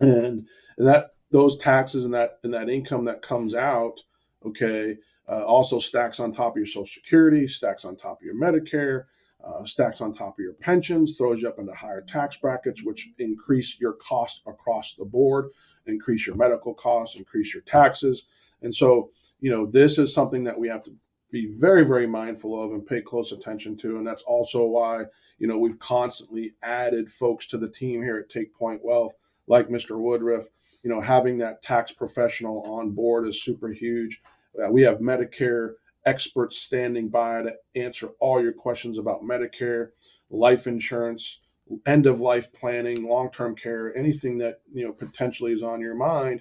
and, 0.00 0.46
and 0.76 0.86
that 0.86 1.14
those 1.30 1.56
taxes 1.58 2.04
and 2.04 2.14
that 2.14 2.38
and 2.42 2.54
that 2.54 2.68
income 2.68 3.04
that 3.04 3.22
comes 3.22 3.54
out, 3.54 4.00
okay, 4.44 4.96
uh, 5.28 5.44
also 5.44 5.78
stacks 5.78 6.20
on 6.20 6.32
top 6.32 6.52
of 6.52 6.56
your 6.56 6.66
Social 6.66 6.86
Security, 6.86 7.46
stacks 7.46 7.84
on 7.84 7.96
top 7.96 8.20
of 8.20 8.24
your 8.24 8.36
Medicare. 8.36 9.04
Uh, 9.42 9.64
stacks 9.64 10.02
on 10.02 10.12
top 10.12 10.34
of 10.38 10.42
your 10.42 10.52
pensions, 10.52 11.16
throws 11.16 11.40
you 11.40 11.48
up 11.48 11.58
into 11.58 11.72
higher 11.72 12.02
tax 12.02 12.36
brackets, 12.36 12.84
which 12.84 13.08
increase 13.16 13.80
your 13.80 13.94
cost 13.94 14.42
across 14.46 14.92
the 14.96 15.04
board 15.06 15.46
increase 15.86 16.26
your 16.26 16.36
medical 16.36 16.74
costs, 16.74 17.16
increase 17.16 17.52
your 17.52 17.62
taxes. 17.62 18.24
And 18.62 18.74
so, 18.74 19.10
you 19.40 19.50
know, 19.50 19.66
this 19.66 19.98
is 19.98 20.14
something 20.14 20.44
that 20.44 20.58
we 20.58 20.68
have 20.68 20.84
to 20.84 20.94
be 21.30 21.46
very, 21.46 21.86
very 21.86 22.06
mindful 22.06 22.62
of 22.62 22.72
and 22.72 22.86
pay 22.86 23.00
close 23.00 23.32
attention 23.32 23.76
to. 23.78 23.96
And 23.96 24.06
that's 24.06 24.22
also 24.22 24.64
why, 24.64 25.04
you 25.38 25.46
know, 25.46 25.58
we've 25.58 25.78
constantly 25.78 26.54
added 26.62 27.08
folks 27.08 27.46
to 27.48 27.58
the 27.58 27.68
team 27.68 28.02
here 28.02 28.18
at 28.18 28.30
Take 28.30 28.54
Point 28.54 28.84
Wealth, 28.84 29.14
like 29.50 29.68
Mr. 29.68 29.98
Woodruff. 29.98 30.46
You 30.82 30.88
know, 30.88 31.02
having 31.02 31.38
that 31.38 31.60
tax 31.60 31.92
professional 31.92 32.62
on 32.62 32.92
board 32.92 33.26
is 33.26 33.42
super 33.42 33.68
huge. 33.68 34.22
Uh, 34.58 34.70
we 34.70 34.82
have 34.82 34.98
Medicare 34.98 35.74
experts 36.06 36.56
standing 36.56 37.10
by 37.10 37.42
to 37.42 37.54
answer 37.74 38.08
all 38.20 38.40
your 38.40 38.54
questions 38.54 38.96
about 38.96 39.22
Medicare, 39.22 39.90
life 40.30 40.66
insurance, 40.66 41.40
end 41.84 42.06
of 42.06 42.20
life 42.20 42.50
planning, 42.54 43.06
long 43.06 43.30
term 43.30 43.54
care, 43.54 43.94
anything 43.94 44.38
that 44.38 44.60
you 44.72 44.86
know 44.86 44.92
potentially 44.94 45.52
is 45.52 45.62
on 45.62 45.80
your 45.80 45.94
mind. 45.94 46.40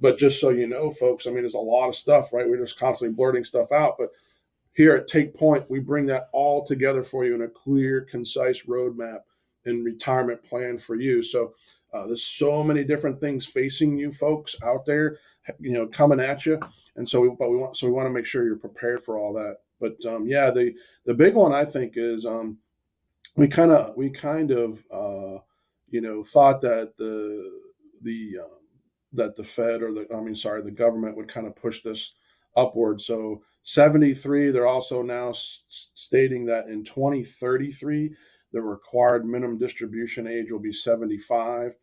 But 0.00 0.16
just 0.16 0.40
so 0.40 0.48
you 0.48 0.66
know, 0.66 0.90
folks, 0.90 1.26
I 1.26 1.30
mean, 1.30 1.42
there's 1.42 1.54
a 1.54 1.58
lot 1.58 1.88
of 1.88 1.94
stuff, 1.94 2.32
right? 2.32 2.48
We're 2.48 2.58
just 2.58 2.78
constantly 2.78 3.14
blurting 3.14 3.44
stuff 3.44 3.70
out, 3.72 3.96
but 3.98 4.10
here 4.72 4.96
at 4.96 5.06
Take 5.06 5.34
Point, 5.34 5.70
we 5.70 5.78
bring 5.78 6.06
that 6.06 6.28
all 6.32 6.64
together 6.64 7.04
for 7.04 7.24
you 7.24 7.34
in 7.34 7.42
a 7.42 7.48
clear, 7.48 8.00
concise 8.00 8.62
roadmap 8.62 9.20
and 9.64 9.84
retirement 9.84 10.42
plan 10.44 10.78
for 10.78 10.96
you. 10.96 11.22
So 11.22 11.54
uh, 11.94 12.06
there's 12.06 12.26
so 12.26 12.64
many 12.64 12.84
different 12.84 13.20
things 13.20 13.46
facing 13.46 13.96
you 13.96 14.10
folks 14.10 14.56
out 14.64 14.84
there, 14.84 15.18
you 15.60 15.72
know, 15.72 15.86
coming 15.86 16.18
at 16.18 16.44
you, 16.44 16.58
and 16.96 17.08
so 17.08 17.20
we, 17.20 17.30
but 17.38 17.50
we 17.50 17.56
want 17.56 17.76
so 17.76 17.86
we 17.86 17.92
want 17.92 18.06
to 18.06 18.12
make 18.12 18.26
sure 18.26 18.44
you're 18.44 18.56
prepared 18.56 19.00
for 19.00 19.16
all 19.16 19.32
that. 19.32 19.58
But 19.80 20.04
um, 20.06 20.26
yeah, 20.26 20.50
the 20.50 20.74
the 21.06 21.14
big 21.14 21.34
one 21.34 21.52
I 21.54 21.64
think 21.64 21.94
is 21.96 22.26
um, 22.26 22.58
we 23.36 23.46
kind 23.48 23.70
of 23.70 23.96
we 23.96 24.10
kind 24.10 24.50
of 24.50 24.82
uh, 24.90 25.38
you 25.88 26.00
know 26.00 26.22
thought 26.22 26.60
that 26.62 26.96
the 26.96 27.60
the 28.02 28.38
um, 28.42 28.50
that 29.12 29.36
the 29.36 29.44
Fed 29.44 29.82
or 29.82 29.92
the 29.92 30.06
I 30.14 30.20
mean 30.20 30.34
sorry 30.34 30.62
the 30.62 30.70
government 30.70 31.16
would 31.16 31.28
kind 31.28 31.46
of 31.46 31.54
push 31.54 31.80
this 31.80 32.14
upward. 32.56 33.00
So 33.00 33.42
73 33.62 34.50
they're 34.50 34.66
also 34.66 35.02
now 35.02 35.30
s- 35.30 35.64
stating 35.94 36.44
that 36.46 36.66
in 36.66 36.84
2033 36.84 38.14
the 38.54 38.62
required 38.62 39.26
minimum 39.26 39.58
distribution 39.58 40.26
age 40.26 40.50
will 40.50 40.58
be 40.58 40.72
75 40.72 41.74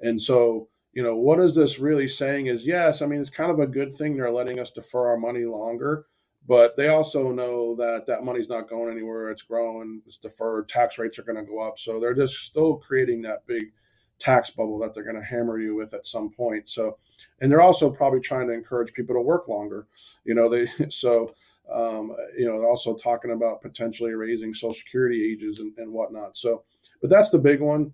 and 0.00 0.20
so 0.20 0.68
you 0.92 1.02
know 1.02 1.14
what 1.16 1.38
is 1.38 1.54
this 1.54 1.78
really 1.78 2.08
saying 2.08 2.46
is 2.46 2.66
yes 2.66 3.02
i 3.02 3.06
mean 3.06 3.20
it's 3.20 3.30
kind 3.30 3.52
of 3.52 3.60
a 3.60 3.66
good 3.66 3.94
thing 3.94 4.16
they're 4.16 4.32
letting 4.32 4.58
us 4.58 4.72
defer 4.72 5.08
our 5.08 5.16
money 5.16 5.44
longer 5.44 6.06
but 6.46 6.76
they 6.76 6.88
also 6.88 7.32
know 7.32 7.74
that 7.76 8.06
that 8.06 8.24
money's 8.24 8.48
not 8.48 8.68
going 8.68 8.92
anywhere. 8.92 9.30
It's 9.30 9.42
growing. 9.42 10.02
It's 10.06 10.18
deferred. 10.18 10.68
Tax 10.68 10.98
rates 10.98 11.18
are 11.18 11.22
going 11.22 11.36
to 11.36 11.50
go 11.50 11.60
up. 11.60 11.78
So 11.78 11.98
they're 11.98 12.14
just 12.14 12.36
still 12.42 12.76
creating 12.76 13.22
that 13.22 13.46
big 13.46 13.72
tax 14.18 14.50
bubble 14.50 14.78
that 14.80 14.92
they're 14.94 15.04
going 15.04 15.16
to 15.16 15.24
hammer 15.24 15.58
you 15.58 15.74
with 15.74 15.94
at 15.94 16.06
some 16.06 16.30
point. 16.30 16.68
So, 16.68 16.98
and 17.40 17.50
they're 17.50 17.62
also 17.62 17.90
probably 17.90 18.20
trying 18.20 18.46
to 18.48 18.52
encourage 18.52 18.92
people 18.92 19.14
to 19.14 19.22
work 19.22 19.48
longer. 19.48 19.86
You 20.24 20.34
know, 20.34 20.48
they 20.48 20.66
so 20.90 21.28
um, 21.72 22.14
you 22.36 22.44
know 22.44 22.64
also 22.64 22.94
talking 22.94 23.32
about 23.32 23.60
potentially 23.60 24.12
raising 24.14 24.54
Social 24.54 24.74
Security 24.74 25.32
ages 25.32 25.60
and, 25.60 25.72
and 25.78 25.92
whatnot. 25.92 26.36
So, 26.36 26.64
but 27.00 27.10
that's 27.10 27.30
the 27.30 27.38
big 27.38 27.60
one. 27.60 27.92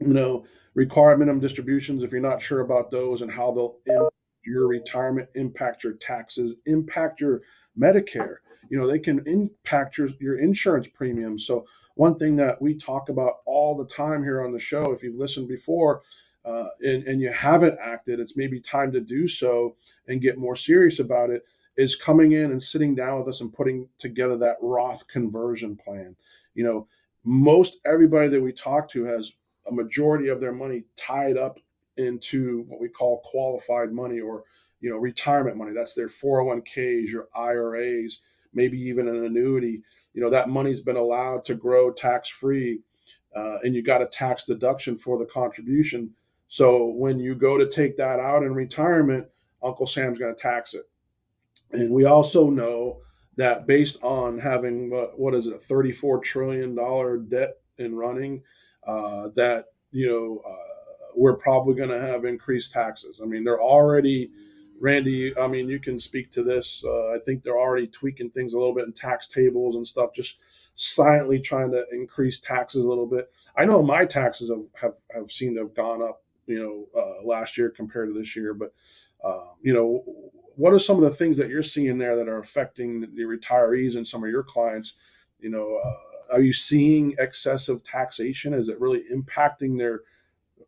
You 0.00 0.14
know, 0.14 0.44
required 0.74 1.18
minimum 1.18 1.40
distributions. 1.40 2.02
If 2.02 2.12
you're 2.12 2.20
not 2.20 2.42
sure 2.42 2.60
about 2.60 2.90
those 2.90 3.22
and 3.22 3.30
how 3.30 3.52
they'll 3.52 3.76
impact 3.86 4.14
your 4.44 4.66
retirement, 4.66 5.28
impact 5.34 5.84
your 5.84 5.94
taxes, 5.94 6.56
impact 6.66 7.20
your 7.20 7.42
Medicare. 7.78 8.36
You 8.70 8.80
know, 8.80 8.86
they 8.86 8.98
can 8.98 9.22
impact 9.26 9.98
your, 9.98 10.08
your 10.20 10.38
insurance 10.38 10.88
premiums. 10.88 11.46
So, 11.46 11.66
one 11.94 12.16
thing 12.16 12.36
that 12.36 12.60
we 12.60 12.74
talk 12.74 13.08
about 13.08 13.34
all 13.46 13.76
the 13.76 13.86
time 13.86 14.22
here 14.22 14.44
on 14.44 14.52
the 14.52 14.58
show, 14.58 14.92
if 14.92 15.02
you've 15.02 15.18
listened 15.18 15.46
before 15.46 16.02
uh, 16.44 16.66
and, 16.82 17.04
and 17.04 17.20
you 17.20 17.30
haven't 17.30 17.78
acted, 17.80 18.18
it's 18.18 18.36
maybe 18.36 18.60
time 18.60 18.90
to 18.92 19.00
do 19.00 19.28
so 19.28 19.76
and 20.08 20.20
get 20.20 20.36
more 20.36 20.56
serious 20.56 20.98
about 20.98 21.30
it, 21.30 21.44
is 21.76 21.96
coming 21.96 22.32
in 22.32 22.50
and 22.50 22.62
sitting 22.62 22.94
down 22.94 23.18
with 23.18 23.28
us 23.28 23.40
and 23.40 23.52
putting 23.52 23.88
together 23.98 24.36
that 24.38 24.56
Roth 24.60 25.06
conversion 25.08 25.76
plan. 25.76 26.16
You 26.54 26.64
know, 26.64 26.88
most 27.24 27.78
everybody 27.84 28.28
that 28.28 28.40
we 28.40 28.52
talk 28.52 28.88
to 28.90 29.04
has 29.04 29.32
a 29.68 29.72
majority 29.72 30.28
of 30.28 30.40
their 30.40 30.52
money 30.52 30.84
tied 30.96 31.36
up 31.36 31.58
into 31.96 32.64
what 32.68 32.80
we 32.80 32.88
call 32.88 33.22
qualified 33.24 33.92
money 33.92 34.20
or 34.20 34.44
you 34.80 34.90
know 34.90 34.96
retirement 34.96 35.56
money. 35.56 35.72
That's 35.74 35.94
their 35.94 36.08
401ks 36.08 37.10
your 37.10 37.28
iras 37.34 38.20
maybe 38.52 38.78
even 38.78 39.08
an 39.08 39.24
annuity. 39.24 39.82
You 40.12 40.22
know 40.22 40.30
that 40.30 40.48
money's 40.48 40.80
been 40.80 40.96
allowed 40.96 41.44
to 41.46 41.54
grow 41.54 41.92
tax 41.92 42.28
free 42.28 42.80
uh, 43.34 43.58
and 43.62 43.74
you 43.74 43.82
got 43.82 44.02
a 44.02 44.06
tax 44.06 44.44
deduction 44.44 44.96
for 44.96 45.18
the 45.18 45.26
contribution. 45.26 46.10
So 46.48 46.86
when 46.86 47.18
you 47.18 47.34
go 47.34 47.58
to 47.58 47.68
take 47.68 47.96
that 47.96 48.20
out 48.20 48.42
in 48.42 48.54
retirement 48.54 49.26
uncle 49.62 49.86
sam's 49.86 50.18
going 50.18 50.34
to 50.34 50.40
tax 50.40 50.74
it 50.74 50.84
and 51.72 51.92
we 51.92 52.04
also 52.04 52.50
know 52.50 52.98
that 53.36 53.66
based 53.66 54.02
on 54.02 54.38
having 54.38 54.90
what, 54.90 55.18
what 55.18 55.34
is 55.34 55.46
it 55.46 55.60
34 55.62 56.20
trillion 56.20 56.74
dollar 56.74 57.18
debt 57.18 57.58
in 57.78 57.94
running 57.94 58.42
uh, 58.86 59.28
that 59.34 59.66
you 59.90 60.06
know 60.08 60.42
uh, 60.50 61.10
we're 61.16 61.36
probably 61.36 61.74
going 61.74 61.88
to 61.88 62.00
have 62.00 62.24
increased 62.24 62.72
taxes 62.72 63.20
i 63.22 63.26
mean 63.26 63.44
they're 63.44 63.62
already 63.62 64.30
Randy, 64.80 65.36
I 65.38 65.46
mean, 65.46 65.68
you 65.68 65.78
can 65.78 65.98
speak 65.98 66.30
to 66.32 66.42
this. 66.42 66.84
Uh, 66.84 67.12
I 67.12 67.18
think 67.24 67.42
they're 67.42 67.58
already 67.58 67.86
tweaking 67.86 68.30
things 68.30 68.54
a 68.54 68.58
little 68.58 68.74
bit 68.74 68.86
in 68.86 68.92
tax 68.92 69.28
tables 69.28 69.76
and 69.76 69.86
stuff, 69.86 70.10
just 70.14 70.38
silently 70.74 71.40
trying 71.40 71.70
to 71.70 71.86
increase 71.92 72.40
taxes 72.40 72.84
a 72.84 72.88
little 72.88 73.06
bit. 73.06 73.30
I 73.56 73.64
know 73.64 73.82
my 73.82 74.04
taxes 74.04 74.50
have, 74.50 74.64
have, 74.74 74.94
have 75.14 75.30
seemed 75.30 75.56
to 75.56 75.62
have 75.62 75.74
gone 75.74 76.02
up, 76.02 76.22
you 76.46 76.58
know, 76.58 77.00
uh, 77.00 77.26
last 77.26 77.56
year 77.56 77.70
compared 77.70 78.08
to 78.08 78.18
this 78.18 78.34
year. 78.36 78.52
But, 78.52 78.74
uh, 79.24 79.52
you 79.62 79.72
know, 79.72 80.04
what 80.56 80.72
are 80.72 80.78
some 80.78 80.96
of 80.96 81.02
the 81.02 81.16
things 81.16 81.36
that 81.36 81.48
you're 81.48 81.62
seeing 81.62 81.98
there 81.98 82.16
that 82.16 82.28
are 82.28 82.38
affecting 82.38 83.00
the 83.00 83.22
retirees 83.22 83.96
and 83.96 84.06
some 84.06 84.22
of 84.22 84.30
your 84.30 84.42
clients? 84.42 84.94
You 85.38 85.50
know, 85.50 85.80
uh, 85.84 86.34
are 86.34 86.40
you 86.40 86.52
seeing 86.52 87.14
excessive 87.18 87.84
taxation? 87.84 88.54
Is 88.54 88.68
it 88.68 88.80
really 88.80 89.02
impacting 89.12 89.78
their 89.78 90.00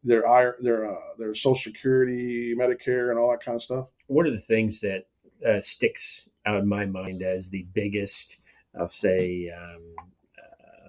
their 0.05 0.57
their 0.61 0.91
uh, 0.91 1.01
their 1.18 1.34
Social 1.34 1.72
Security, 1.72 2.55
Medicare, 2.57 3.11
and 3.11 3.18
all 3.18 3.30
that 3.30 3.45
kind 3.45 3.57
of 3.57 3.62
stuff? 3.62 3.87
One 4.07 4.26
of 4.26 4.34
the 4.34 4.41
things 4.41 4.80
that 4.80 5.07
uh, 5.47 5.61
sticks 5.61 6.28
out 6.47 6.59
in 6.59 6.68
my 6.68 6.87
mind 6.87 7.22
as 7.22 7.51
the 7.51 7.66
biggest, 7.74 8.39
I'll 8.78 8.89
say, 8.89 9.51
um, 9.51 10.07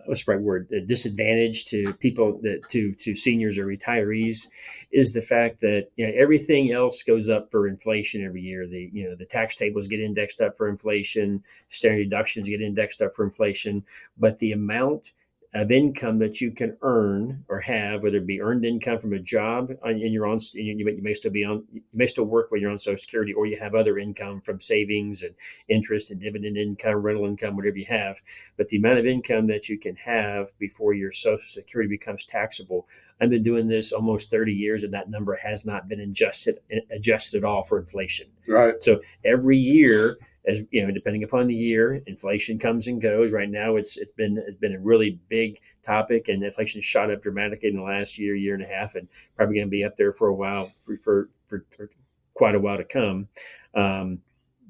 what's 0.08 0.26
the 0.26 0.34
right 0.34 0.42
word? 0.42 0.70
A 0.72 0.82
disadvantage 0.82 1.66
to 1.66 1.94
people 1.94 2.40
that 2.44 2.68
to 2.70 2.94
to 2.94 3.16
seniors 3.16 3.58
or 3.58 3.66
retirees 3.66 4.48
is 4.92 5.14
the 5.14 5.22
fact 5.22 5.62
that 5.62 5.90
you 5.96 6.08
know 6.08 6.14
everything 6.16 6.72
else 6.72 7.04
goes 7.04 7.30
up 7.30 7.52
for 7.52 7.68
inflation 7.68 8.26
every 8.26 8.42
year. 8.42 8.68
The 8.68 8.90
you 8.92 9.10
know 9.10 9.16
the 9.16 9.26
tax 9.26 9.56
tables 9.56 9.88
get 9.88 10.00
indexed 10.00 10.42
up 10.42 10.56
for 10.58 10.68
inflation 10.68 11.44
standard 11.70 12.04
deductions 12.04 12.50
get 12.50 12.62
indexed 12.62 13.02
up 13.02 13.14
for 13.14 13.24
inflation 13.24 13.84
but 14.18 14.40
the 14.40 14.52
amount 14.52 15.14
of 15.62 15.72
income 15.72 16.20
that 16.20 16.40
you 16.40 16.52
can 16.52 16.78
earn 16.84 17.44
or 17.50 17.60
have, 17.62 18.04
whether 18.04 18.18
it 18.18 18.28
be 18.28 18.42
earned 18.42 18.64
income 18.64 19.00
from 19.00 19.14
a 19.14 19.20
job 19.20 19.72
and 19.84 20.00
you're 20.00 20.28
on, 20.28 20.40
you 20.54 20.86
may, 20.86 20.92
you 20.92 21.02
may 21.02 21.16
still 21.16 21.32
be 21.32 21.44
on, 21.44 21.64
you 21.74 21.82
may 21.94 22.06
still 22.06 22.26
work 22.26 22.52
when 22.52 22.62
you're 22.62 22.70
on 22.70 22.78
Social 22.78 22.98
Security, 22.98 23.34
or 23.34 23.48
you 23.48 23.58
have 23.60 23.74
other 23.74 23.98
income 23.98 24.42
from 24.42 24.62
savings 24.62 25.24
and 25.24 25.34
interest 25.68 26.12
and 26.12 26.22
dividend 26.22 26.58
income, 26.58 26.98
rental 26.98 27.26
income, 27.26 27.56
whatever 27.56 27.78
you 27.78 27.88
have. 27.88 28.22
But 28.56 28.68
the 28.68 28.78
amount 28.78 29.00
of 29.00 29.08
income 29.08 29.48
that 29.48 29.68
you 29.68 29.80
can 29.80 29.96
have 29.96 30.58
before 30.60 30.94
your 30.94 31.12
Social 31.12 31.48
Security 31.48 31.90
becomes 31.90 32.24
taxable. 32.24 32.88
I've 33.20 33.32
been 33.32 33.42
doing 33.42 33.68
this 33.68 33.92
almost 33.92 34.30
30 34.30 34.54
years, 34.54 34.84
and 34.84 34.94
that 34.94 35.10
number 35.10 35.38
has 35.38 35.66
not 35.66 35.88
been 35.88 36.00
adjusted 36.00 36.60
adjusted 36.92 37.40
at 37.40 37.44
all 37.44 37.64
for 37.64 37.80
inflation. 37.80 38.28
Right. 38.48 38.76
So 38.84 39.02
every 39.26 39.58
year 39.58 40.18
as 40.48 40.62
you 40.72 40.86
know, 40.86 40.94
depending 40.94 41.24
upon 41.24 41.48
the 41.48 41.56
year, 41.56 42.02
inflation 42.08 42.58
comes 42.58 42.88
and 42.88 43.02
goes. 43.02 43.34
Right 43.34 43.50
now, 43.50 43.76
it's 43.76 43.98
it's 43.98 44.14
been 44.14 44.42
it's 44.48 44.58
been 44.58 44.76
a 44.76 44.80
really 44.80 45.20
big 45.28 45.60
topic, 45.84 46.30
and 46.30 46.42
inflation 46.42 46.82
shot 46.82 47.12
up 47.12 47.22
dramatically 47.22 47.70
in 47.70 47.76
the 47.76 47.82
last 47.82 48.18
year, 48.18 48.34
year 48.34 48.54
and 48.54 48.64
a 48.64 48.68
half, 48.68 48.96
and 48.96 49.10
probably 49.36 49.56
going 49.56 49.68
to 49.68 49.72
be 49.72 49.84
up 49.84 49.98
there 49.98 50.14
for 50.14 50.30
a 50.30 50.34
while 50.34 50.72
for 50.80 50.98
for, 50.98 51.30
for, 51.48 51.66
for 51.76 51.90
quite 52.34 52.56
a 52.56 52.60
while 52.60 52.78
to 52.78 52.86
come. 52.86 53.28
Um, 53.76 54.22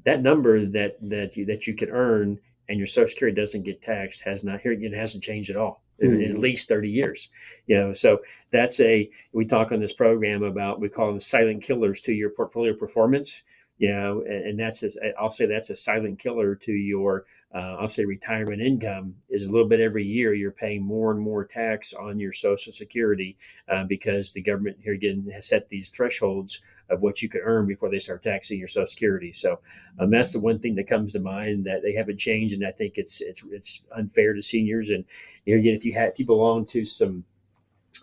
that 0.03 0.21
number 0.21 0.65
that 0.65 0.97
that 1.01 1.37
you 1.37 1.45
that 1.45 1.67
you 1.67 1.75
can 1.75 1.89
earn 1.89 2.39
and 2.67 2.79
your 2.79 2.87
Social 2.87 3.09
Security 3.09 3.39
doesn't 3.39 3.63
get 3.63 3.81
taxed 3.81 4.23
has 4.23 4.43
not 4.43 4.61
here 4.61 4.71
it 4.71 4.93
hasn't 4.93 5.23
changed 5.23 5.49
at 5.49 5.57
all. 5.57 5.83
In, 5.99 6.13
in, 6.13 6.21
at 6.21 6.29
mm-hmm. 6.29 6.41
least 6.41 6.69
30 6.69 6.91
years 6.91 7.29
you 7.65 7.75
know 7.75 7.91
so 7.91 8.19
that's 8.51 8.79
a 8.79 9.09
we 9.31 9.45
talk 9.45 9.71
on 9.71 9.79
this 9.79 9.93
program 9.93 10.43
about 10.43 10.79
we 10.79 10.89
call 10.89 11.07
them 11.07 11.19
silent 11.19 11.63
killers 11.63 12.01
to 12.01 12.13
your 12.13 12.29
portfolio 12.29 12.75
performance 12.75 13.41
you 13.77 13.89
know, 13.89 14.23
and, 14.25 14.45
and 14.47 14.59
that's 14.59 14.83
a, 14.83 15.19
I'll 15.19 15.29
say 15.29 15.45
that's 15.45 15.69
a 15.69 15.75
silent 15.75 16.19
killer 16.19 16.55
to 16.55 16.71
your 16.71 17.25
uh, 17.53 17.77
I'll 17.79 17.87
say 17.87 18.03
retirement 18.03 18.61
income 18.61 19.15
is 19.29 19.45
a 19.45 19.51
little 19.51 19.67
bit 19.67 19.79
every 19.79 20.03
year 20.03 20.33
you're 20.33 20.51
paying 20.51 20.83
more 20.83 21.11
and 21.11 21.19
more 21.19 21.45
tax 21.45 21.93
on 21.93 22.19
your 22.19 22.33
Social 22.33 22.73
Security 22.73 23.37
uh, 23.69 23.85
because 23.85 24.33
the 24.33 24.41
government 24.41 24.77
here 24.83 24.93
again 24.93 25.29
has 25.33 25.47
set 25.47 25.69
these 25.69 25.89
thresholds 25.89 26.61
of 26.89 27.01
what 27.01 27.21
you 27.21 27.29
can 27.29 27.41
earn 27.41 27.65
before 27.65 27.89
they 27.89 27.99
start 27.99 28.21
taxing 28.21 28.59
your 28.59 28.67
Social 28.67 28.87
Security. 28.87 29.31
So 29.31 29.59
um, 29.97 30.09
that's 30.09 30.31
the 30.31 30.39
one 30.39 30.59
thing 30.59 30.75
that 30.75 30.87
comes 30.87 31.13
to 31.13 31.19
mind 31.19 31.65
that 31.65 31.83
they 31.83 31.93
haven't 31.93 32.19
changed, 32.19 32.53
and 32.53 32.67
I 32.67 32.71
think 32.71 32.97
it's 32.97 33.21
it's 33.21 33.43
it's 33.49 33.81
unfair 33.95 34.33
to 34.33 34.41
seniors. 34.41 34.89
And 34.89 35.05
you 35.45 35.55
know, 35.55 35.59
again, 35.59 35.73
if 35.73 35.85
you 35.85 35.93
have 35.93 36.09
if 36.09 36.19
you 36.19 36.25
belong 36.25 36.65
to 36.67 36.83
some 36.83 37.23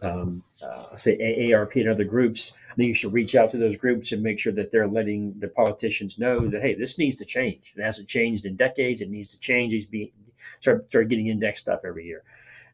um, 0.03 0.43
uh, 0.62 0.97
say 0.97 1.18
AARP 1.18 1.77
and 1.77 1.91
other 1.91 2.05
groups 2.05 2.55
I 2.75 2.77
think 2.77 2.89
you 2.89 2.95
should 2.95 3.12
reach 3.12 3.37
out 3.37 3.53
to 3.53 3.57
those 3.57 3.77
groups 3.77 4.11
and 4.11 4.20
make 4.20 4.41
sure 4.41 4.53
that 4.53 4.72
they're 4.72 4.89
letting 4.89 5.39
the 5.39 5.47
politicians 5.47 6.18
know 6.18 6.37
that 6.37 6.61
hey, 6.61 6.75
this 6.75 6.99
needs 6.99 7.18
to 7.18 7.25
change. 7.25 7.72
It 7.77 7.83
hasn't 7.83 8.09
changed 8.09 8.47
in 8.47 8.57
decades. 8.57 9.01
It 9.01 9.11
needs 9.11 9.31
to 9.31 9.39
change. 9.39 9.72
He's 9.72 9.87
be 9.87 10.12
start 10.61 10.87
start 10.89 11.09
getting 11.09 11.29
indexed 11.29 11.68
up 11.68 11.83
every 11.87 12.05
year, 12.05 12.25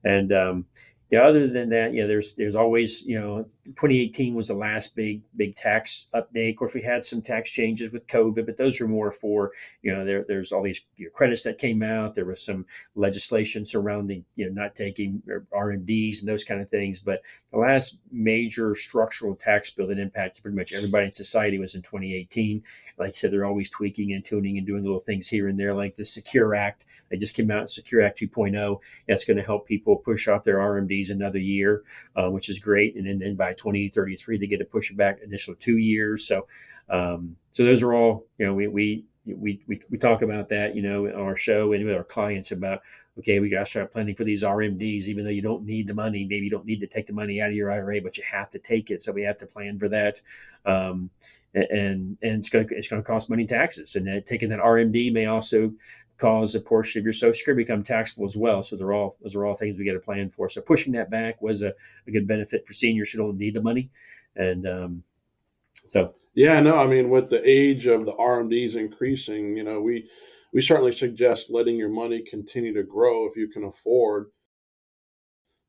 and 0.03 0.32
um, 0.32 0.64
yeah, 1.11 1.22
other 1.22 1.48
than 1.48 1.68
that, 1.70 1.92
know, 2.03 2.09
there's 2.09 2.34
there's 2.36 2.55
always, 2.55 3.05
you 3.05 3.20
know, 3.20 3.46
2018 3.76 4.34
was 4.34 4.48
the 4.48 4.54
last 4.54 4.96
big 4.96 5.22
big 5.36 5.54
tax 5.54 6.06
update. 6.14 6.50
Of 6.50 6.56
course, 6.56 6.74
we 6.74 6.82
had 6.82 7.04
some 7.04 7.22
tax 7.22 7.50
changes 7.50 7.92
with 7.92 8.06
COVID, 8.06 8.46
but 8.46 8.56
those 8.56 8.80
were 8.80 8.88
more 8.88 9.12
for, 9.12 9.52
you 9.82 9.94
know, 9.94 10.04
there 10.04 10.24
there's 10.26 10.52
all 10.52 10.62
these 10.62 10.82
you 10.96 11.06
know, 11.06 11.10
credits 11.12 11.42
that 11.44 11.58
came 11.58 11.82
out. 11.82 12.14
There 12.14 12.24
was 12.24 12.44
some 12.44 12.66
legislation 12.94 13.64
surrounding, 13.64 14.24
you 14.36 14.46
know, 14.46 14.52
not 14.62 14.74
taking 14.74 15.22
RMDs 15.52 16.20
and 16.20 16.28
those 16.28 16.44
kind 16.44 16.60
of 16.60 16.68
things. 16.68 17.00
But 17.00 17.22
the 17.50 17.58
last 17.58 17.98
major 18.10 18.74
structural 18.74 19.34
tax 19.34 19.70
bill 19.70 19.88
that 19.88 19.98
impacted 19.98 20.42
pretty 20.42 20.56
much 20.56 20.72
everybody 20.72 21.06
in 21.06 21.10
society 21.10 21.58
was 21.58 21.74
in 21.74 21.82
2018. 21.82 22.62
Like 22.98 23.08
I 23.08 23.12
said, 23.12 23.32
they're 23.32 23.46
always 23.46 23.70
tweaking 23.70 24.12
and 24.12 24.24
tuning 24.24 24.58
and 24.58 24.66
doing 24.66 24.82
little 24.82 25.00
things 25.00 25.28
here 25.28 25.48
and 25.48 25.58
there, 25.58 25.74
like 25.74 25.96
the 25.96 26.04
Secure 26.04 26.54
Act. 26.54 26.84
They 27.10 27.16
just 27.16 27.34
came 27.34 27.50
out, 27.50 27.70
Secure 27.70 28.02
Act 28.02 28.20
2.0. 28.20 28.78
That's 29.08 29.24
going 29.24 29.36
to 29.36 29.42
help 29.42 29.66
people 29.66 29.96
push 29.96 30.28
off 30.28 30.44
their 30.44 30.58
RMDs 30.58 31.10
another 31.10 31.38
year, 31.38 31.82
uh, 32.14 32.30
which 32.30 32.48
is 32.48 32.58
great. 32.58 32.94
And 32.96 33.06
then, 33.06 33.18
then 33.18 33.34
by 33.34 33.54
2033, 33.61 34.38
they 34.38 34.46
get 34.46 34.58
to 34.58 34.64
push 34.64 34.90
it 34.90 34.96
back 34.96 35.20
additional 35.22 35.56
two 35.56 35.76
years. 35.76 36.26
So, 36.26 36.46
um, 36.88 37.36
so 37.52 37.64
those 37.64 37.82
are 37.82 37.94
all, 37.94 38.26
you 38.38 38.46
know, 38.46 38.54
we, 38.54 38.66
we, 38.68 39.04
we, 39.26 39.62
we, 39.66 39.80
we 39.90 39.98
talk 39.98 40.22
about 40.22 40.48
that, 40.48 40.74
you 40.74 40.82
know, 40.82 41.06
in 41.06 41.14
our 41.14 41.36
show 41.36 41.72
and 41.72 41.84
with 41.84 41.94
our 41.94 42.04
clients 42.04 42.52
about, 42.52 42.82
okay, 43.18 43.38
we 43.38 43.50
got 43.50 43.61
to 43.61 43.66
start 43.66 43.92
planning 43.92 44.14
for 44.14 44.24
these 44.24 44.42
RMDs, 44.42 45.04
even 45.04 45.24
though 45.24 45.30
you 45.30 45.42
don't 45.42 45.64
need 45.64 45.86
the 45.86 45.94
money. 45.94 46.26
Maybe 46.28 46.44
you 46.44 46.50
don't 46.50 46.64
need 46.64 46.80
to 46.80 46.86
take 46.86 47.06
the 47.06 47.12
money 47.12 47.40
out 47.40 47.50
of 47.50 47.54
your 47.54 47.70
IRA, 47.70 48.00
but 48.00 48.16
you 48.16 48.24
have 48.30 48.48
to 48.50 48.58
take 48.58 48.90
it. 48.90 49.02
So 49.02 49.12
we 49.12 49.22
have 49.22 49.38
to 49.38 49.46
plan 49.46 49.78
for 49.78 49.88
that. 49.88 50.20
Um, 50.64 51.11
and 51.52 52.16
and 52.22 52.38
it's 52.38 52.48
going 52.48 52.68
to 52.68 52.76
it's 52.76 52.88
going 52.88 53.02
to 53.02 53.06
cost 53.06 53.28
money 53.28 53.44
taxes, 53.44 53.96
and 53.96 54.06
that 54.06 54.24
taking 54.24 54.50
that 54.50 54.61
RMD 54.61 55.12
may 55.12 55.26
also 55.26 55.72
cause 56.20 56.54
a 56.54 56.60
portion 56.60 57.00
of 57.00 57.04
your 57.04 57.12
Social 57.12 57.34
Security 57.34 57.64
become 57.64 57.82
taxable 57.82 58.26
as 58.26 58.36
well. 58.36 58.62
So 58.62 58.76
they're 58.76 58.92
all 58.92 59.16
those 59.22 59.34
are 59.34 59.44
all 59.44 59.54
things 59.54 59.78
we 59.78 59.86
got 59.86 59.92
to 59.92 60.00
plan 60.00 60.30
for. 60.30 60.48
So 60.48 60.60
pushing 60.60 60.92
that 60.92 61.10
back 61.10 61.40
was 61.40 61.62
a, 61.62 61.72
a 62.06 62.10
good 62.10 62.28
benefit 62.28 62.66
for 62.66 62.72
seniors 62.72 63.10
who 63.10 63.18
don't 63.18 63.38
need 63.38 63.54
the 63.54 63.62
money, 63.62 63.90
and 64.36 64.66
um, 64.66 65.02
so 65.86 66.14
yeah, 66.34 66.60
no, 66.60 66.78
I 66.78 66.86
mean 66.86 67.10
with 67.10 67.30
the 67.30 67.42
age 67.48 67.86
of 67.86 68.04
the 68.04 68.12
RMDs 68.12 68.76
increasing, 68.76 69.56
you 69.56 69.64
know 69.64 69.80
we 69.80 70.08
we 70.52 70.62
certainly 70.62 70.92
suggest 70.92 71.50
letting 71.50 71.76
your 71.76 71.88
money 71.88 72.22
continue 72.22 72.74
to 72.74 72.82
grow 72.82 73.26
if 73.26 73.36
you 73.36 73.48
can 73.48 73.64
afford 73.64 74.30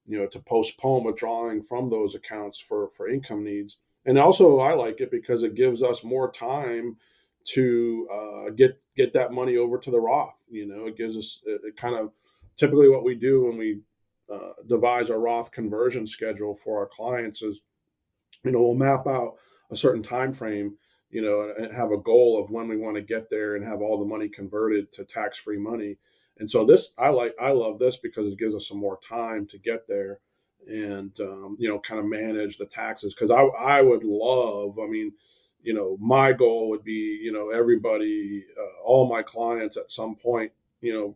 you 0.07 0.19
know 0.19 0.27
to 0.27 0.39
postpone 0.39 1.03
withdrawing 1.03 1.63
from 1.63 1.89
those 1.89 2.15
accounts 2.15 2.59
for 2.59 2.89
for 2.89 3.07
income 3.07 3.43
needs 3.43 3.77
and 4.05 4.17
also 4.17 4.59
I 4.59 4.73
like 4.73 4.99
it 4.99 5.11
because 5.11 5.43
it 5.43 5.55
gives 5.55 5.83
us 5.83 6.03
more 6.03 6.31
time 6.31 6.97
to 7.45 8.07
uh, 8.11 8.49
get 8.51 8.79
get 8.95 9.13
that 9.13 9.31
money 9.31 9.57
over 9.57 9.77
to 9.77 9.91
the 9.91 9.99
Roth. 9.99 10.43
You 10.49 10.67
know, 10.67 10.85
it 10.85 10.97
gives 10.97 11.17
us 11.17 11.41
it, 11.45 11.61
it 11.63 11.77
kind 11.77 11.95
of 11.95 12.11
typically 12.57 12.89
what 12.89 13.03
we 13.03 13.15
do 13.15 13.45
when 13.45 13.57
we 13.57 13.81
uh, 14.31 14.51
devise 14.67 15.09
our 15.09 15.19
Roth 15.19 15.51
conversion 15.51 16.07
schedule 16.07 16.55
for 16.55 16.79
our 16.79 16.87
clients 16.87 17.41
is, 17.41 17.61
you 18.43 18.51
know, 18.51 18.61
we'll 18.61 18.75
map 18.75 19.07
out 19.07 19.35
a 19.71 19.75
certain 19.75 20.03
time 20.03 20.33
frame, 20.33 20.77
you 21.09 21.21
know, 21.21 21.53
and 21.57 21.73
have 21.73 21.91
a 21.91 21.97
goal 21.97 22.41
of 22.41 22.49
when 22.49 22.67
we 22.67 22.77
want 22.77 22.95
to 22.95 23.01
get 23.01 23.29
there 23.29 23.55
and 23.55 23.65
have 23.65 23.81
all 23.81 23.99
the 23.99 24.05
money 24.05 24.29
converted 24.29 24.91
to 24.93 25.03
tax 25.03 25.37
free 25.37 25.57
money. 25.57 25.97
And 26.37 26.49
so 26.49 26.65
this 26.65 26.91
I 26.97 27.09
like 27.09 27.35
I 27.39 27.51
love 27.51 27.79
this 27.79 27.97
because 27.97 28.31
it 28.31 28.39
gives 28.39 28.55
us 28.55 28.67
some 28.67 28.79
more 28.79 28.99
time 29.07 29.45
to 29.47 29.57
get 29.57 29.87
there 29.87 30.19
and 30.67 31.17
um, 31.19 31.55
you 31.59 31.67
know 31.67 31.79
kind 31.79 31.99
of 31.99 32.05
manage 32.05 32.57
the 32.57 32.65
taxes 32.65 33.13
because 33.13 33.31
I 33.31 33.41
I 33.41 33.81
would 33.81 34.03
love 34.03 34.77
I 34.79 34.87
mean 34.87 35.13
you 35.63 35.73
know 35.73 35.97
my 35.99 36.31
goal 36.31 36.69
would 36.69 36.83
be 36.83 37.19
you 37.21 37.31
know 37.31 37.49
everybody 37.49 38.43
uh, 38.59 38.83
all 38.83 39.07
my 39.07 39.21
clients 39.21 39.77
at 39.77 39.91
some 39.91 40.15
point 40.15 40.51
you 40.81 40.93
know 40.93 41.15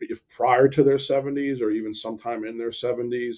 if 0.00 0.26
prior 0.28 0.68
to 0.68 0.82
their 0.82 0.96
70s 0.96 1.60
or 1.60 1.70
even 1.70 1.94
sometime 1.94 2.44
in 2.44 2.58
their 2.58 2.70
70s 2.70 3.36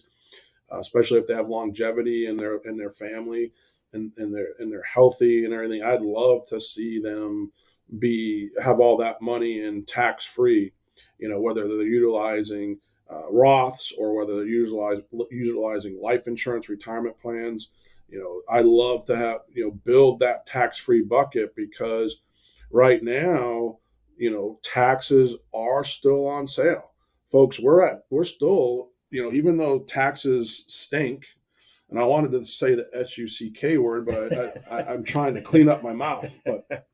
uh, 0.72 0.78
especially 0.78 1.18
if 1.18 1.26
they 1.26 1.34
have 1.34 1.48
longevity 1.48 2.26
in 2.26 2.36
their 2.36 2.56
in 2.64 2.76
their 2.76 2.90
family 2.90 3.52
and, 3.92 4.12
and 4.16 4.34
they're 4.34 4.54
and 4.58 4.72
they're 4.72 4.82
healthy 4.82 5.44
and 5.44 5.52
everything 5.54 5.82
I'd 5.82 6.02
love 6.02 6.46
to 6.48 6.60
see 6.60 7.00
them 7.00 7.52
be 7.98 8.50
have 8.62 8.80
all 8.80 8.96
that 8.98 9.22
money 9.22 9.60
and 9.60 9.86
tax 9.86 10.24
free 10.24 10.72
you 11.18 11.28
know 11.28 11.40
whether 11.40 11.68
they're 11.68 11.86
utilizing 11.86 12.78
uh, 13.08 13.22
Roths 13.30 13.92
or 13.98 14.14
whether 14.14 14.34
they're 14.34 14.46
utilize, 14.46 15.02
utilizing 15.30 16.00
life 16.00 16.26
insurance 16.26 16.68
retirement 16.68 17.18
plans. 17.20 17.70
You 18.08 18.20
know, 18.20 18.54
I 18.54 18.60
love 18.60 19.04
to 19.06 19.16
have, 19.16 19.40
you 19.52 19.64
know, 19.64 19.70
build 19.72 20.20
that 20.20 20.46
tax 20.46 20.78
free 20.78 21.02
bucket 21.02 21.56
because 21.56 22.22
right 22.70 23.02
now, 23.02 23.78
you 24.16 24.30
know, 24.30 24.60
taxes 24.62 25.36
are 25.52 25.84
still 25.84 26.26
on 26.26 26.46
sale. 26.46 26.92
Folks, 27.30 27.58
we're 27.58 27.84
at, 27.84 28.04
we're 28.10 28.24
still, 28.24 28.90
you 29.10 29.22
know, 29.22 29.32
even 29.32 29.56
though 29.56 29.80
taxes 29.80 30.64
stink, 30.68 31.26
and 31.90 31.98
I 31.98 32.04
wanted 32.04 32.32
to 32.32 32.44
say 32.44 32.74
the 32.74 32.88
S 32.94 33.18
U 33.18 33.28
C 33.28 33.50
K 33.50 33.76
word, 33.78 34.06
but 34.06 34.62
I, 34.70 34.82
I'm 34.92 35.04
trying 35.04 35.34
to 35.34 35.42
clean 35.42 35.68
up 35.68 35.82
my 35.82 35.92
mouth. 35.92 36.38
But, 36.44 36.86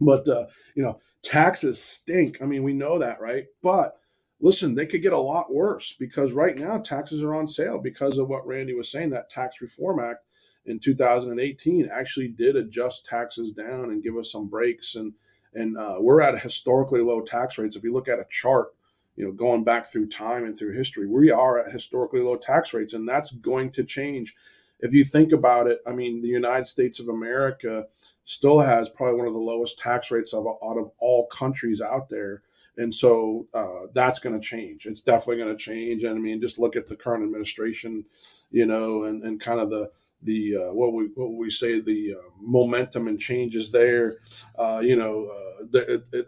but, 0.00 0.28
uh, 0.28 0.46
you 0.74 0.82
know, 0.82 1.00
taxes 1.22 1.82
stink. 1.82 2.40
I 2.40 2.46
mean, 2.46 2.62
we 2.62 2.72
know 2.72 2.98
that, 2.98 3.20
right? 3.20 3.46
But, 3.62 3.96
listen, 4.40 4.74
they 4.74 4.86
could 4.86 5.02
get 5.02 5.12
a 5.12 5.18
lot 5.18 5.52
worse 5.52 5.94
because 5.98 6.32
right 6.32 6.58
now 6.58 6.78
taxes 6.78 7.22
are 7.22 7.34
on 7.34 7.46
sale 7.46 7.78
because 7.78 8.18
of 8.18 8.28
what 8.28 8.46
Randy 8.46 8.74
was 8.74 8.90
saying. 8.90 9.10
That 9.10 9.30
Tax 9.30 9.60
Reform 9.60 10.00
Act 10.00 10.24
in 10.66 10.78
2018 10.78 11.88
actually 11.92 12.28
did 12.28 12.56
adjust 12.56 13.06
taxes 13.06 13.52
down 13.52 13.90
and 13.90 14.02
give 14.02 14.16
us 14.16 14.32
some 14.32 14.48
breaks, 14.48 14.94
and 14.94 15.12
and 15.54 15.76
uh, 15.76 15.96
we're 15.98 16.22
at 16.22 16.40
historically 16.40 17.00
low 17.00 17.20
tax 17.20 17.58
rates. 17.58 17.76
If 17.76 17.82
you 17.82 17.92
look 17.92 18.08
at 18.08 18.18
a 18.18 18.26
chart, 18.30 18.68
you 19.16 19.26
know, 19.26 19.32
going 19.32 19.64
back 19.64 19.86
through 19.86 20.08
time 20.08 20.44
and 20.44 20.56
through 20.56 20.74
history, 20.74 21.06
we 21.06 21.30
are 21.30 21.58
at 21.58 21.72
historically 21.72 22.20
low 22.20 22.36
tax 22.36 22.72
rates, 22.72 22.94
and 22.94 23.08
that's 23.08 23.32
going 23.32 23.70
to 23.72 23.84
change. 23.84 24.34
If 24.80 24.92
you 24.92 25.04
think 25.04 25.30
about 25.30 25.68
it, 25.68 25.78
I 25.86 25.92
mean, 25.92 26.22
the 26.22 26.28
United 26.28 26.66
States 26.66 26.98
of 26.98 27.08
America 27.08 27.86
still 28.24 28.60
has 28.60 28.88
probably 28.88 29.18
one 29.18 29.28
of 29.28 29.32
the 29.32 29.38
lowest 29.38 29.78
tax 29.78 30.10
rates 30.10 30.32
of 30.32 30.46
out 30.46 30.78
of 30.78 30.90
all 30.98 31.26
countries 31.26 31.80
out 31.80 32.08
there 32.08 32.42
and 32.76 32.92
so 32.92 33.46
uh, 33.52 33.86
that's 33.92 34.18
going 34.18 34.38
to 34.38 34.46
change. 34.46 34.86
It's 34.86 35.02
definitely 35.02 35.42
going 35.42 35.56
to 35.56 35.62
change. 35.62 36.04
And 36.04 36.16
I 36.16 36.18
mean, 36.18 36.40
just 36.40 36.58
look 36.58 36.76
at 36.76 36.86
the 36.86 36.96
current 36.96 37.22
administration, 37.22 38.04
you 38.50 38.66
know, 38.66 39.04
and, 39.04 39.22
and 39.22 39.40
kind 39.40 39.60
of 39.60 39.70
the 39.70 39.90
the 40.22 40.56
uh, 40.56 40.72
what 40.72 40.92
we 40.92 41.06
what 41.14 41.34
we 41.34 41.50
say 41.50 41.80
the 41.80 42.14
uh, 42.18 42.30
momentum 42.40 43.08
and 43.08 43.18
changes 43.18 43.70
there. 43.70 44.16
Uh, 44.58 44.80
you 44.82 44.96
know, 44.96 45.26
uh, 45.26 45.64
the, 45.70 45.94
it, 45.94 46.04
it, 46.12 46.26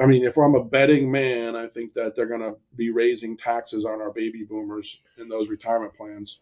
I 0.00 0.06
mean, 0.06 0.24
if 0.24 0.36
I'm 0.36 0.54
a 0.54 0.64
betting 0.64 1.10
man, 1.10 1.56
I 1.56 1.66
think 1.66 1.94
that 1.94 2.14
they're 2.14 2.26
going 2.26 2.40
to 2.40 2.56
be 2.74 2.90
raising 2.90 3.36
taxes 3.36 3.84
on 3.84 4.00
our 4.00 4.12
baby 4.12 4.44
boomers 4.44 4.98
in 5.18 5.28
those 5.28 5.48
retirement 5.48 5.94
plans. 5.94 6.38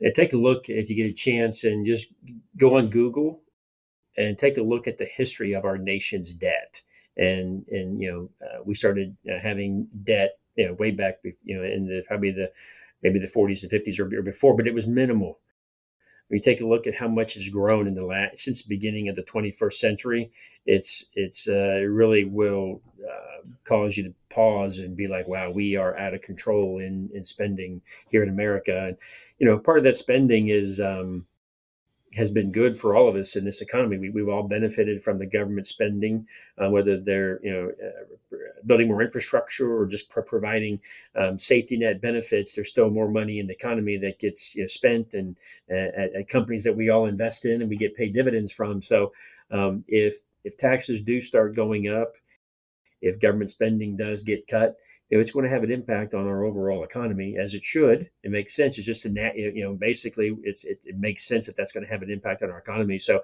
Yeah, 0.00 0.10
take 0.14 0.32
a 0.32 0.36
look 0.36 0.68
if 0.68 0.90
you 0.90 0.96
get 0.96 1.06
a 1.06 1.12
chance 1.12 1.64
and 1.64 1.86
just 1.86 2.12
go 2.56 2.76
on 2.76 2.88
Google 2.88 3.42
and 4.16 4.36
take 4.36 4.56
a 4.56 4.62
look 4.62 4.86
at 4.86 4.98
the 4.98 5.04
history 5.04 5.52
of 5.52 5.64
our 5.64 5.78
nation's 5.78 6.34
debt 6.34 6.82
and 7.16 7.64
and 7.68 8.00
you 8.00 8.10
know 8.10 8.46
uh, 8.46 8.62
we 8.64 8.74
started 8.74 9.16
uh, 9.28 9.38
having 9.40 9.88
debt 10.02 10.38
you 10.56 10.66
know 10.66 10.74
way 10.74 10.90
back 10.90 11.18
you 11.22 11.56
know 11.56 11.62
in 11.62 11.86
the 11.86 12.02
probably 12.06 12.30
the 12.30 12.50
maybe 13.02 13.18
the 13.18 13.26
40s 13.26 13.62
and 13.62 13.70
50s 13.70 14.00
or, 14.00 14.18
or 14.18 14.22
before 14.22 14.56
but 14.56 14.66
it 14.66 14.74
was 14.74 14.86
minimal 14.86 15.38
you 16.30 16.40
take 16.40 16.60
a 16.60 16.66
look 16.66 16.86
at 16.86 16.94
how 16.94 17.08
much 17.08 17.34
has 17.34 17.48
grown 17.48 17.86
in 17.86 17.94
the 17.94 18.04
last 18.04 18.38
since 18.38 18.62
the 18.62 18.68
beginning 18.68 19.08
of 19.08 19.16
the 19.16 19.22
21st 19.22 19.74
century 19.74 20.30
it's 20.66 21.04
it's 21.14 21.48
uh, 21.48 21.52
it 21.52 21.90
really 21.90 22.24
will 22.24 22.80
uh, 23.02 23.46
cause 23.64 23.96
you 23.96 24.04
to 24.04 24.14
pause 24.30 24.78
and 24.78 24.96
be 24.96 25.06
like 25.06 25.28
wow 25.28 25.50
we 25.50 25.76
are 25.76 25.96
out 25.98 26.14
of 26.14 26.22
control 26.22 26.78
in 26.78 27.10
in 27.14 27.24
spending 27.24 27.80
here 28.08 28.22
in 28.22 28.28
america. 28.28 28.86
And 28.88 28.96
you 29.38 29.46
know 29.46 29.58
part 29.58 29.78
of 29.78 29.84
that 29.84 29.96
spending 29.96 30.48
is 30.48 30.80
um, 30.80 31.26
has 32.16 32.30
been 32.30 32.52
good 32.52 32.78
for 32.78 32.94
all 32.94 33.08
of 33.08 33.16
us 33.16 33.36
in 33.36 33.44
this 33.44 33.60
economy. 33.60 34.10
We, 34.10 34.20
have 34.20 34.28
all 34.28 34.42
benefited 34.42 35.02
from 35.02 35.18
the 35.18 35.26
government 35.26 35.66
spending, 35.66 36.26
uh, 36.58 36.70
whether 36.70 36.98
they're 36.98 37.40
you 37.42 37.52
know 37.52 37.72
uh, 37.84 38.36
building 38.66 38.88
more 38.88 39.02
infrastructure 39.02 39.76
or 39.76 39.86
just 39.86 40.08
pro- 40.08 40.22
providing 40.22 40.80
um, 41.14 41.38
safety 41.38 41.76
net 41.76 42.00
benefits. 42.00 42.54
There's 42.54 42.68
still 42.68 42.90
more 42.90 43.08
money 43.08 43.38
in 43.38 43.46
the 43.46 43.54
economy 43.54 43.96
that 43.98 44.18
gets 44.18 44.54
you 44.54 44.62
know, 44.62 44.66
spent 44.66 45.14
and 45.14 45.36
uh, 45.70 45.74
at, 45.74 46.14
at, 46.14 46.28
companies 46.28 46.64
that 46.64 46.76
we 46.76 46.90
all 46.90 47.06
invest 47.06 47.44
in 47.44 47.60
and 47.60 47.70
we 47.70 47.76
get 47.76 47.96
paid 47.96 48.14
dividends 48.14 48.52
from. 48.52 48.82
So 48.82 49.12
um, 49.50 49.84
if 49.88 50.16
if 50.44 50.56
taxes 50.56 51.02
do 51.02 51.20
start 51.20 51.54
going 51.54 51.88
up, 51.88 52.14
if 53.00 53.20
government 53.20 53.50
spending 53.50 53.96
does 53.96 54.22
get 54.22 54.46
cut, 54.46 54.76
it's 55.10 55.30
going 55.30 55.44
to 55.44 55.50
have 55.50 55.62
an 55.62 55.70
impact 55.70 56.14
on 56.14 56.26
our 56.26 56.44
overall 56.44 56.82
economy 56.82 57.36
as 57.38 57.54
it 57.54 57.62
should. 57.62 58.10
It 58.22 58.30
makes 58.30 58.54
sense. 58.54 58.78
It's 58.78 58.86
just 58.86 59.04
a 59.04 59.10
nat, 59.10 59.36
you 59.36 59.62
know, 59.62 59.74
basically 59.74 60.36
it's, 60.42 60.64
it, 60.64 60.80
it 60.84 60.98
makes 60.98 61.24
sense 61.24 61.46
that 61.46 61.56
that's 61.56 61.72
going 61.72 61.84
to 61.84 61.92
have 61.92 62.02
an 62.02 62.10
impact 62.10 62.42
on 62.42 62.50
our 62.50 62.58
economy. 62.58 62.98
So 62.98 63.22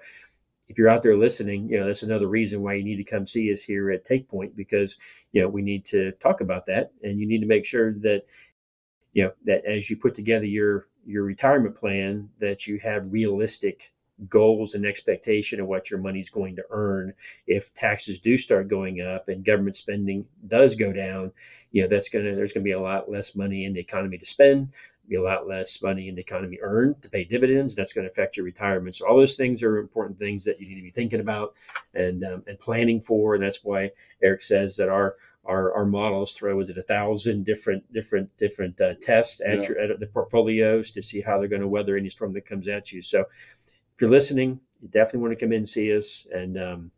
if 0.67 0.77
you're 0.77 0.89
out 0.89 1.01
there 1.01 1.17
listening, 1.17 1.67
you 1.69 1.79
know, 1.79 1.85
that's 1.85 2.03
another 2.03 2.27
reason 2.27 2.61
why 2.61 2.75
you 2.75 2.83
need 2.83 2.97
to 2.97 3.03
come 3.03 3.25
see 3.25 3.51
us 3.51 3.63
here 3.63 3.91
at 3.91 4.05
Take 4.05 4.29
Point 4.29 4.55
because, 4.55 4.97
you 5.31 5.41
know, 5.41 5.49
we 5.49 5.61
need 5.61 5.83
to 5.85 6.11
talk 6.13 6.39
about 6.39 6.65
that 6.67 6.91
and 7.03 7.19
you 7.19 7.27
need 7.27 7.41
to 7.41 7.47
make 7.47 7.65
sure 7.65 7.93
that, 7.95 8.21
you 9.11 9.23
know, 9.23 9.31
that 9.45 9.65
as 9.65 9.89
you 9.89 9.97
put 9.97 10.15
together 10.15 10.45
your, 10.45 10.87
your 11.05 11.23
retirement 11.23 11.75
plan, 11.75 12.29
that 12.39 12.67
you 12.67 12.79
have 12.79 13.11
realistic 13.11 13.91
goals 14.29 14.73
and 14.75 14.85
expectation 14.85 15.59
of 15.59 15.67
what 15.67 15.89
your 15.89 15.99
money's 15.99 16.29
going 16.29 16.55
to 16.55 16.63
earn. 16.69 17.13
If 17.47 17.73
taxes 17.73 18.19
do 18.19 18.37
start 18.37 18.67
going 18.67 19.01
up 19.01 19.27
and 19.27 19.43
government 19.43 19.75
spending 19.75 20.25
does 20.45 20.75
go 20.75 20.91
down 20.93 21.31
you 21.71 21.81
know 21.81 21.87
that's 21.87 22.09
going 22.09 22.25
to 22.25 22.35
there's 22.35 22.51
going 22.51 22.63
to 22.63 22.67
be 22.67 22.73
a 22.73 22.81
lot 22.81 23.09
less 23.09 23.33
money 23.33 23.63
in 23.63 23.71
the 23.71 23.79
economy 23.79 24.17
to 24.17 24.25
spend 24.25 24.73
be 25.11 25.17
a 25.17 25.21
lot 25.21 25.47
less 25.47 25.81
money 25.83 26.07
in 26.07 26.15
the 26.15 26.21
economy 26.21 26.57
earned 26.61 27.01
to 27.01 27.09
pay 27.09 27.25
dividends. 27.25 27.75
That's 27.75 27.91
going 27.91 28.07
to 28.07 28.11
affect 28.11 28.37
your 28.37 28.45
retirement. 28.45 28.95
So 28.95 29.05
all 29.05 29.17
those 29.17 29.35
things 29.35 29.61
are 29.61 29.77
important 29.77 30.17
things 30.17 30.45
that 30.45 30.61
you 30.61 30.69
need 30.69 30.75
to 30.75 30.81
be 30.81 30.89
thinking 30.89 31.19
about 31.19 31.53
and 31.93 32.23
um, 32.23 32.43
and 32.47 32.57
planning 32.57 33.01
for. 33.01 33.35
And 33.35 33.43
that's 33.43 33.63
why 33.63 33.91
eric 34.23 34.41
says 34.41 34.77
that 34.77 34.89
our 34.89 35.15
our, 35.43 35.73
our 35.73 35.85
models 35.85 36.33
throw 36.33 36.59
is 36.59 36.69
it 36.69 36.77
a 36.77 36.83
thousand 36.83 37.45
different 37.45 37.91
different 37.91 38.37
different 38.37 38.79
uh, 38.79 38.93
tests 39.01 39.41
at, 39.41 39.63
yeah. 39.63 39.67
your, 39.67 39.79
at 39.79 39.99
the 39.99 40.05
portfolios 40.05 40.91
to 40.91 41.01
see 41.01 41.21
how 41.21 41.39
they're 41.39 41.47
going 41.47 41.61
to 41.61 41.67
weather 41.67 41.97
any 41.97 42.09
storm 42.09 42.33
that 42.33 42.45
comes 42.45 42.67
at 42.67 42.91
you. 42.91 43.01
So 43.01 43.25
you're 44.01 44.09
listening, 44.09 44.59
you 44.81 44.87
definitely 44.89 45.19
want 45.19 45.37
to 45.37 45.45
come 45.45 45.53
in 45.53 45.59
and 45.59 45.69
see 45.69 45.95
us 45.95 46.25
and 46.33 46.57
um, 46.57 46.91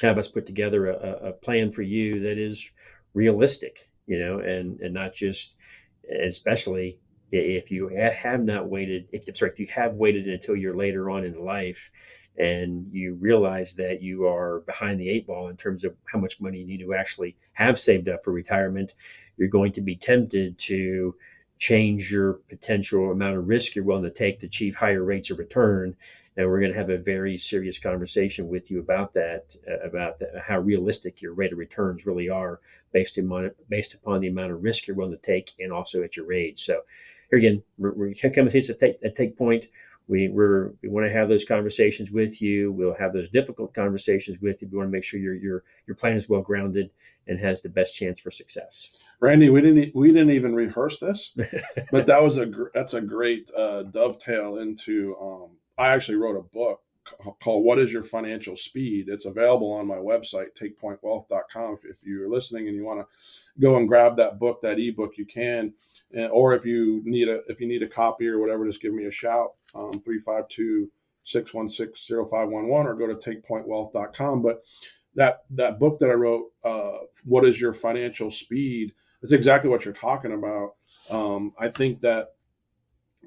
have 0.00 0.18
us 0.18 0.28
put 0.28 0.46
together 0.46 0.88
a, 0.88 1.28
a, 1.28 1.32
plan 1.32 1.70
for 1.70 1.82
you 1.82 2.20
that 2.20 2.38
is 2.38 2.70
realistic, 3.14 3.88
you 4.06 4.18
know, 4.18 4.38
and 4.38 4.80
and 4.80 4.94
not 4.94 5.12
just, 5.12 5.56
especially 6.24 6.98
if 7.32 7.70
you 7.70 7.88
have 7.88 8.44
not 8.44 8.68
waited, 8.68 9.08
if 9.12 9.24
sorry, 9.36 9.50
if 9.50 9.58
you 9.58 9.66
have 9.74 9.94
waited 9.94 10.28
until 10.28 10.54
you're 10.54 10.76
later 10.76 11.10
on 11.10 11.24
in 11.24 11.44
life 11.44 11.90
and 12.38 12.86
you 12.92 13.14
realize 13.14 13.74
that 13.74 14.02
you 14.02 14.26
are 14.26 14.60
behind 14.60 15.00
the 15.00 15.08
eight 15.08 15.26
ball 15.26 15.48
in 15.48 15.56
terms 15.56 15.84
of 15.84 15.96
how 16.12 16.18
much 16.18 16.40
money 16.40 16.58
you 16.58 16.66
need 16.66 16.80
to 16.80 16.94
actually 16.94 17.36
have 17.54 17.78
saved 17.78 18.08
up 18.08 18.22
for 18.22 18.32
retirement, 18.32 18.94
you're 19.36 19.48
going 19.48 19.72
to 19.72 19.80
be 19.80 19.96
tempted 19.96 20.58
to 20.58 21.14
change 21.58 22.12
your 22.12 22.34
potential 22.50 23.10
amount 23.10 23.36
of 23.36 23.48
risk 23.48 23.74
you're 23.74 23.84
willing 23.84 24.02
to 24.02 24.10
take 24.10 24.40
to 24.40 24.46
achieve 24.46 24.76
higher 24.76 25.02
rates 25.02 25.30
of 25.30 25.38
return 25.38 25.96
and 26.36 26.48
we're 26.48 26.60
going 26.60 26.72
to 26.72 26.78
have 26.78 26.90
a 26.90 26.98
very 26.98 27.38
serious 27.38 27.78
conversation 27.78 28.48
with 28.48 28.70
you 28.70 28.78
about 28.78 29.14
that, 29.14 29.56
uh, 29.68 29.86
about 29.86 30.18
the, 30.18 30.42
how 30.46 30.58
realistic 30.58 31.22
your 31.22 31.32
rate 31.32 31.52
of 31.52 31.58
returns 31.58 32.06
really 32.06 32.28
are 32.28 32.60
based 32.92 33.16
upon 33.18 33.52
based 33.68 33.94
upon 33.94 34.20
the 34.20 34.28
amount 34.28 34.52
of 34.52 34.62
risk 34.62 34.86
you're 34.86 34.96
willing 34.96 35.16
to 35.16 35.26
take, 35.26 35.52
and 35.58 35.72
also 35.72 36.02
at 36.02 36.16
your 36.16 36.32
age. 36.32 36.58
So, 36.60 36.82
here 37.30 37.38
again, 37.38 37.62
we're, 37.78 37.94
we're 37.94 38.14
coming 38.14 38.50
to 38.50 38.74
take 38.74 38.98
a 39.02 39.10
take 39.10 39.36
point. 39.36 39.66
We 40.08 40.28
we're, 40.28 40.72
we 40.82 40.88
want 40.88 41.06
to 41.06 41.12
have 41.12 41.28
those 41.28 41.44
conversations 41.44 42.12
with 42.12 42.40
you. 42.40 42.70
We'll 42.70 42.94
have 42.94 43.12
those 43.12 43.28
difficult 43.28 43.74
conversations 43.74 44.38
with 44.40 44.62
you. 44.62 44.68
We 44.70 44.78
want 44.78 44.88
to 44.88 44.92
make 44.92 45.04
sure 45.04 45.18
your 45.18 45.34
your 45.34 45.64
your 45.86 45.96
plan 45.96 46.16
is 46.16 46.28
well 46.28 46.42
grounded 46.42 46.90
and 47.26 47.40
has 47.40 47.62
the 47.62 47.68
best 47.68 47.96
chance 47.96 48.20
for 48.20 48.30
success. 48.30 48.90
Randy, 49.20 49.48
we 49.48 49.62
didn't 49.62 49.96
we 49.96 50.08
didn't 50.08 50.30
even 50.30 50.54
rehearse 50.54 51.00
this, 51.00 51.34
but 51.90 52.06
that 52.06 52.22
was 52.22 52.36
a 52.36 52.46
that's 52.74 52.94
a 52.94 53.00
great 53.00 53.50
uh, 53.56 53.82
dovetail 53.84 54.58
into 54.58 55.16
um, 55.20 55.50
I 55.78 55.88
actually 55.88 56.16
wrote 56.16 56.36
a 56.36 56.42
book 56.42 56.80
called 57.42 57.64
What 57.64 57.78
is 57.78 57.92
Your 57.92 58.02
Financial 58.02 58.56
Speed? 58.56 59.08
It's 59.08 59.26
available 59.26 59.72
on 59.72 59.86
my 59.86 59.96
website, 59.96 60.48
takepointwealth.com. 60.60 61.74
If, 61.74 61.84
if 61.84 62.04
you're 62.04 62.30
listening 62.30 62.66
and 62.66 62.76
you 62.76 62.84
want 62.84 63.00
to 63.00 63.60
go 63.60 63.76
and 63.76 63.86
grab 63.86 64.16
that 64.16 64.38
book, 64.38 64.60
that 64.62 64.78
ebook, 64.78 65.16
you 65.18 65.26
can. 65.26 65.74
or 66.30 66.54
if 66.54 66.64
you 66.64 67.02
need 67.04 67.28
a 67.28 67.42
if 67.48 67.60
you 67.60 67.66
need 67.66 67.82
a 67.82 67.88
copy 67.88 68.26
or 68.26 68.38
whatever, 68.38 68.66
just 68.66 68.82
give 68.82 68.94
me 68.94 69.04
a 69.04 69.10
shout, 69.10 69.54
um, 69.74 70.00
352 70.00 70.90
616 71.22 72.26
0511 72.30 72.86
or 72.86 72.94
go 72.94 73.06
to 73.06 73.14
takepointwealth.com. 73.14 74.42
But 74.42 74.62
that 75.14 75.44
that 75.50 75.78
book 75.78 75.98
that 75.98 76.10
I 76.10 76.14
wrote, 76.14 76.52
uh, 76.64 76.98
What 77.24 77.44
is 77.44 77.60
Your 77.60 77.72
Financial 77.74 78.30
Speed? 78.30 78.92
It's 79.22 79.32
exactly 79.32 79.68
what 79.68 79.84
you're 79.84 79.94
talking 79.94 80.32
about. 80.32 80.74
Um, 81.10 81.52
I 81.58 81.68
think 81.68 82.02
that 82.02 82.34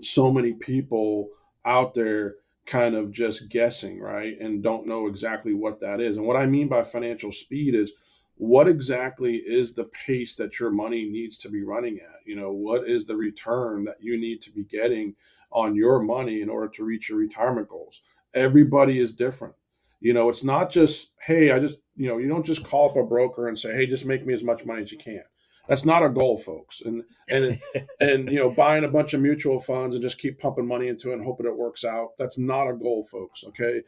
so 0.02 0.32
many 0.32 0.54
people 0.54 1.30
out 1.66 1.94
there 1.94 2.36
kind 2.66 2.96
of 2.96 3.12
just 3.12 3.50
guessing, 3.50 4.00
right? 4.00 4.40
And 4.40 4.64
don't 4.64 4.88
know 4.88 5.08
exactly 5.08 5.54
what 5.54 5.80
that 5.80 6.00
is. 6.00 6.18
And 6.18 6.26
what 6.26 6.38
I 6.38 6.46
mean 6.46 6.68
by 6.68 6.84
financial 6.84 7.32
speed 7.32 7.76
is 7.76 7.94
what 8.36 8.68
exactly 8.68 9.36
is 9.36 9.74
the 9.74 9.86
pace 9.86 10.36
that 10.36 10.60
your 10.60 10.72
money 10.72 11.10
needs 11.10 11.38
to 11.40 11.50
be 11.50 11.64
running 11.64 11.98
at? 11.98 12.26
You 12.26 12.36
know, 12.36 12.52
what 12.52 12.88
is 12.88 13.06
the 13.06 13.16
return 13.16 13.84
that 13.86 13.98
you 14.02 14.18
need 14.18 14.42
to 14.44 14.52
be 14.52 14.64
getting 14.64 15.16
on 15.52 15.76
your 15.76 16.00
money 16.02 16.42
in 16.42 16.50
order 16.50 16.70
to 16.70 16.86
reach 16.86 17.10
your 17.10 17.18
retirement 17.18 17.68
goals? 17.68 18.02
Everybody 18.34 19.00
is 19.00 19.14
different. 19.14 19.56
You 20.00 20.14
know, 20.14 20.30
it's 20.30 20.44
not 20.44 20.70
just, 20.70 21.10
hey, 21.26 21.52
I 21.52 21.60
just, 21.60 21.80
you 21.98 22.08
know, 22.08 22.18
you 22.18 22.30
don't 22.30 22.46
just 22.46 22.64
call 22.64 22.90
up 22.90 22.96
a 22.96 23.04
broker 23.04 23.50
and 23.50 23.60
say, 23.60 23.74
hey, 23.74 23.86
just 23.86 24.06
make 24.06 24.26
me 24.26 24.34
as 24.34 24.44
much 24.44 24.64
money 24.64 24.84
as 24.84 24.92
you 24.92 24.98
can. 24.98 25.24
That's 25.70 25.86
not 25.86 26.04
a 26.04 26.10
goal, 26.10 26.38
folks. 26.38 26.82
And 26.82 27.04
and 27.30 27.60
and 28.02 28.30
you 28.30 28.40
know, 28.40 28.50
buying 28.50 28.84
a 28.84 28.90
bunch 28.90 29.14
of 29.14 29.22
mutual 29.22 29.60
funds 29.60 29.96
and 29.96 30.04
just 30.04 30.20
keep 30.20 30.40
pumping 30.40 30.68
money 30.68 30.90
into 30.90 31.12
it 31.12 31.14
and 31.14 31.24
hoping 31.24 31.46
it 31.46 31.56
works 31.56 31.86
out. 31.86 32.18
That's 32.18 32.38
not 32.38 32.68
a 32.68 32.74
goal, 32.74 33.04
folks. 33.04 33.46
Okay. 33.46 33.84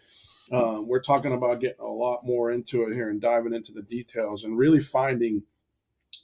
Um, 0.51 0.87
we're 0.87 1.01
talking 1.01 1.33
about 1.33 1.61
getting 1.61 1.79
a 1.79 1.87
lot 1.87 2.25
more 2.25 2.51
into 2.51 2.83
it 2.83 2.93
here 2.93 3.09
and 3.09 3.21
diving 3.21 3.53
into 3.53 3.71
the 3.71 3.83
details 3.83 4.43
and 4.43 4.57
really 4.57 4.81
finding, 4.81 5.43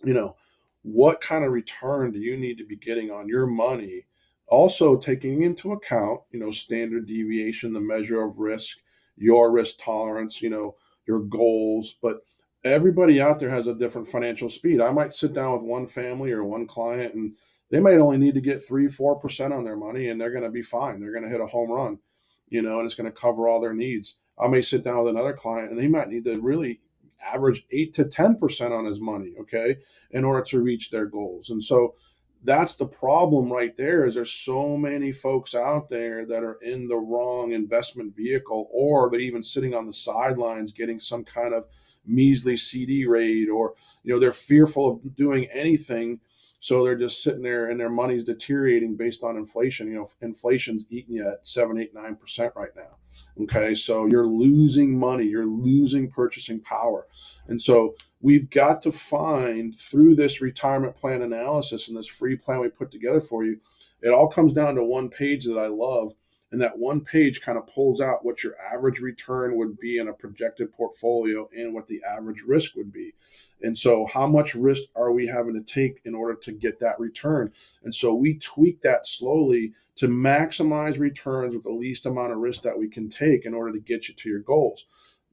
you 0.04 0.14
know, 0.14 0.36
what 0.84 1.22
kind 1.22 1.46
of 1.46 1.52
return 1.52 2.12
do 2.12 2.20
you 2.20 2.38
need 2.38 2.58
to 2.58 2.66
be 2.66 2.76
getting 2.76 3.12
on 3.12 3.28
your 3.28 3.46
money 3.46 4.06
also 4.48 4.96
taking 4.96 5.44
into 5.44 5.74
account 5.74 6.22
you 6.32 6.40
know 6.40 6.52
standard 6.52 7.06
deviation 7.06 7.74
the 7.74 7.80
measure 7.80 8.22
of 8.22 8.38
risk 8.38 8.78
your 9.18 9.52
risk 9.52 9.78
tolerance 9.84 10.42
you 10.42 10.50
know 10.50 10.76
your 11.06 11.20
goals 11.20 11.96
but 12.02 12.22
everybody 12.64 13.22
out 13.22 13.40
there 13.40 13.50
has 13.50 13.68
a 13.68 13.76
different 13.76 14.08
financial 14.08 14.50
speed. 14.50 14.82
I 14.82 14.92
might 14.92 15.14
sit 15.14 15.34
down 15.34 15.54
with 15.54 15.64
one 15.64 15.88
family 15.88 16.32
or 16.32 16.44
one 16.44 16.68
client 16.68 17.14
and 17.14 17.34
they 17.70 17.80
might 17.80 17.98
only 17.98 18.18
need 18.18 18.36
to 18.36 18.42
get 18.42 18.62
three, 18.62 18.88
four 18.88 19.20
percent 19.20 19.54
on 19.54 19.64
their 19.64 19.76
money 19.76 20.10
and 20.10 20.20
they're 20.20 20.32
going 20.32 20.44
to 20.44 20.50
be 20.50 20.62
fine. 20.62 21.00
They're 21.00 21.12
going 21.12 21.24
to 21.24 21.30
hit 21.30 21.42
a 21.42 21.48
home 21.48 21.72
run, 21.72 22.00
you 22.48 22.62
know, 22.62 22.80
and 22.80 22.86
it's 22.86 22.96
going 22.96 23.12
to 23.12 23.20
cover 23.20 23.48
all 23.48 23.62
their 23.62 23.74
needs. 23.74 24.16
I 24.40 24.48
may 24.48 24.62
sit 24.62 24.84
down 24.84 25.04
with 25.04 25.16
another 25.16 25.34
client 25.34 25.72
and 25.72 25.82
he 25.82 25.88
might 25.88 26.10
need 26.10 26.26
to 26.26 26.40
really 26.40 26.82
average 27.22 27.66
eight 27.72 27.94
to 27.96 28.06
10% 28.06 28.72
on 28.72 28.86
his 28.86 29.02
money, 29.02 29.34
okay, 29.40 29.78
in 30.12 30.24
order 30.24 30.44
to 30.44 30.62
reach 30.62 30.92
their 30.92 31.06
goals. 31.06 31.50
And 31.50 31.64
so 31.64 31.96
that's 32.44 32.76
the 32.76 32.86
problem 32.86 33.52
right 33.52 33.76
there 33.76 34.06
is 34.06 34.16
there's 34.16 34.32
so 34.32 34.78
many 34.78 35.12
folks 35.12 35.56
out 35.56 35.90
there 35.90 36.26
that 36.26 36.44
are 36.44 36.60
in 36.62 36.88
the 36.88 36.96
wrong 36.96 37.52
investment 37.52 38.16
vehicle 38.16 38.70
or 38.72 39.10
they're 39.10 39.20
even 39.20 39.42
sitting 39.42 39.74
on 39.74 39.88
the 39.88 39.94
sidelines 39.94 40.72
getting 40.72 41.00
some 41.00 41.24
kind 41.24 41.54
of 41.54 41.66
measly 42.08 42.58
CD 42.58 43.06
rate, 43.06 43.50
or 43.50 43.74
you 44.04 44.14
know 44.14 44.20
they're 44.20 44.32
fearful 44.32 44.92
of 44.92 45.16
doing 45.16 45.48
anything, 45.54 46.20
so 46.60 46.84
they're 46.84 46.96
just 46.96 47.22
sitting 47.22 47.44
there 47.44 47.70
and 47.70 47.80
their 47.80 47.90
money's 47.90 48.24
deteriorating 48.24 48.96
based 48.96 49.24
on 49.24 49.38
inflation. 49.38 49.88
You 49.88 49.96
know, 49.96 50.08
inflation's 50.22 50.86
eating 50.90 51.16
you 51.16 51.28
at 51.28 51.48
seven, 51.48 51.80
eight, 51.80 51.94
nine 51.94 52.16
percent 52.16 52.54
right 52.56 52.76
now. 52.76 52.98
Okay, 53.44 53.74
so 53.74 54.06
you're 54.06 54.28
losing 54.28 54.98
money, 54.98 55.26
you're 55.26 55.46
losing 55.46 56.10
purchasing 56.10 56.60
power, 56.62 57.08
and 57.48 57.62
so 57.62 57.96
we've 58.22 58.50
got 58.50 58.82
to 58.84 58.92
find 58.92 59.78
through 59.78 60.16
this 60.16 60.42
retirement 60.42 60.96
plan 60.96 61.22
analysis 61.22 61.88
and 61.88 61.98
this 61.98 62.08
free 62.08 62.36
plan 62.36 62.60
we 62.60 62.70
put 62.70 62.92
together 62.92 63.22
for 63.22 63.44
you. 63.44 63.60
It 64.02 64.10
all 64.10 64.28
comes 64.28 64.54
down 64.54 64.76
to 64.76 64.84
one 64.84 65.10
page 65.10 65.46
that 65.46 65.58
I 65.58 65.68
love 65.68 66.14
and 66.52 66.62
that 66.62 66.78
one 66.78 67.02
page 67.02 67.42
kind 67.42 67.58
of 67.58 67.68
pulls 67.68 68.00
out 68.00 68.24
what 68.24 68.44
your 68.44 68.54
average 68.60 69.00
return 69.00 69.58
would 69.58 69.78
be 69.78 69.98
in 69.98 70.08
a 70.08 70.14
projected 70.14 70.72
portfolio 70.72 71.50
and 71.56 71.74
what 71.74 71.88
the 71.88 72.02
average 72.08 72.44
risk 72.48 72.76
would 72.76 72.92
be. 72.92 73.14
And 73.62 73.78
so, 73.78 74.06
how 74.06 74.28
much 74.28 74.56
risk 74.56 74.84
are 74.96 75.12
we 75.12 75.28
having 75.28 75.54
to 75.54 75.62
take 75.62 76.00
in 76.06 76.16
order 76.16 76.36
to 76.36 76.52
get 76.52 76.80
that 76.80 77.00
return? 77.00 77.52
And 77.84 77.94
so, 77.94 78.14
we 78.14 78.38
tweak 78.38 78.82
that 78.82 79.06
slowly 79.06 79.74
to 79.98 80.08
maximize 80.08 81.00
returns 81.00 81.54
with 81.54 81.64
the 81.64 81.72
least 81.72 82.06
amount 82.06 82.32
of 82.32 82.38
risk 82.38 82.62
that 82.62 82.78
we 82.78 82.88
can 82.88 83.10
take 83.10 83.46
in 83.46 83.54
order 83.54 83.74
to 83.74 83.80
get 83.80 84.08
you 84.08 84.14
to 84.14 84.30
your 84.30 84.40
goals. 84.40 84.86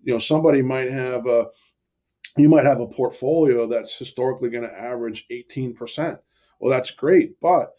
You 0.03 0.15
know, 0.15 0.19
somebody 0.19 0.63
might 0.63 0.91
have 0.91 1.27
a 1.27 1.49
you 2.37 2.49
might 2.49 2.67
have 2.67 2.81
a 2.81 2.87
portfolio 2.87 3.67
that's 3.69 3.97
historically 3.97 4.51
going 4.51 4.69
to 4.69 4.77
average 4.77 5.27
18%. 5.31 6.19
Well, 6.59 6.71
that's 6.71 6.91
great, 6.91 7.41
but 7.41 7.75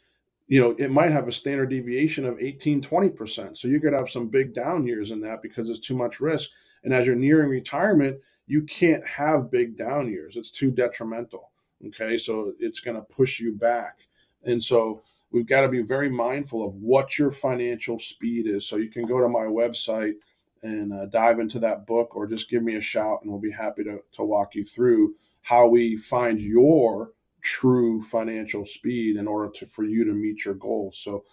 you 0.47 0.61
know, 0.61 0.75
it 0.77 0.91
might 0.91 1.11
have 1.11 1.27
a 1.27 1.31
standard 1.31 1.69
deviation 1.69 2.25
of 2.25 2.39
18, 2.39 2.81
20%. 2.81 3.57
So 3.57 3.67
you 3.67 3.79
could 3.79 3.93
have 3.93 4.09
some 4.09 4.27
big 4.27 4.53
down 4.53 4.85
years 4.85 5.11
in 5.11 5.21
that 5.21 5.41
because 5.41 5.69
it's 5.69 5.79
too 5.79 5.95
much 5.95 6.19
risk. 6.19 6.51
And 6.83 6.93
as 6.93 7.07
you're 7.07 7.15
nearing 7.15 7.49
retirement, 7.49 8.19
you 8.45 8.63
can't 8.63 9.05
have 9.07 9.49
big 9.49 9.75
down 9.75 10.07
years. 10.07 10.37
It's 10.37 10.51
too 10.51 10.69
detrimental. 10.69 11.51
Okay. 11.87 12.17
So 12.17 12.53
it's 12.59 12.79
going 12.79 12.95
to 12.95 13.01
push 13.03 13.39
you 13.39 13.53
back. 13.53 14.01
And 14.43 14.61
so 14.61 15.01
we've 15.31 15.47
got 15.47 15.61
to 15.61 15.67
be 15.67 15.81
very 15.81 16.09
mindful 16.09 16.65
of 16.65 16.75
what 16.75 17.17
your 17.17 17.31
financial 17.31 17.97
speed 17.97 18.45
is. 18.45 18.67
So 18.67 18.77
you 18.77 18.89
can 18.89 19.05
go 19.05 19.19
to 19.19 19.27
my 19.27 19.45
website 19.45 20.13
and 20.61 20.93
uh, 20.93 21.07
dive 21.07 21.39
into 21.39 21.59
that 21.59 21.87
book 21.87 22.15
or 22.15 22.27
just 22.27 22.49
give 22.49 22.61
me 22.61 22.75
a 22.75 22.81
shout 22.81 23.19
and 23.21 23.31
we'll 23.31 23.41
be 23.41 23.51
happy 23.51 23.83
to, 23.83 23.99
to 24.13 24.23
walk 24.23 24.53
you 24.53 24.63
through 24.63 25.15
how 25.41 25.67
we 25.67 25.97
find 25.97 26.39
your 26.39 27.11
true 27.45 28.01
financial 28.01 28.65
speed 28.65 29.15
in 29.15 29.27
order 29.27 29.51
to 29.51 29.65
for 29.65 29.85
you 29.85 30.03
to 30.03 30.13
meet 30.13 30.43
your 30.43 30.55
goals. 30.55 30.97
So, 30.97 31.23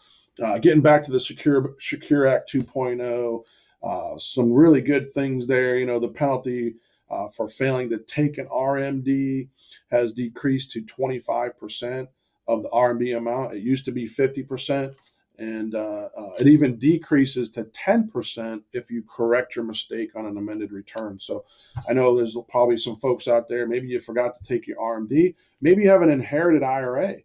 uh, 0.43 0.59
getting 0.59 0.83
back 0.83 1.03
to 1.05 1.11
the 1.11 1.19
Secure 1.19 1.75
Secure 1.81 2.27
Act 2.27 2.53
2.0, 2.53 3.43
uh, 3.83 4.19
some 4.19 4.53
really 4.53 4.83
good 4.83 5.11
things 5.11 5.47
there. 5.47 5.79
You 5.79 5.87
know, 5.87 5.99
the 5.99 6.09
penalty 6.09 6.75
uh, 7.11 7.29
for 7.29 7.49
failing 7.49 7.91
to 7.91 7.99
take 7.99 8.39
an 8.39 8.47
RMD 8.47 9.49
has 9.91 10.13
decreased 10.13 10.71
to 10.73 10.83
25% 10.83 12.09
of 12.47 12.63
the 12.63 12.69
RMD 12.71 13.17
amount. 13.17 13.55
It 13.55 13.63
used 13.63 13.85
to 13.87 13.93
be 13.93 14.07
50% 14.07 14.95
and 15.39 15.75
uh, 15.75 16.09
uh, 16.17 16.31
it 16.39 16.47
even 16.47 16.77
decreases 16.77 17.51
to 17.51 17.65
10% 17.65 18.63
if 18.73 18.91
you 18.91 19.03
correct 19.03 19.57
your 19.57 19.65
mistake 19.65 20.15
on 20.15 20.27
an 20.27 20.37
amended 20.37 20.73
return. 20.73 21.19
So 21.19 21.45
I 21.89 21.95
know 21.95 22.17
there's 22.17 22.37
probably 22.49 22.77
some 22.77 22.97
folks 22.97 23.27
out 23.27 23.49
there, 23.49 23.67
maybe 23.67 23.89
you 23.89 24.01
forgot 24.01 24.35
to 24.37 24.45
take 24.45 24.67
your 24.67 24.79
RMD, 24.79 25.35
maybe 25.61 25.83
you 25.83 25.91
have 25.91 26.03
an 26.03 26.11
inherited 26.11 26.63
IRA. 26.63 27.17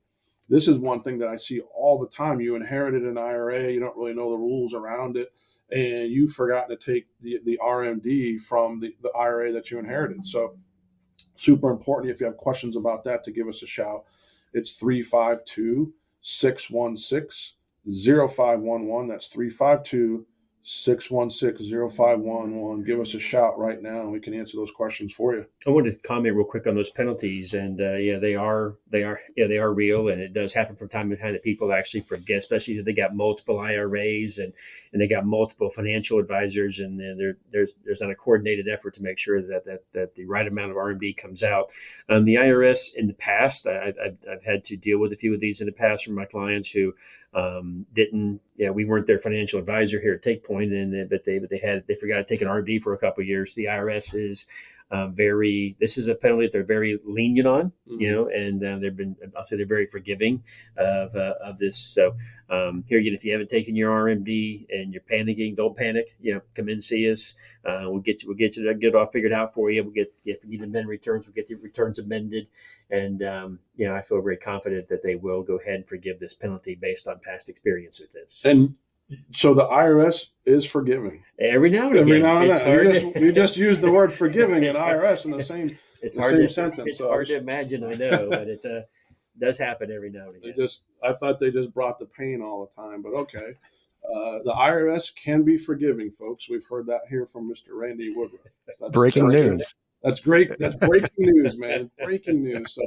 This 0.50 0.68
is 0.68 0.78
one 0.78 1.02
thing 1.02 1.18
that 1.20 1.28
I 1.28 1.36
see 1.36 1.60
all 1.76 2.00
the 2.00 2.08
time. 2.08 2.40
You 2.40 2.56
inherited 2.56 3.04
an 3.04 3.18
IRA, 3.18 3.72
you 3.72 3.82
don't 3.82 3.98
really 3.98 4.14
know 4.14 4.32
the 4.32 4.38
rules 4.38 4.74
around 4.74 5.18
it, 5.18 5.34
and 5.70 6.10
you've 6.10 6.32
forgotten 6.32 6.78
to 6.78 6.92
take 6.92 7.08
the, 7.22 7.40
the 7.44 7.60
RMD 7.62 8.40
from 8.42 8.80
the, 8.80 8.96
the 9.02 9.12
IRA 9.12 9.52
that 9.52 9.70
you 9.70 9.80
inherited. 9.80 10.26
So 10.26 10.56
super 11.36 11.70
important 11.70 12.14
if 12.14 12.22
you 12.22 12.26
have 12.26 12.38
questions 12.38 12.78
about 12.78 13.04
that 13.04 13.26
to 13.26 13.32
give 13.32 13.50
us 13.50 13.62
a 13.62 13.68
shout. 13.68 14.06
It's 14.54 14.72
352 14.74 15.94
616 16.22 17.57
0511. 17.88 19.08
That's 19.08 19.28
352 19.28 20.26
616 20.70 21.90
0511. 21.90 22.84
Give 22.84 23.00
us 23.00 23.14
a 23.14 23.20
shout 23.22 23.58
right 23.58 23.82
now 23.82 24.02
and 24.02 24.12
we 24.12 24.20
can 24.20 24.34
answer 24.34 24.58
those 24.58 24.70
questions 24.70 25.14
for 25.14 25.34
you. 25.34 25.46
I 25.66 25.70
wanted 25.70 25.92
to 25.92 26.06
comment 26.06 26.36
real 26.36 26.44
quick 26.44 26.68
on 26.68 26.76
those 26.76 26.90
penalties. 26.90 27.54
And 27.54 27.80
uh, 27.80 27.94
yeah, 27.94 28.20
they 28.20 28.36
are, 28.36 28.76
they 28.90 29.04
are, 29.04 29.22
yeah, 29.38 29.48
they 29.48 29.60
are 29.60 29.74
real. 29.74 30.10
And 30.10 30.20
it 30.20 30.34
does 30.34 30.54
happen 30.54 30.76
from 30.76 30.90
time 30.90 31.10
to 31.10 31.16
time 31.16 31.32
that 31.32 31.44
people 31.44 31.72
actually 31.72 32.02
forget, 32.02 32.40
especially 32.40 32.74
if 32.74 32.84
they 32.84 32.92
got 32.92 33.16
multiple 33.16 33.62
IRAs 33.62 34.40
and, 34.40 34.52
and 34.92 35.02
they 35.02 35.08
got 35.08 35.26
multiple 35.26 35.70
financial 35.70 36.20
advisors 36.20 36.80
and 36.80 37.00
there, 37.00 37.38
there's, 37.54 37.76
there's 37.86 38.02
not 38.02 38.12
a 38.12 38.16
coordinated 38.16 38.68
effort 38.68 38.94
to 38.96 39.02
make 39.02 39.18
sure 39.18 39.42
that, 39.42 39.64
that, 39.64 39.86
that 39.94 40.16
the 40.16 40.26
right 40.26 40.50
amount 40.50 40.72
of 40.72 40.76
RMD 40.76 41.16
comes 41.16 41.44
out. 41.44 41.72
Um, 42.10 42.26
the 42.26 42.36
IRS 42.36 42.94
in 42.94 43.08
the 43.08 43.14
past, 43.14 43.68
I, 43.68 43.94
I've, 44.04 44.18
I've 44.30 44.44
had 44.44 44.66
to 44.66 44.76
deal 44.76 45.00
with 45.00 45.14
a 45.14 45.18
few 45.18 45.34
of 45.34 45.40
these 45.40 45.62
in 45.62 45.66
the 45.66 45.72
past 45.72 46.04
from 46.04 46.16
my 46.16 46.26
clients 46.26 46.72
who 46.72 46.94
um, 47.34 47.86
didn't 47.94 48.40
yeah 48.56 48.70
we 48.70 48.86
weren't 48.86 49.08
their 49.08 49.20
financial 49.20 49.60
advisor 49.60 50.00
here 50.00 50.14
at 50.14 50.24
take 50.24 50.46
point 50.46 50.72
and 50.72 51.10
but 51.10 51.24
they 51.26 51.40
but 51.40 51.50
they 51.50 51.58
had 51.60 51.84
they 51.88 51.96
forgot 51.96 52.18
to 52.18 52.24
take 52.24 52.42
an 52.42 52.48
rd 52.48 52.82
for 52.82 52.94
a 52.94 52.98
couple 52.98 53.24
years. 53.24 53.54
The 53.54 53.66
irs 53.66 54.16
is 54.16 54.48
uh, 54.90 55.08
very 55.08 55.76
this 55.80 55.98
is 55.98 56.08
a 56.08 56.16
penalty 56.16 56.46
that 56.46 56.54
they're 56.54 56.64
very 56.64 57.00
lenient 57.06 57.48
on 57.48 57.66
mm-hmm. 57.88 58.00
you 58.00 58.12
know 58.12 58.28
and 58.28 58.64
uh, 58.64 58.78
they've 58.78 58.96
been 58.96 59.16
i'll 59.36 59.44
say 59.44 59.58
they're 59.58 59.66
very 59.66 59.86
forgiving 59.86 60.44
of, 60.78 61.16
uh, 61.16 61.34
of 61.44 61.58
this. 61.58 61.78
So 61.78 62.16
um, 62.50 62.86
here 62.88 63.00
again 63.00 63.14
if 63.14 63.26
you 63.26 63.34
haven't 63.34 63.50
taken 63.50 63.76
your 63.76 63.92
rmd 64.06 64.66
and 64.70 64.94
you're 64.94 65.02
panicking 65.02 65.56
don't 65.56 65.76
panic 65.76 66.16
you 66.20 66.34
know 66.34 66.42
come 66.56 66.70
in 66.70 66.82
see 66.82 67.12
us. 67.12 67.36
Uh, 67.66 67.84
we'll 67.90 68.00
get 68.00 68.24
you 68.24 68.30
we'll 68.30 68.38
get 68.38 68.56
you 68.56 68.64
to 68.66 68.74
get 68.76 68.90
it 68.90 68.96
all 68.96 69.06
figured 69.08 69.34
out 69.34 69.54
for 69.54 69.70
you. 69.70 69.84
We'll 69.84 69.92
get 69.92 70.14
if 70.24 70.44
you 70.44 70.50
need 70.50 70.64
amend 70.64 70.88
returns 70.88 71.28
we'll 71.28 71.34
get 71.34 71.48
the 71.48 71.56
returns 71.56 72.00
amended. 72.00 72.48
And 72.90 73.22
um, 73.24 73.60
you 73.76 73.88
know 73.88 73.96
i 73.96 74.02
feel 74.02 74.22
very 74.22 74.38
confident 74.38 74.88
that 74.88 75.04
they 75.04 75.16
will 75.16 75.44
go 75.44 75.58
ahead 75.58 75.76
and 75.76 75.88
forgive 75.88 76.20
this 76.20 76.34
penalty 76.34 76.76
based 76.76 77.08
on 77.08 77.20
past 77.20 77.50
experience 77.50 78.00
with 78.00 78.14
this. 78.14 78.42
And 78.46 78.76
so 79.34 79.54
the 79.54 79.66
IRS 79.66 80.28
is 80.46 80.66
forgiving. 80.66 81.24
Every 81.40 81.70
now 81.70 81.88
and 81.90 81.98
Every 81.98 82.18
again. 82.18 82.22
now 82.24 82.42
and 82.42 82.52
then. 82.52 82.86
You 82.86 82.94
just, 82.94 83.16
we 83.16 83.32
just 83.32 83.58
use 83.68 83.80
the 83.80 83.92
word 83.92 84.12
forgiving 84.12 84.64
in 84.64 84.76
IRS 84.76 85.26
in 85.26 85.32
the 85.32 85.44
same, 85.44 85.78
it's 86.02 86.16
the 86.16 86.22
hard 86.22 86.34
same 86.34 86.48
to, 86.48 86.54
sentence. 86.54 86.88
It's 86.88 86.98
so 86.98 87.08
hard 87.08 87.28
to 87.28 87.38
imagine, 87.38 87.84
I 87.84 87.94
know, 87.94 88.30
but 88.30 88.48
it 88.48 88.66
uh, 88.66 88.82
does 89.40 89.58
happen 89.58 89.92
every 89.92 90.10
now 90.10 90.30
and 90.30 90.42
they 90.42 90.50
again. 90.50 90.66
just, 90.66 90.86
I 91.04 91.14
thought 91.14 91.40
they 91.40 91.52
just 91.52 91.74
brought 91.74 92.00
the 92.00 92.06
pain 92.06 92.42
all 92.42 92.66
the 92.66 92.82
time, 92.82 93.02
but 93.02 93.14
okay. 93.14 93.54
Uh, 94.08 94.40
the 94.44 94.54
IRS 94.54 95.14
can 95.14 95.44
be 95.44 95.58
forgiving, 95.58 96.12
folks. 96.12 96.50
We've 96.50 96.66
heard 96.66 96.86
that 96.88 97.02
here 97.10 97.26
from 97.26 97.50
Mr. 97.52 97.74
Randy 97.74 98.14
Woodruff. 98.16 98.42
That's 98.66 98.92
breaking 98.92 99.28
news. 99.28 99.76
That's 100.02 100.22
great. 100.22 100.58
That's 100.60 100.76
breaking 100.76 101.10
news, 101.18 101.58
man. 101.58 101.92
Breaking 102.02 102.44
news. 102.44 102.74
So, 102.74 102.82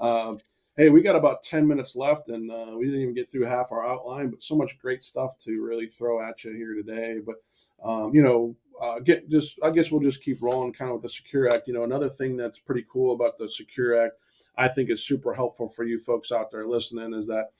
um, 0.00 0.38
hey, 0.76 0.88
we 0.88 1.02
got 1.02 1.16
about 1.16 1.42
10 1.42 1.66
minutes 1.66 1.96
left 1.96 2.28
and 2.28 2.50
uh, 2.50 2.74
we 2.76 2.86
didn't 2.86 3.00
even 3.00 3.14
get 3.14 3.28
through 3.28 3.44
half 3.44 3.72
our 3.72 3.86
outline, 3.86 4.30
but 4.30 4.42
so 4.42 4.56
much 4.56 4.78
great 4.78 5.02
stuff 5.02 5.38
to 5.38 5.62
really 5.62 5.86
throw 5.86 6.22
at 6.22 6.42
you 6.44 6.52
here 6.52 6.74
today. 6.74 7.20
But, 7.24 7.36
um, 7.82 8.14
you 8.14 8.22
know, 8.22 8.56
uh, 8.80 8.98
get 9.00 9.28
just, 9.28 9.58
I 9.62 9.70
guess 9.70 9.90
we'll 9.90 10.00
just 10.00 10.22
keep 10.22 10.40
rolling 10.40 10.72
kind 10.72 10.90
of 10.90 10.96
with 10.96 11.02
the 11.02 11.08
Secure 11.10 11.50
Act. 11.50 11.68
You 11.68 11.74
know, 11.74 11.84
another 11.84 12.08
thing 12.08 12.36
that's 12.36 12.58
pretty 12.58 12.84
cool 12.90 13.14
about 13.14 13.36
the 13.36 13.48
Secure 13.48 14.06
Act, 14.06 14.14
I 14.56 14.68
think 14.68 14.90
is 14.90 15.04
super 15.04 15.34
helpful 15.34 15.68
for 15.68 15.84
you 15.84 15.98
folks 15.98 16.32
out 16.32 16.50
there 16.50 16.66
listening 16.66 17.12
is 17.14 17.26
that 17.26 17.50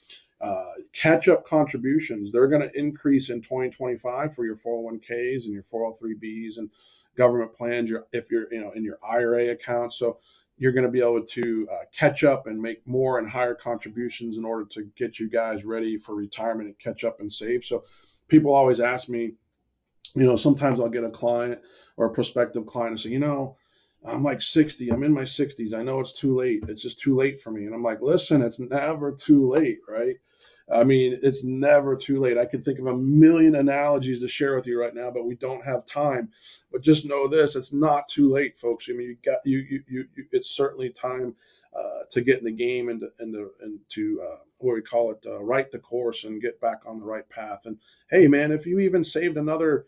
uh, 0.40 0.72
catch 0.94 1.28
up 1.28 1.44
contributions, 1.44 2.32
they're 2.32 2.48
going 2.48 2.62
to 2.62 2.78
increase 2.78 3.28
in 3.28 3.42
2025 3.42 4.34
for 4.34 4.46
your 4.46 4.56
401ks 4.56 5.44
and 5.44 5.52
your 5.52 5.62
403bs 5.62 6.56
and 6.56 6.70
government 7.14 7.52
plans, 7.52 7.90
your, 7.90 8.06
if 8.12 8.30
you're, 8.30 8.52
you 8.52 8.62
know, 8.62 8.70
in 8.70 8.82
your 8.82 8.98
IRA 9.06 9.50
account. 9.50 9.92
So, 9.92 10.18
you're 10.60 10.72
going 10.72 10.84
to 10.84 10.92
be 10.92 11.00
able 11.00 11.24
to 11.24 11.66
uh, 11.72 11.84
catch 11.98 12.22
up 12.22 12.46
and 12.46 12.60
make 12.60 12.86
more 12.86 13.18
and 13.18 13.30
higher 13.30 13.54
contributions 13.54 14.36
in 14.36 14.44
order 14.44 14.66
to 14.66 14.84
get 14.94 15.18
you 15.18 15.28
guys 15.28 15.64
ready 15.64 15.96
for 15.96 16.14
retirement 16.14 16.68
and 16.68 16.78
catch 16.78 17.02
up 17.02 17.18
and 17.18 17.32
save. 17.32 17.64
So 17.64 17.84
people 18.28 18.52
always 18.52 18.78
ask 18.78 19.08
me, 19.08 19.32
you 20.14 20.26
know, 20.26 20.36
sometimes 20.36 20.78
I'll 20.78 20.90
get 20.90 21.02
a 21.02 21.10
client 21.10 21.62
or 21.96 22.06
a 22.06 22.12
prospective 22.12 22.66
client 22.66 22.90
and 22.90 23.00
say, 23.00 23.08
you 23.08 23.18
know, 23.18 23.56
I'm 24.04 24.22
like 24.22 24.42
60. 24.42 24.90
I'm 24.90 25.02
in 25.02 25.14
my 25.14 25.22
60s. 25.22 25.72
I 25.72 25.82
know 25.82 25.98
it's 25.98 26.12
too 26.12 26.36
late. 26.36 26.62
It's 26.68 26.82
just 26.82 27.00
too 27.00 27.16
late 27.16 27.40
for 27.40 27.50
me. 27.50 27.64
And 27.64 27.74
I'm 27.74 27.82
like, 27.82 28.02
listen, 28.02 28.42
it's 28.42 28.60
never 28.60 29.12
too 29.12 29.48
late, 29.48 29.78
right? 29.88 30.16
I 30.72 30.84
mean, 30.84 31.18
it's 31.22 31.42
never 31.42 31.96
too 31.96 32.20
late. 32.20 32.38
I 32.38 32.44
could 32.44 32.64
think 32.64 32.78
of 32.78 32.86
a 32.86 32.96
million 32.96 33.56
analogies 33.56 34.20
to 34.20 34.28
share 34.28 34.54
with 34.54 34.66
you 34.66 34.80
right 34.80 34.94
now, 34.94 35.10
but 35.10 35.26
we 35.26 35.34
don't 35.34 35.64
have 35.64 35.84
time. 35.84 36.30
But 36.70 36.82
just 36.82 37.04
know 37.04 37.26
this: 37.26 37.56
it's 37.56 37.72
not 37.72 38.08
too 38.08 38.30
late, 38.30 38.56
folks. 38.56 38.86
I 38.88 38.92
mean, 38.92 39.08
you 39.08 39.16
got 39.24 39.38
you 39.44 39.58
you 39.58 39.82
you. 39.88 40.06
you 40.14 40.26
it's 40.32 40.50
certainly 40.50 40.90
time 40.90 41.34
uh, 41.76 42.04
to 42.10 42.20
get 42.20 42.38
in 42.38 42.44
the 42.44 42.52
game 42.52 42.88
and 42.88 43.00
to, 43.00 43.08
and 43.18 43.34
to, 43.34 43.50
and 43.62 43.78
to 43.90 44.22
uh, 44.22 44.36
what 44.58 44.74
we 44.74 44.82
call 44.82 45.10
it, 45.10 45.24
uh, 45.26 45.42
right 45.42 45.70
the 45.70 45.78
course 45.78 46.24
and 46.24 46.42
get 46.42 46.60
back 46.60 46.82
on 46.86 47.00
the 47.00 47.04
right 47.04 47.28
path. 47.28 47.62
And 47.66 47.78
hey, 48.10 48.28
man, 48.28 48.52
if 48.52 48.64
you 48.66 48.78
even 48.78 49.02
saved 49.02 49.36
another 49.36 49.86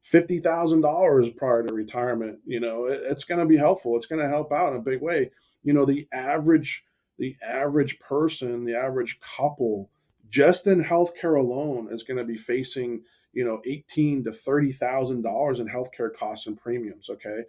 fifty 0.00 0.38
thousand 0.38 0.80
dollars 0.80 1.28
prior 1.30 1.62
to 1.62 1.74
retirement, 1.74 2.38
you 2.46 2.60
know, 2.60 2.86
it, 2.86 3.00
it's 3.04 3.24
going 3.24 3.40
to 3.40 3.46
be 3.46 3.56
helpful. 3.56 3.96
It's 3.96 4.06
going 4.06 4.22
to 4.22 4.28
help 4.28 4.52
out 4.52 4.72
in 4.72 4.78
a 4.78 4.82
big 4.82 5.02
way. 5.02 5.30
You 5.62 5.74
know, 5.74 5.84
the 5.84 6.08
average 6.12 6.84
the 7.18 7.36
average 7.42 7.98
person, 7.98 8.64
the 8.64 8.76
average 8.76 9.20
couple 9.20 9.90
just 10.28 10.66
in 10.66 10.82
healthcare 10.82 11.38
alone 11.38 11.88
is 11.90 12.02
going 12.02 12.18
to 12.18 12.24
be 12.24 12.36
facing 12.36 13.02
you 13.32 13.44
know 13.44 13.60
eighteen 13.66 14.24
to 14.24 14.32
thirty 14.32 14.72
thousand 14.72 15.22
dollars 15.22 15.60
in 15.60 15.68
healthcare 15.68 16.14
costs 16.14 16.46
and 16.46 16.58
premiums. 16.58 17.10
Okay, 17.10 17.42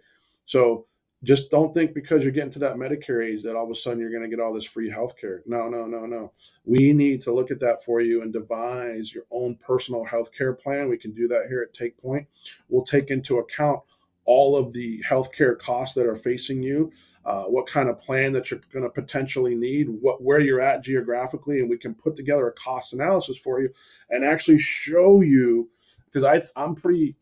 so 0.44 0.86
just 1.24 1.50
don't 1.50 1.74
think 1.74 1.94
because 1.94 2.22
you're 2.22 2.32
getting 2.32 2.52
to 2.52 2.60
that 2.60 2.76
Medicare 2.76 3.26
age 3.26 3.42
that 3.42 3.56
all 3.56 3.64
of 3.64 3.70
a 3.70 3.74
sudden 3.74 3.98
you're 3.98 4.10
going 4.10 4.22
to 4.22 4.28
get 4.28 4.40
all 4.40 4.52
this 4.52 4.64
free 4.64 4.88
healthcare. 4.88 5.40
No, 5.46 5.68
no, 5.68 5.86
no, 5.86 6.06
no. 6.06 6.32
We 6.64 6.92
need 6.92 7.22
to 7.22 7.34
look 7.34 7.50
at 7.50 7.58
that 7.60 7.82
for 7.82 8.00
you 8.00 8.22
and 8.22 8.32
devise 8.32 9.12
your 9.12 9.24
own 9.32 9.56
personal 9.56 10.06
healthcare 10.06 10.56
plan. 10.56 10.88
We 10.88 10.96
can 10.96 11.12
do 11.12 11.26
that 11.28 11.46
here 11.48 11.60
at 11.60 11.74
Take 11.74 12.00
Point. 12.00 12.28
We'll 12.68 12.84
take 12.84 13.10
into 13.10 13.38
account 13.38 13.80
all 14.28 14.58
of 14.58 14.74
the 14.74 15.02
healthcare 15.08 15.58
costs 15.58 15.94
that 15.94 16.04
are 16.04 16.14
facing 16.14 16.62
you, 16.62 16.92
uh, 17.24 17.44
what 17.44 17.66
kind 17.66 17.88
of 17.88 17.98
plan 17.98 18.30
that 18.34 18.50
you're 18.50 18.60
going 18.70 18.82
to 18.82 18.90
potentially 18.90 19.54
need, 19.54 19.88
what 19.88 20.22
where 20.22 20.38
you're 20.38 20.60
at 20.60 20.84
geographically, 20.84 21.60
and 21.60 21.70
we 21.70 21.78
can 21.78 21.94
put 21.94 22.14
together 22.14 22.46
a 22.46 22.52
cost 22.52 22.92
analysis 22.92 23.38
for 23.38 23.58
you 23.58 23.70
and 24.10 24.26
actually 24.26 24.58
show 24.58 25.22
you. 25.22 25.70
Because 26.04 26.24
I 26.24 26.42
I'm 26.60 26.74
pretty 26.74 27.16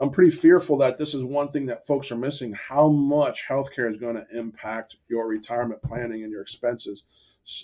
I'm 0.00 0.10
pretty 0.10 0.30
fearful 0.30 0.76
that 0.78 0.98
this 0.98 1.14
is 1.14 1.24
one 1.24 1.48
thing 1.48 1.64
that 1.66 1.86
folks 1.86 2.12
are 2.12 2.16
missing: 2.16 2.52
how 2.52 2.90
much 2.90 3.48
healthcare 3.48 3.88
is 3.88 3.96
going 3.96 4.16
to 4.16 4.26
impact 4.38 4.96
your 5.08 5.26
retirement 5.26 5.80
planning 5.80 6.24
and 6.24 6.30
your 6.30 6.42
expenses. 6.42 7.04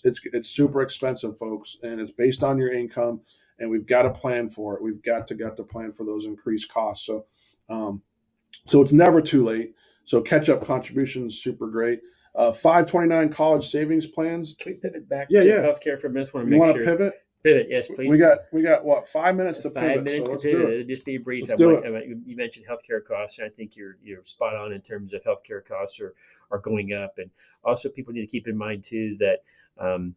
It's 0.05 0.21
it's 0.33 0.49
super 0.49 0.81
expensive, 0.81 1.37
folks, 1.37 1.77
and 1.83 2.01
it's 2.01 2.13
based 2.13 2.43
on 2.43 2.57
your 2.57 2.73
income, 2.73 3.21
and 3.59 3.69
we've 3.69 3.87
got 3.87 4.05
to 4.05 4.11
plan 4.11 4.49
for 4.49 4.75
it. 4.75 4.83
We've 4.83 5.03
got 5.03 5.29
to 5.29 5.35
get 5.35 5.59
to 5.59 5.65
plan 5.65 5.93
for 5.93 6.05
those 6.05 6.25
increased 6.25 6.73
costs. 6.73 7.05
So. 7.05 7.27
Um, 7.69 8.01
so 8.67 8.83
it's 8.83 8.93
never 8.93 9.21
too 9.21 9.45
late. 9.45 9.75
So 10.05 10.21
catch 10.21 10.49
up 10.49 10.65
contributions, 10.65 11.39
super 11.39 11.67
great. 11.67 12.01
Uh, 12.35 12.53
529 12.53 13.31
college 13.31 13.67
savings 13.67 14.07
plans. 14.07 14.55
Can 14.59 14.73
we 14.73 14.79
pivot 14.79 15.09
back 15.09 15.29
yeah, 15.31 15.41
to 15.41 15.49
yeah. 15.49 15.55
healthcare 15.57 15.99
for 15.99 16.09
a 16.09 16.11
minute? 16.11 16.33
Want 16.35 16.47
to 16.47 16.59
make 16.59 16.77
sure. 16.77 16.85
pivot? 16.85 17.15
Pivot, 17.43 17.69
yes, 17.71 17.89
please. 17.89 18.11
We 18.11 18.19
got 18.19 18.41
we 18.53 18.63
got 18.63 18.85
what 18.85 19.09
five 19.09 19.37
minutes 19.37 19.61
to 19.61 19.71
five 19.71 20.05
pivot. 20.05 20.05
minutes 20.05 20.31
so 20.31 20.37
to 20.37 20.43
pivot. 20.43 20.71
It. 20.71 20.89
Just 20.89 21.05
be 21.05 21.17
brief. 21.17 21.47
Do 21.57 21.77
it. 21.77 22.09
you 22.27 22.37
mentioned 22.37 22.67
healthcare 22.67 23.05
costs, 23.05 23.39
and 23.39 23.47
I 23.47 23.51
think 23.51 23.77
you're 23.77 23.97
you're 24.03 24.25
spot 24.25 24.57
on 24.57 24.73
in 24.73 24.81
terms 24.81 25.13
of 25.15 25.23
healthcare 25.23 25.65
costs 25.65 26.01
are 26.01 26.15
are 26.51 26.59
going 26.59 26.93
up, 26.93 27.19
and 27.19 27.31
also 27.65 27.89
people 27.89 28.13
need 28.13 28.23
to 28.23 28.27
keep 28.27 28.49
in 28.49 28.57
mind 28.57 28.85
too 28.85 29.17
that 29.21 29.43
um, 29.79 30.15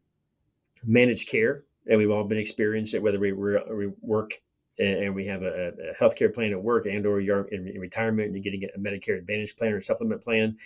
managed 0.84 1.30
care, 1.30 1.64
and 1.88 1.98
we've 1.98 2.12
all 2.12 2.24
been 2.24 2.38
experienced 2.38 2.94
it 2.94 3.04
whether 3.04 3.20
we, 3.20 3.32
we 3.32 3.88
work 4.02 4.42
and 4.80 5.14
we 5.14 5.26
have 5.28 5.44
a, 5.44 5.72
a 5.92 6.02
healthcare 6.02 6.34
plan 6.34 6.52
at 6.52 6.62
work 6.62 6.86
and 6.86 7.06
or 7.06 7.20
you're 7.20 7.48
in, 7.50 7.66
retirement 7.80 8.28
and 8.28 8.36
you're 8.36 8.44
getting 8.44 8.68
a 8.74 8.80
Medicare 8.80 9.18
Advantage 9.18 9.56
plan 9.56 9.74
or 9.74 9.82
supplement 9.82 10.24
plan, 10.24 10.58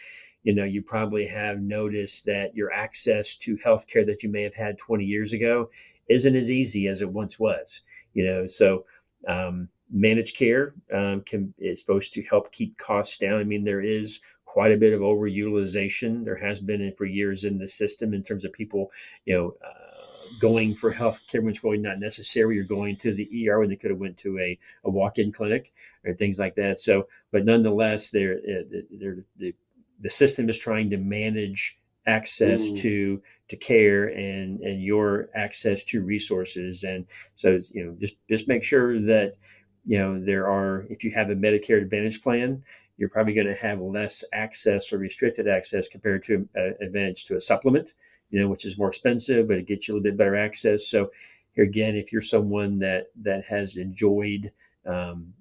you 0.44 0.54
know, 0.54 0.64
you 0.64 0.82
probably 0.82 1.26
have 1.28 1.62
noticed 1.62 2.26
that 2.26 2.56
your 2.56 2.72
access 2.72 3.36
to 3.38 3.58
healthcare 3.58 4.06
that 4.06 4.22
you 4.22 4.30
may 4.30 4.44
have 4.44 4.56
had 4.56 4.78
20 4.78 5.04
years 5.04 5.34
ago 5.34 5.70
isn't 6.10 6.36
as 6.36 6.52
easy 6.52 6.88
as 6.88 7.02
it 7.02 7.10
once 7.10 7.40
was. 7.40 7.82
You 8.14 8.26
know, 8.26 8.46
so 8.46 8.86
um, 9.28 9.70
managed 9.92 10.38
care 10.38 10.76
um, 10.94 11.22
can 11.22 11.54
is 11.58 11.80
supposed 11.80 12.14
to 12.14 12.24
help 12.24 12.52
keep 12.52 12.78
costs 12.78 13.18
down. 13.18 13.40
I 13.40 13.44
mean, 13.44 13.64
there 13.64 13.82
is 13.82 14.22
quite 14.46 14.72
a 14.72 14.78
bit 14.78 14.94
of 14.94 15.00
overutilization. 15.00 16.26
There 16.26 16.38
has 16.38 16.60
been 16.60 16.94
for 16.96 17.06
years 17.06 17.44
in 17.44 17.58
the 17.58 17.68
system 17.68 18.14
in 18.14 18.22
terms 18.22 18.46
of 18.46 18.54
people, 18.54 18.92
you 19.26 19.36
know. 19.36 19.56
Uh, 19.66 19.83
going 20.40 20.74
for 20.74 20.92
health 20.92 21.22
care 21.28 21.42
when 21.42 21.52
it's 21.52 21.64
really 21.64 21.78
not 21.78 22.00
necessary. 22.00 22.56
You're 22.56 22.66
going 22.66 22.96
to 22.98 23.14
the 23.14 23.50
ER 23.50 23.60
when 23.60 23.70
they 23.70 23.76
could 23.76 23.92
have 23.92 24.00
went 24.00 24.18
to 24.18 24.40
a, 24.40 24.58
a 24.84 24.90
walk-in 24.90 25.32
clinic 25.32 25.74
or 26.06 26.14
things 26.14 26.40
like 26.40 26.56
that. 26.56 26.80
So, 26.80 27.08
but 27.32 27.46
nonetheless, 27.46 28.10
they're, 28.10 28.38
uh, 28.38 28.80
they're, 28.92 29.26
the 29.38 29.54
the 30.00 30.10
system 30.10 30.50
is 30.50 30.60
trying 30.60 30.90
to 30.90 30.98
manage 30.98 31.80
access 32.06 32.62
mm. 32.62 32.82
to 32.82 33.22
to 33.50 33.56
care 33.56 34.06
and 34.08 34.60
and 34.60 34.84
your 34.84 35.30
access 35.34 35.84
to 35.86 36.02
resources. 36.02 36.84
And 36.84 37.06
so, 37.36 37.60
you 37.72 37.86
know, 37.86 37.96
just 38.00 38.16
just 38.30 38.48
make 38.48 38.64
sure 38.64 39.00
that 39.00 39.36
you 39.86 39.98
know 39.98 40.24
there 40.24 40.48
are 40.48 40.86
if 40.90 41.04
you 41.04 41.12
have 41.12 41.30
a 41.30 41.36
Medicare 41.36 41.82
Advantage 41.82 42.22
plan, 42.22 42.64
you're 42.98 43.10
probably 43.10 43.34
going 43.34 43.48
to 43.48 43.56
have 43.56 43.80
less 43.82 44.24
access 44.34 44.92
or 44.92 44.98
restricted 44.98 45.48
access 45.48 45.88
compared 45.88 46.24
to 46.24 46.48
an 46.56 46.76
advantage 46.82 47.26
to 47.26 47.36
a 47.36 47.42
supplement 47.42 47.94
you 48.34 48.42
know, 48.42 48.50
which 48.50 48.66
is 48.66 48.80
more 48.80 48.88
expensive, 48.88 49.48
but 49.48 49.58
it 49.58 49.68
gets 49.68 49.88
you 49.88 49.94
a 49.94 49.96
little 49.96 50.10
bit 50.12 50.18
better 50.18 50.36
access. 50.36 50.88
So 50.88 51.12
here 51.52 51.64
again, 51.64 51.96
if 51.96 52.12
you're 52.12 52.20
someone 52.20 52.80
that 52.80 53.12
that 53.22 53.46
has 53.46 53.78
enjoyed 53.78 54.52
um, 54.88 55.36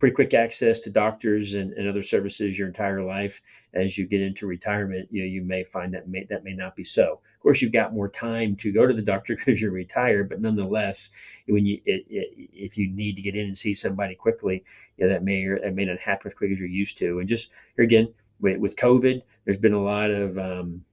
pretty 0.00 0.12
quick 0.12 0.34
access 0.34 0.80
to 0.80 0.90
doctors 0.90 1.54
and, 1.54 1.72
and, 1.74 1.88
other 1.88 2.02
services 2.02 2.58
your 2.58 2.66
entire 2.66 3.00
life, 3.00 3.40
as 3.72 3.96
you 3.96 4.06
get 4.06 4.20
into 4.20 4.44
retirement, 4.44 5.08
you 5.12 5.22
know, 5.22 5.26
you 5.26 5.40
may 5.40 5.62
find 5.62 5.94
that 5.94 6.08
may, 6.08 6.26
that 6.28 6.42
may 6.42 6.52
not 6.52 6.74
be 6.74 6.82
so. 6.82 7.20
Of 7.36 7.40
course, 7.40 7.62
you've 7.62 7.72
got 7.72 7.94
more 7.94 8.08
time 8.08 8.56
to 8.56 8.72
go 8.72 8.88
to 8.88 8.92
the 8.92 9.00
doctor 9.00 9.36
because 9.38 9.62
you're 9.62 9.70
retired, 9.70 10.28
but 10.28 10.40
nonetheless, 10.40 11.10
when 11.46 11.64
you 11.64 11.80
it, 11.86 12.04
it, 12.10 12.28
if 12.52 12.76
you 12.76 12.90
need 12.90 13.14
to 13.14 13.22
get 13.22 13.36
in 13.36 13.46
and 13.46 13.56
see 13.56 13.72
somebody 13.72 14.16
quickly, 14.16 14.64
you 14.96 15.06
know, 15.06 15.12
that 15.12 15.22
may 15.22 15.44
or 15.44 15.60
that 15.60 15.76
may 15.76 15.84
not 15.84 16.00
happen 16.00 16.26
as 16.26 16.34
quick 16.34 16.50
as 16.50 16.58
you're 16.58 16.68
used 16.68 16.98
to. 16.98 17.20
And 17.20 17.28
just 17.28 17.52
here 17.76 17.84
again, 17.84 18.12
with, 18.40 18.58
with 18.58 18.74
COVID, 18.74 19.22
there's 19.44 19.58
been 19.58 19.72
a 19.72 19.82
lot 19.82 20.10
of 20.10 20.38
um, 20.38 20.84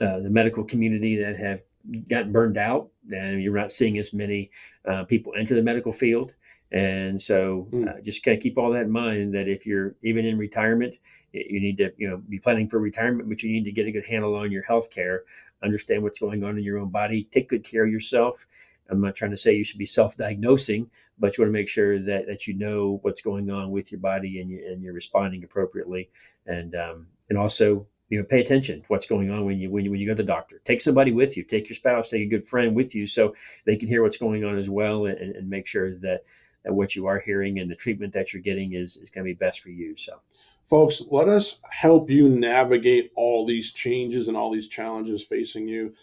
uh, 0.00 0.20
the 0.20 0.30
medical 0.30 0.64
community 0.64 1.16
that 1.16 1.36
have 1.38 1.62
gotten 2.08 2.32
burned 2.32 2.56
out, 2.56 2.90
and 3.12 3.42
you're 3.42 3.56
not 3.56 3.72
seeing 3.72 3.98
as 3.98 4.12
many 4.12 4.50
uh, 4.88 5.04
people 5.04 5.32
enter 5.36 5.54
the 5.54 5.62
medical 5.62 5.92
field. 5.92 6.34
And 6.70 7.20
so, 7.20 7.68
mm. 7.70 7.88
uh, 7.88 8.00
just 8.00 8.22
kind 8.22 8.36
of 8.36 8.42
keep 8.42 8.56
all 8.56 8.70
that 8.72 8.84
in 8.84 8.90
mind. 8.90 9.34
That 9.34 9.48
if 9.48 9.66
you're 9.66 9.94
even 10.02 10.24
in 10.24 10.38
retirement, 10.38 10.96
you 11.32 11.60
need 11.60 11.76
to 11.78 11.92
you 11.96 12.08
know 12.08 12.16
be 12.16 12.38
planning 12.38 12.68
for 12.68 12.78
retirement, 12.78 13.28
but 13.28 13.42
you 13.42 13.50
need 13.50 13.64
to 13.64 13.72
get 13.72 13.86
a 13.86 13.92
good 13.92 14.06
handle 14.06 14.34
on 14.36 14.50
your 14.50 14.62
health 14.62 14.90
care, 14.90 15.24
understand 15.62 16.02
what's 16.02 16.18
going 16.18 16.44
on 16.44 16.56
in 16.56 16.64
your 16.64 16.78
own 16.78 16.88
body, 16.88 17.24
take 17.30 17.48
good 17.48 17.64
care 17.64 17.84
of 17.84 17.92
yourself. 17.92 18.46
I'm 18.90 19.00
not 19.00 19.14
trying 19.14 19.30
to 19.30 19.36
say 19.36 19.54
you 19.54 19.64
should 19.64 19.78
be 19.78 19.86
self-diagnosing, 19.86 20.90
but 21.18 21.36
you 21.36 21.42
want 21.42 21.48
to 21.48 21.58
make 21.58 21.68
sure 21.68 21.98
that, 21.98 22.26
that 22.26 22.46
you 22.46 22.54
know 22.54 22.98
what's 23.02 23.22
going 23.22 23.50
on 23.50 23.70
with 23.70 23.90
your 23.90 24.00
body 24.00 24.40
and, 24.40 24.50
you, 24.50 24.62
and 24.66 24.82
you're 24.82 24.92
responding 24.92 25.44
appropriately. 25.44 26.10
And 26.46 26.74
um, 26.74 27.06
and 27.30 27.38
also 27.38 27.86
you 28.12 28.18
know, 28.18 28.24
pay 28.24 28.42
attention 28.42 28.82
to 28.82 28.86
what's 28.88 29.06
going 29.06 29.30
on 29.30 29.46
when 29.46 29.58
you 29.58 29.70
when 29.70 29.86
you 29.86 29.90
when 29.90 29.98
you 29.98 30.06
go 30.06 30.12
to 30.12 30.22
the 30.22 30.26
doctor. 30.26 30.60
Take 30.66 30.82
somebody 30.82 31.12
with 31.12 31.34
you. 31.34 31.44
Take 31.44 31.70
your 31.70 31.74
spouse. 31.74 32.10
Take 32.10 32.20
a 32.20 32.26
good 32.26 32.44
friend 32.44 32.76
with 32.76 32.94
you, 32.94 33.06
so 33.06 33.34
they 33.64 33.74
can 33.74 33.88
hear 33.88 34.02
what's 34.02 34.18
going 34.18 34.44
on 34.44 34.58
as 34.58 34.68
well, 34.68 35.06
and, 35.06 35.18
and 35.18 35.48
make 35.48 35.66
sure 35.66 35.94
that 36.00 36.24
that 36.62 36.74
what 36.74 36.94
you 36.94 37.06
are 37.06 37.20
hearing 37.20 37.58
and 37.58 37.70
the 37.70 37.74
treatment 37.74 38.12
that 38.12 38.34
you're 38.34 38.42
getting 38.42 38.74
is 38.74 38.98
is 38.98 39.08
going 39.08 39.24
to 39.24 39.30
be 39.30 39.34
best 39.34 39.60
for 39.60 39.70
you. 39.70 39.96
So, 39.96 40.20
folks, 40.66 41.00
let 41.10 41.26
us 41.26 41.58
help 41.70 42.10
you 42.10 42.28
navigate 42.28 43.12
all 43.16 43.46
these 43.46 43.72
changes 43.72 44.28
and 44.28 44.36
all 44.36 44.52
these 44.52 44.68
challenges 44.68 45.24
facing 45.24 45.66
you. 45.66 45.94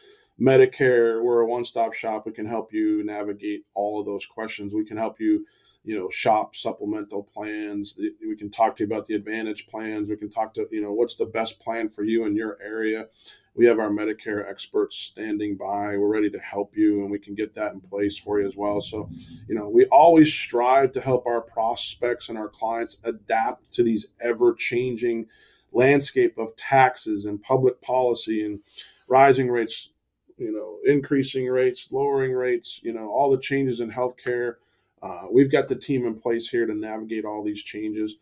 Medicare, 0.41 1.21
we're 1.21 1.41
a 1.41 1.45
one-stop 1.45 1.93
shop. 1.93 2.25
We 2.25 2.31
can 2.31 2.47
help 2.47 2.73
you 2.73 3.03
navigate 3.03 3.65
all 3.75 3.99
of 3.99 4.07
those 4.07 4.25
questions. 4.25 4.73
We 4.73 4.83
can 4.83 4.97
help 4.97 5.19
you 5.19 5.45
you 5.83 5.97
know 5.97 6.09
shop 6.09 6.55
supplemental 6.55 7.23
plans. 7.23 7.97
We 7.97 8.35
can 8.35 8.51
talk 8.51 8.75
to 8.77 8.83
you 8.83 8.87
about 8.87 9.05
the 9.05 9.15
advantage 9.15 9.67
plans. 9.67 10.09
We 10.09 10.17
can 10.17 10.29
talk 10.29 10.53
to 10.55 10.67
you 10.71 10.81
know 10.81 10.93
what's 10.93 11.15
the 11.15 11.25
best 11.25 11.59
plan 11.59 11.89
for 11.89 12.03
you 12.03 12.25
in 12.25 12.35
your 12.35 12.57
area. 12.61 13.07
We 13.55 13.65
have 13.65 13.79
our 13.79 13.89
medicare 13.89 14.47
experts 14.47 14.95
standing 14.95 15.57
by. 15.57 15.97
We're 15.97 16.07
ready 16.07 16.29
to 16.29 16.39
help 16.39 16.77
you 16.77 17.01
and 17.01 17.11
we 17.11 17.19
can 17.19 17.35
get 17.35 17.55
that 17.55 17.73
in 17.73 17.81
place 17.81 18.17
for 18.17 18.39
you 18.39 18.47
as 18.47 18.55
well. 18.55 18.81
So 18.81 19.09
you 19.47 19.55
know 19.55 19.69
we 19.69 19.85
always 19.85 20.33
strive 20.33 20.91
to 20.93 21.01
help 21.01 21.25
our 21.25 21.41
prospects 21.41 22.29
and 22.29 22.37
our 22.37 22.49
clients 22.49 22.99
adapt 23.03 23.73
to 23.73 23.83
these 23.83 24.07
ever 24.21 24.53
changing 24.53 25.27
landscape 25.71 26.37
of 26.37 26.55
taxes 26.55 27.25
and 27.25 27.41
public 27.41 27.81
policy 27.81 28.43
and 28.43 28.59
rising 29.07 29.49
rates 29.49 29.89
you 30.37 30.51
know 30.51 30.79
increasing 30.91 31.47
rates 31.47 31.89
lowering 31.91 32.33
rates 32.33 32.79
you 32.83 32.91
know 32.93 33.09
all 33.09 33.29
the 33.29 33.39
changes 33.39 33.79
in 33.79 33.91
healthcare 33.91 34.55
uh, 35.01 35.25
we've 35.31 35.51
got 35.51 35.67
the 35.67 35.75
team 35.75 36.05
in 36.05 36.15
place 36.15 36.49
here 36.49 36.65
to 36.65 36.73
navigate 36.73 37.25
all 37.25 37.43
these 37.43 37.63
changes. 37.63 38.17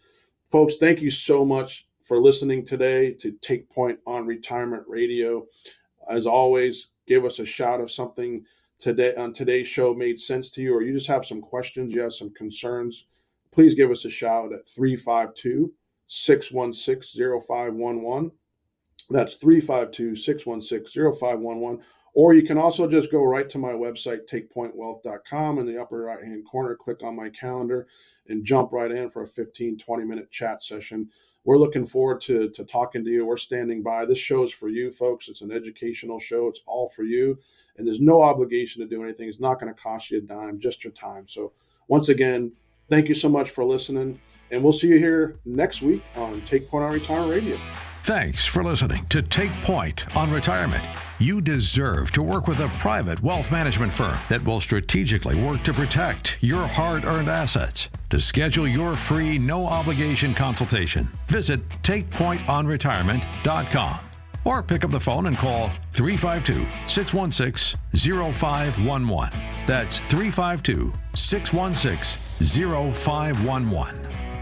Folks, 0.46 0.78
thank 0.78 1.02
you 1.02 1.12
so 1.12 1.44
much 1.44 1.88
for 2.04 2.20
listening 2.20 2.66
today 2.66 3.12
to 3.14 3.32
Take 3.42 3.70
Point 3.70 4.00
on 4.06 4.26
Retirement 4.26 4.84
Radio. 4.88 5.46
As 6.10 6.26
always, 6.26 6.90
give 7.06 7.26
us 7.26 7.40
a 7.40 7.46
shout 7.46 7.82
if 7.82 7.92
something 7.92 8.46
today 8.80 9.16
on 9.16 9.34
today's 9.34 9.68
show 9.68 9.94
made 9.94 10.20
sense 10.20 10.50
to 10.52 10.62
you, 10.62 10.74
or 10.74 10.82
you 10.82 10.94
just 10.94 11.08
have 11.08 11.26
some 11.26 11.42
questions, 11.42 11.94
you 11.94 12.02
have 12.02 12.14
some 12.14 12.34
concerns. 12.34 13.06
Please 13.52 13.74
give 13.74 13.92
us 13.92 14.06
a 14.06 14.10
shout 14.10 14.54
at 14.54 14.68
352 14.70 15.74
616 16.08 17.42
0511. 17.48 18.32
That's 19.10 19.36
352 19.36 20.16
616 20.16 21.14
0511 21.20 21.84
or 22.18 22.34
you 22.34 22.42
can 22.42 22.58
also 22.58 22.90
just 22.90 23.12
go 23.12 23.24
right 23.24 23.48
to 23.48 23.60
my 23.60 23.74
website, 23.74 24.28
takepointwealth.com. 24.28 25.60
In 25.60 25.68
the 25.68 25.80
upper 25.80 26.02
right 26.02 26.24
hand 26.24 26.46
corner, 26.50 26.76
click 26.76 27.04
on 27.04 27.16
my 27.16 27.30
calendar 27.30 27.86
and 28.28 28.44
jump 28.44 28.72
right 28.72 28.90
in 28.92 29.12
for 29.12 29.22
a 29.22 29.28
15, 29.28 29.78
20 29.78 30.04
minute 30.04 30.32
chat 30.32 30.64
session. 30.64 31.10
We're 31.44 31.60
looking 31.60 31.86
forward 31.86 32.22
to, 32.22 32.50
to 32.50 32.66
talking 32.66 33.06
to 33.06 33.12
you. 33.12 33.24
We're 33.24 33.38
standing 33.38 33.84
by. 33.84 34.06
This 34.06 34.18
show 34.18 34.42
is 34.42 34.52
for 34.52 34.68
you, 34.68 34.92
folks. 34.92 35.30
It's 35.30 35.42
an 35.42 35.52
educational 35.52 36.20
show, 36.20 36.48
it's 36.48 36.64
all 36.66 36.90
for 36.90 37.04
you. 37.04 37.38
And 37.78 37.86
there's 37.86 38.02
no 38.02 38.24
obligation 38.24 38.82
to 38.82 38.90
do 38.90 39.04
anything. 39.04 39.30
It's 39.30 39.40
not 39.40 39.60
going 39.60 39.72
to 39.72 39.80
cost 39.80 40.10
you 40.10 40.18
a 40.18 40.22
dime, 40.22 40.60
just 40.60 40.84
your 40.84 40.94
time. 40.94 41.28
So, 41.28 41.54
once 41.88 42.10
again, 42.10 42.52
thank 42.90 43.10
you 43.10 43.16
so 43.16 43.30
much 43.30 43.52
for 43.52 43.64
listening. 43.64 44.20
And 44.50 44.64
we'll 44.64 44.74
see 44.74 44.88
you 44.88 44.98
here 44.98 45.38
next 45.46 45.84
week 45.84 46.04
on 46.16 46.42
Take 46.48 46.68
Point 46.68 46.84
on 46.84 46.94
Retirement 46.94 47.30
Radio. 47.30 47.58
Thanks 48.08 48.46
for 48.46 48.64
listening 48.64 49.06
to 49.08 49.22
Take 49.22 49.52
Point 49.64 50.16
on 50.16 50.32
Retirement. 50.32 50.88
You 51.20 51.42
deserve 51.42 52.10
to 52.14 52.24
work 52.24 52.48
with 52.48 52.62
a 52.62 52.70
private 52.80 53.22
wealth 53.22 53.52
management 53.52 53.92
firm 53.92 54.18
that 54.30 54.42
will 54.46 54.62
strategically 54.62 55.36
work 55.36 55.62
to 55.64 55.74
protect 55.74 56.38
your 56.40 56.66
hard 56.68 57.04
earned 57.04 57.28
assets. 57.28 57.90
To 58.12 58.22
schedule 58.22 58.66
your 58.66 58.94
free, 58.94 59.38
no 59.38 59.66
obligation 59.66 60.34
consultation, 60.34 61.10
visit 61.28 61.68
takepointonretirement.com 61.84 64.00
or 64.46 64.64
pick 64.64 64.86
up 64.86 64.92
the 64.92 65.02
phone 65.02 65.26
and 65.26 65.36
call 65.36 65.70
352 65.92 66.66
616 66.88 67.78
0511. 67.94 69.38
That's 69.66 70.00
352 70.00 70.94
616 71.14 72.22
0511. 72.94 74.27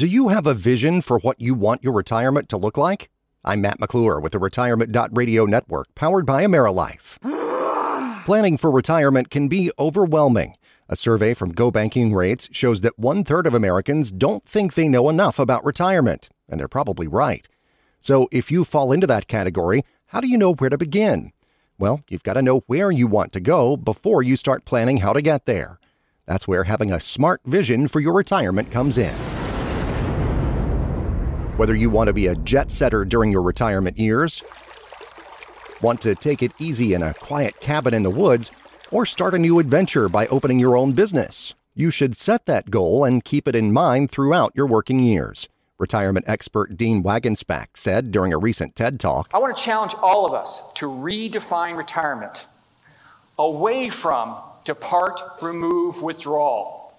Do 0.00 0.06
you 0.06 0.28
have 0.28 0.46
a 0.46 0.54
vision 0.54 1.02
for 1.02 1.18
what 1.18 1.38
you 1.42 1.52
want 1.52 1.84
your 1.84 1.92
retirement 1.92 2.48
to 2.48 2.56
look 2.56 2.78
like? 2.78 3.10
I'm 3.44 3.60
Matt 3.60 3.80
McClure 3.80 4.18
with 4.18 4.32
the 4.32 4.38
Retirement 4.38 4.96
Radio 5.12 5.44
Network, 5.44 5.94
powered 5.94 6.24
by 6.24 6.42
AmeriLife. 6.42 7.18
Planning 8.24 8.56
for 8.56 8.70
retirement 8.70 9.28
can 9.28 9.46
be 9.46 9.70
overwhelming. 9.78 10.54
A 10.88 10.96
survey 10.96 11.34
from 11.34 11.52
GOBankingRates 11.52 12.48
shows 12.50 12.80
that 12.80 12.98
one 12.98 13.24
third 13.24 13.46
of 13.46 13.54
Americans 13.54 14.10
don't 14.10 14.42
think 14.42 14.72
they 14.72 14.88
know 14.88 15.10
enough 15.10 15.38
about 15.38 15.66
retirement, 15.66 16.30
and 16.48 16.58
they're 16.58 16.66
probably 16.66 17.06
right. 17.06 17.46
So, 17.98 18.26
if 18.32 18.50
you 18.50 18.64
fall 18.64 18.92
into 18.92 19.06
that 19.06 19.28
category, 19.28 19.82
how 20.06 20.22
do 20.22 20.28
you 20.28 20.38
know 20.38 20.54
where 20.54 20.70
to 20.70 20.78
begin? 20.78 21.30
Well, 21.78 22.00
you've 22.08 22.22
got 22.22 22.34
to 22.34 22.42
know 22.42 22.62
where 22.68 22.90
you 22.90 23.06
want 23.06 23.34
to 23.34 23.40
go 23.40 23.76
before 23.76 24.22
you 24.22 24.36
start 24.36 24.64
planning 24.64 24.98
how 24.98 25.12
to 25.12 25.20
get 25.20 25.44
there. 25.44 25.78
That's 26.24 26.48
where 26.48 26.64
having 26.64 26.90
a 26.90 27.00
smart 27.00 27.42
vision 27.44 27.86
for 27.86 28.00
your 28.00 28.14
retirement 28.14 28.70
comes 28.70 28.96
in. 28.96 29.14
Whether 31.56 31.74
you 31.74 31.90
want 31.90 32.08
to 32.08 32.12
be 32.12 32.26
a 32.26 32.34
jet 32.34 32.70
setter 32.70 33.04
during 33.04 33.30
your 33.30 33.42
retirement 33.42 33.98
years, 33.98 34.42
want 35.82 36.00
to 36.02 36.14
take 36.14 36.42
it 36.42 36.52
easy 36.58 36.94
in 36.94 37.02
a 37.02 37.14
quiet 37.14 37.60
cabin 37.60 37.94
in 37.94 38.02
the 38.02 38.10
woods, 38.10 38.50
or 38.90 39.06
start 39.06 39.34
a 39.34 39.38
new 39.38 39.58
adventure 39.58 40.08
by 40.08 40.26
opening 40.26 40.58
your 40.58 40.76
own 40.76 40.92
business, 40.92 41.54
you 41.74 41.90
should 41.90 42.16
set 42.16 42.46
that 42.46 42.70
goal 42.70 43.04
and 43.04 43.24
keep 43.24 43.46
it 43.46 43.54
in 43.54 43.72
mind 43.72 44.10
throughout 44.10 44.52
your 44.54 44.66
working 44.66 45.00
years. 45.00 45.48
Retirement 45.78 46.26
expert 46.28 46.76
Dean 46.76 47.02
Wagenspack 47.02 47.68
said 47.74 48.10
during 48.10 48.32
a 48.32 48.38
recent 48.38 48.74
TED 48.74 49.00
Talk 49.00 49.30
I 49.32 49.38
want 49.38 49.56
to 49.56 49.62
challenge 49.62 49.94
all 50.02 50.26
of 50.26 50.34
us 50.34 50.70
to 50.74 50.86
redefine 50.86 51.76
retirement 51.76 52.46
away 53.38 53.88
from 53.88 54.36
depart, 54.64 55.20
remove, 55.40 56.02
withdrawal 56.02 56.94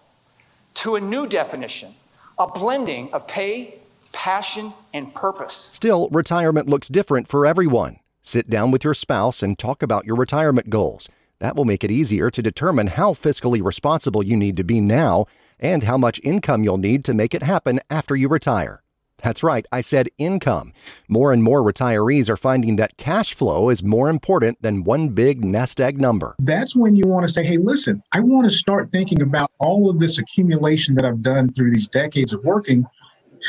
to 0.73 0.95
a 0.95 1.01
new 1.01 1.27
definition, 1.27 1.93
a 2.39 2.47
blending 2.47 3.13
of 3.13 3.27
pay, 3.27 3.75
passion, 4.11 4.73
and 4.93 5.13
purpose. 5.13 5.69
Still, 5.71 6.09
retirement 6.09 6.69
looks 6.69 6.87
different 6.87 7.27
for 7.27 7.45
everyone. 7.45 7.99
Sit 8.21 8.49
down 8.49 8.71
with 8.71 8.83
your 8.83 8.93
spouse 8.93 9.41
and 9.41 9.57
talk 9.57 9.81
about 9.81 10.05
your 10.05 10.15
retirement 10.15 10.69
goals. 10.69 11.09
That 11.39 11.55
will 11.55 11.65
make 11.65 11.83
it 11.83 11.89
easier 11.89 12.29
to 12.29 12.41
determine 12.41 12.87
how 12.87 13.13
fiscally 13.13 13.63
responsible 13.63 14.21
you 14.21 14.37
need 14.37 14.57
to 14.57 14.63
be 14.63 14.79
now 14.79 15.25
and 15.59 15.83
how 15.83 15.97
much 15.97 16.21
income 16.23 16.63
you'll 16.63 16.77
need 16.77 17.03
to 17.05 17.13
make 17.15 17.33
it 17.33 17.43
happen 17.43 17.79
after 17.89 18.15
you 18.15 18.27
retire. 18.27 18.83
That's 19.23 19.43
right, 19.43 19.65
I 19.71 19.81
said 19.81 20.09
income. 20.17 20.73
More 21.07 21.31
and 21.31 21.43
more 21.43 21.61
retirees 21.61 22.27
are 22.29 22.37
finding 22.37 22.75
that 22.77 22.97
cash 22.97 23.33
flow 23.33 23.69
is 23.69 23.83
more 23.83 24.09
important 24.09 24.61
than 24.61 24.83
one 24.83 25.09
big 25.09 25.45
nest 25.45 25.79
egg 25.79 26.01
number. 26.01 26.35
That's 26.39 26.75
when 26.75 26.95
you 26.95 27.03
want 27.05 27.25
to 27.25 27.31
say, 27.31 27.43
hey, 27.43 27.57
listen, 27.57 28.01
I 28.11 28.19
want 28.19 28.45
to 28.45 28.51
start 28.51 28.91
thinking 28.91 29.21
about 29.21 29.51
all 29.59 29.89
of 29.89 29.99
this 29.99 30.17
accumulation 30.17 30.95
that 30.95 31.05
I've 31.05 31.21
done 31.21 31.51
through 31.51 31.71
these 31.71 31.87
decades 31.87 32.33
of 32.33 32.43
working 32.43 32.85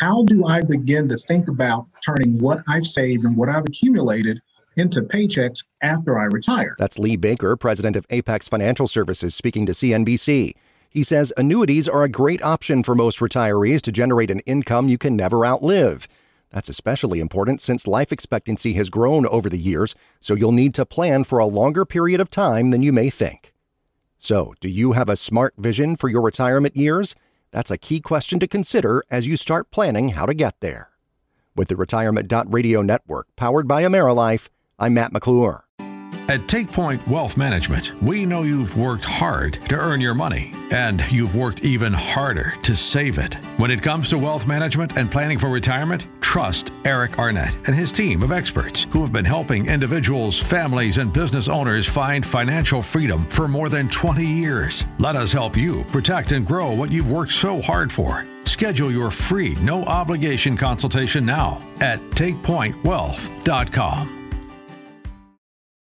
how 0.01 0.25
do 0.25 0.47
I 0.47 0.63
begin 0.63 1.09
to 1.09 1.17
think 1.17 1.49
about 1.49 1.87
turning 2.05 2.39
what 2.39 2.63
I've 2.69 2.87
saved 2.87 3.25
and 3.25 3.37
what 3.37 3.49
I've 3.49 3.65
accumulated 3.65 4.41
into 4.77 5.03
paychecks 5.03 5.65
after 5.83 6.19
I 6.19 6.25
retire? 6.25 6.75
That's 6.79 6.99
Lee 6.99 7.17
Baker, 7.17 7.57
president 7.57 7.97
of 7.97 8.07
Apex 8.11 8.49
Financial 8.49 8.87
Services, 8.87 9.35
speaking 9.35 9.67
to 9.67 9.73
CNBC. 9.73 10.55
He 10.89 11.03
says 11.03 11.33
annuities 11.37 11.89
are 11.89 12.03
a 12.03 12.09
great 12.09 12.43
option 12.43 12.83
for 12.83 12.95
most 12.95 13.19
retirees 13.21 13.81
to 13.83 13.93
generate 13.93 14.31
an 14.31 14.41
income 14.41 14.89
you 14.89 14.99
can 14.99 15.17
never 15.17 15.47
outlive. 15.47 16.07
That's 16.51 16.69
especially 16.69 17.19
important 17.19 17.63
since 17.63 17.87
life 17.87 18.13
expectancy 18.13 18.75
has 18.75 18.91
grown 18.91 19.27
over 19.27 19.49
the 19.49 19.59
years, 19.59 19.95
so 20.21 20.35
you'll 20.35 20.53
need 20.53 20.75
to 20.75 20.85
plan 20.85 21.25
for 21.25 21.39
a 21.39 21.47
longer 21.47 21.87
period 21.87 22.21
of 22.21 22.31
time 22.31 22.71
than 22.71 22.83
you 22.83 22.93
may 22.93 23.09
think. 23.09 23.55
So, 24.19 24.55
do 24.61 24.69
you 24.69 24.93
have 24.93 25.09
a 25.09 25.17
smart 25.17 25.55
vision 25.57 25.97
for 25.97 26.09
your 26.09 26.21
retirement 26.21 26.77
years? 26.77 27.17
That's 27.53 27.71
a 27.71 27.79
key 27.79 28.01
question 28.01 28.41
to 28.41 28.49
consider 28.49 29.05
as 29.11 29.27
you 29.27 29.37
start 29.37 29.71
planning 29.71 30.11
how 30.11 30.25
to 30.25 30.35
get 30.35 30.59
there. 30.61 30.91
With 31.55 31.69
the 31.69 31.77
Retirement 31.77 32.27
Radio 32.51 32.81
Network, 32.81 33.29
powered 33.37 33.69
by 33.69 33.83
AmeriLife, 33.83 34.49
I'm 34.79 34.95
Matt 34.95 35.13
McClure. 35.13 35.67
At 36.29 36.43
TakePoint 36.43 37.05
Wealth 37.09 37.37
Management, 37.37 38.01
we 38.01 38.25
know 38.25 38.45
you've 38.45 38.77
worked 38.77 39.05
hard 39.05 39.55
to 39.69 39.75
earn 39.75 40.01
your 40.01 40.15
money, 40.15 40.53
and 40.71 41.03
you've 41.11 41.35
worked 41.35 41.65
even 41.65 41.93
harder 41.93 42.55
to 42.63 42.77
save 42.77 43.19
it. 43.19 43.35
When 43.57 43.73
it 43.73 43.83
comes 43.83 44.09
to 44.11 44.19
wealth 44.19 44.47
management 44.47 44.97
and 44.97 45.11
planning 45.11 45.37
for 45.37 45.49
retirement, 45.49 46.07
trust 46.21 46.71
Eric 46.85 47.19
Arnett 47.19 47.57
and 47.67 47.75
his 47.75 47.93
team 47.93 48.23
of 48.23 48.31
experts 48.31 48.87
who 48.91 49.01
have 49.01 49.13
been 49.13 49.25
helping 49.25 49.67
individuals, 49.67 50.39
families, 50.39 50.99
and 50.99 51.13
business 51.13 51.49
owners 51.49 51.89
find 51.89 52.25
financial 52.25 52.83
freedom 52.83 53.27
for 53.27 53.49
more 53.49 53.69
than 53.69 53.89
20 53.89 54.25
years. 54.25 54.85
Let 55.01 55.17
us 55.17 55.33
help 55.33 55.57
you 55.57 55.83
protect 55.91 56.31
and 56.31 56.47
grow 56.47 56.73
what 56.73 56.93
you've 56.93 57.11
worked 57.11 57.33
so 57.33 57.61
hard 57.61 57.93
for. 57.93 58.25
Schedule 58.45 58.93
your 58.93 59.11
free, 59.11 59.57
no 59.57 59.83
obligation 59.85 60.57
consultation 60.57 61.27
now 61.27 61.61
at 61.81 61.99
takepointwealth.com. 62.13 64.22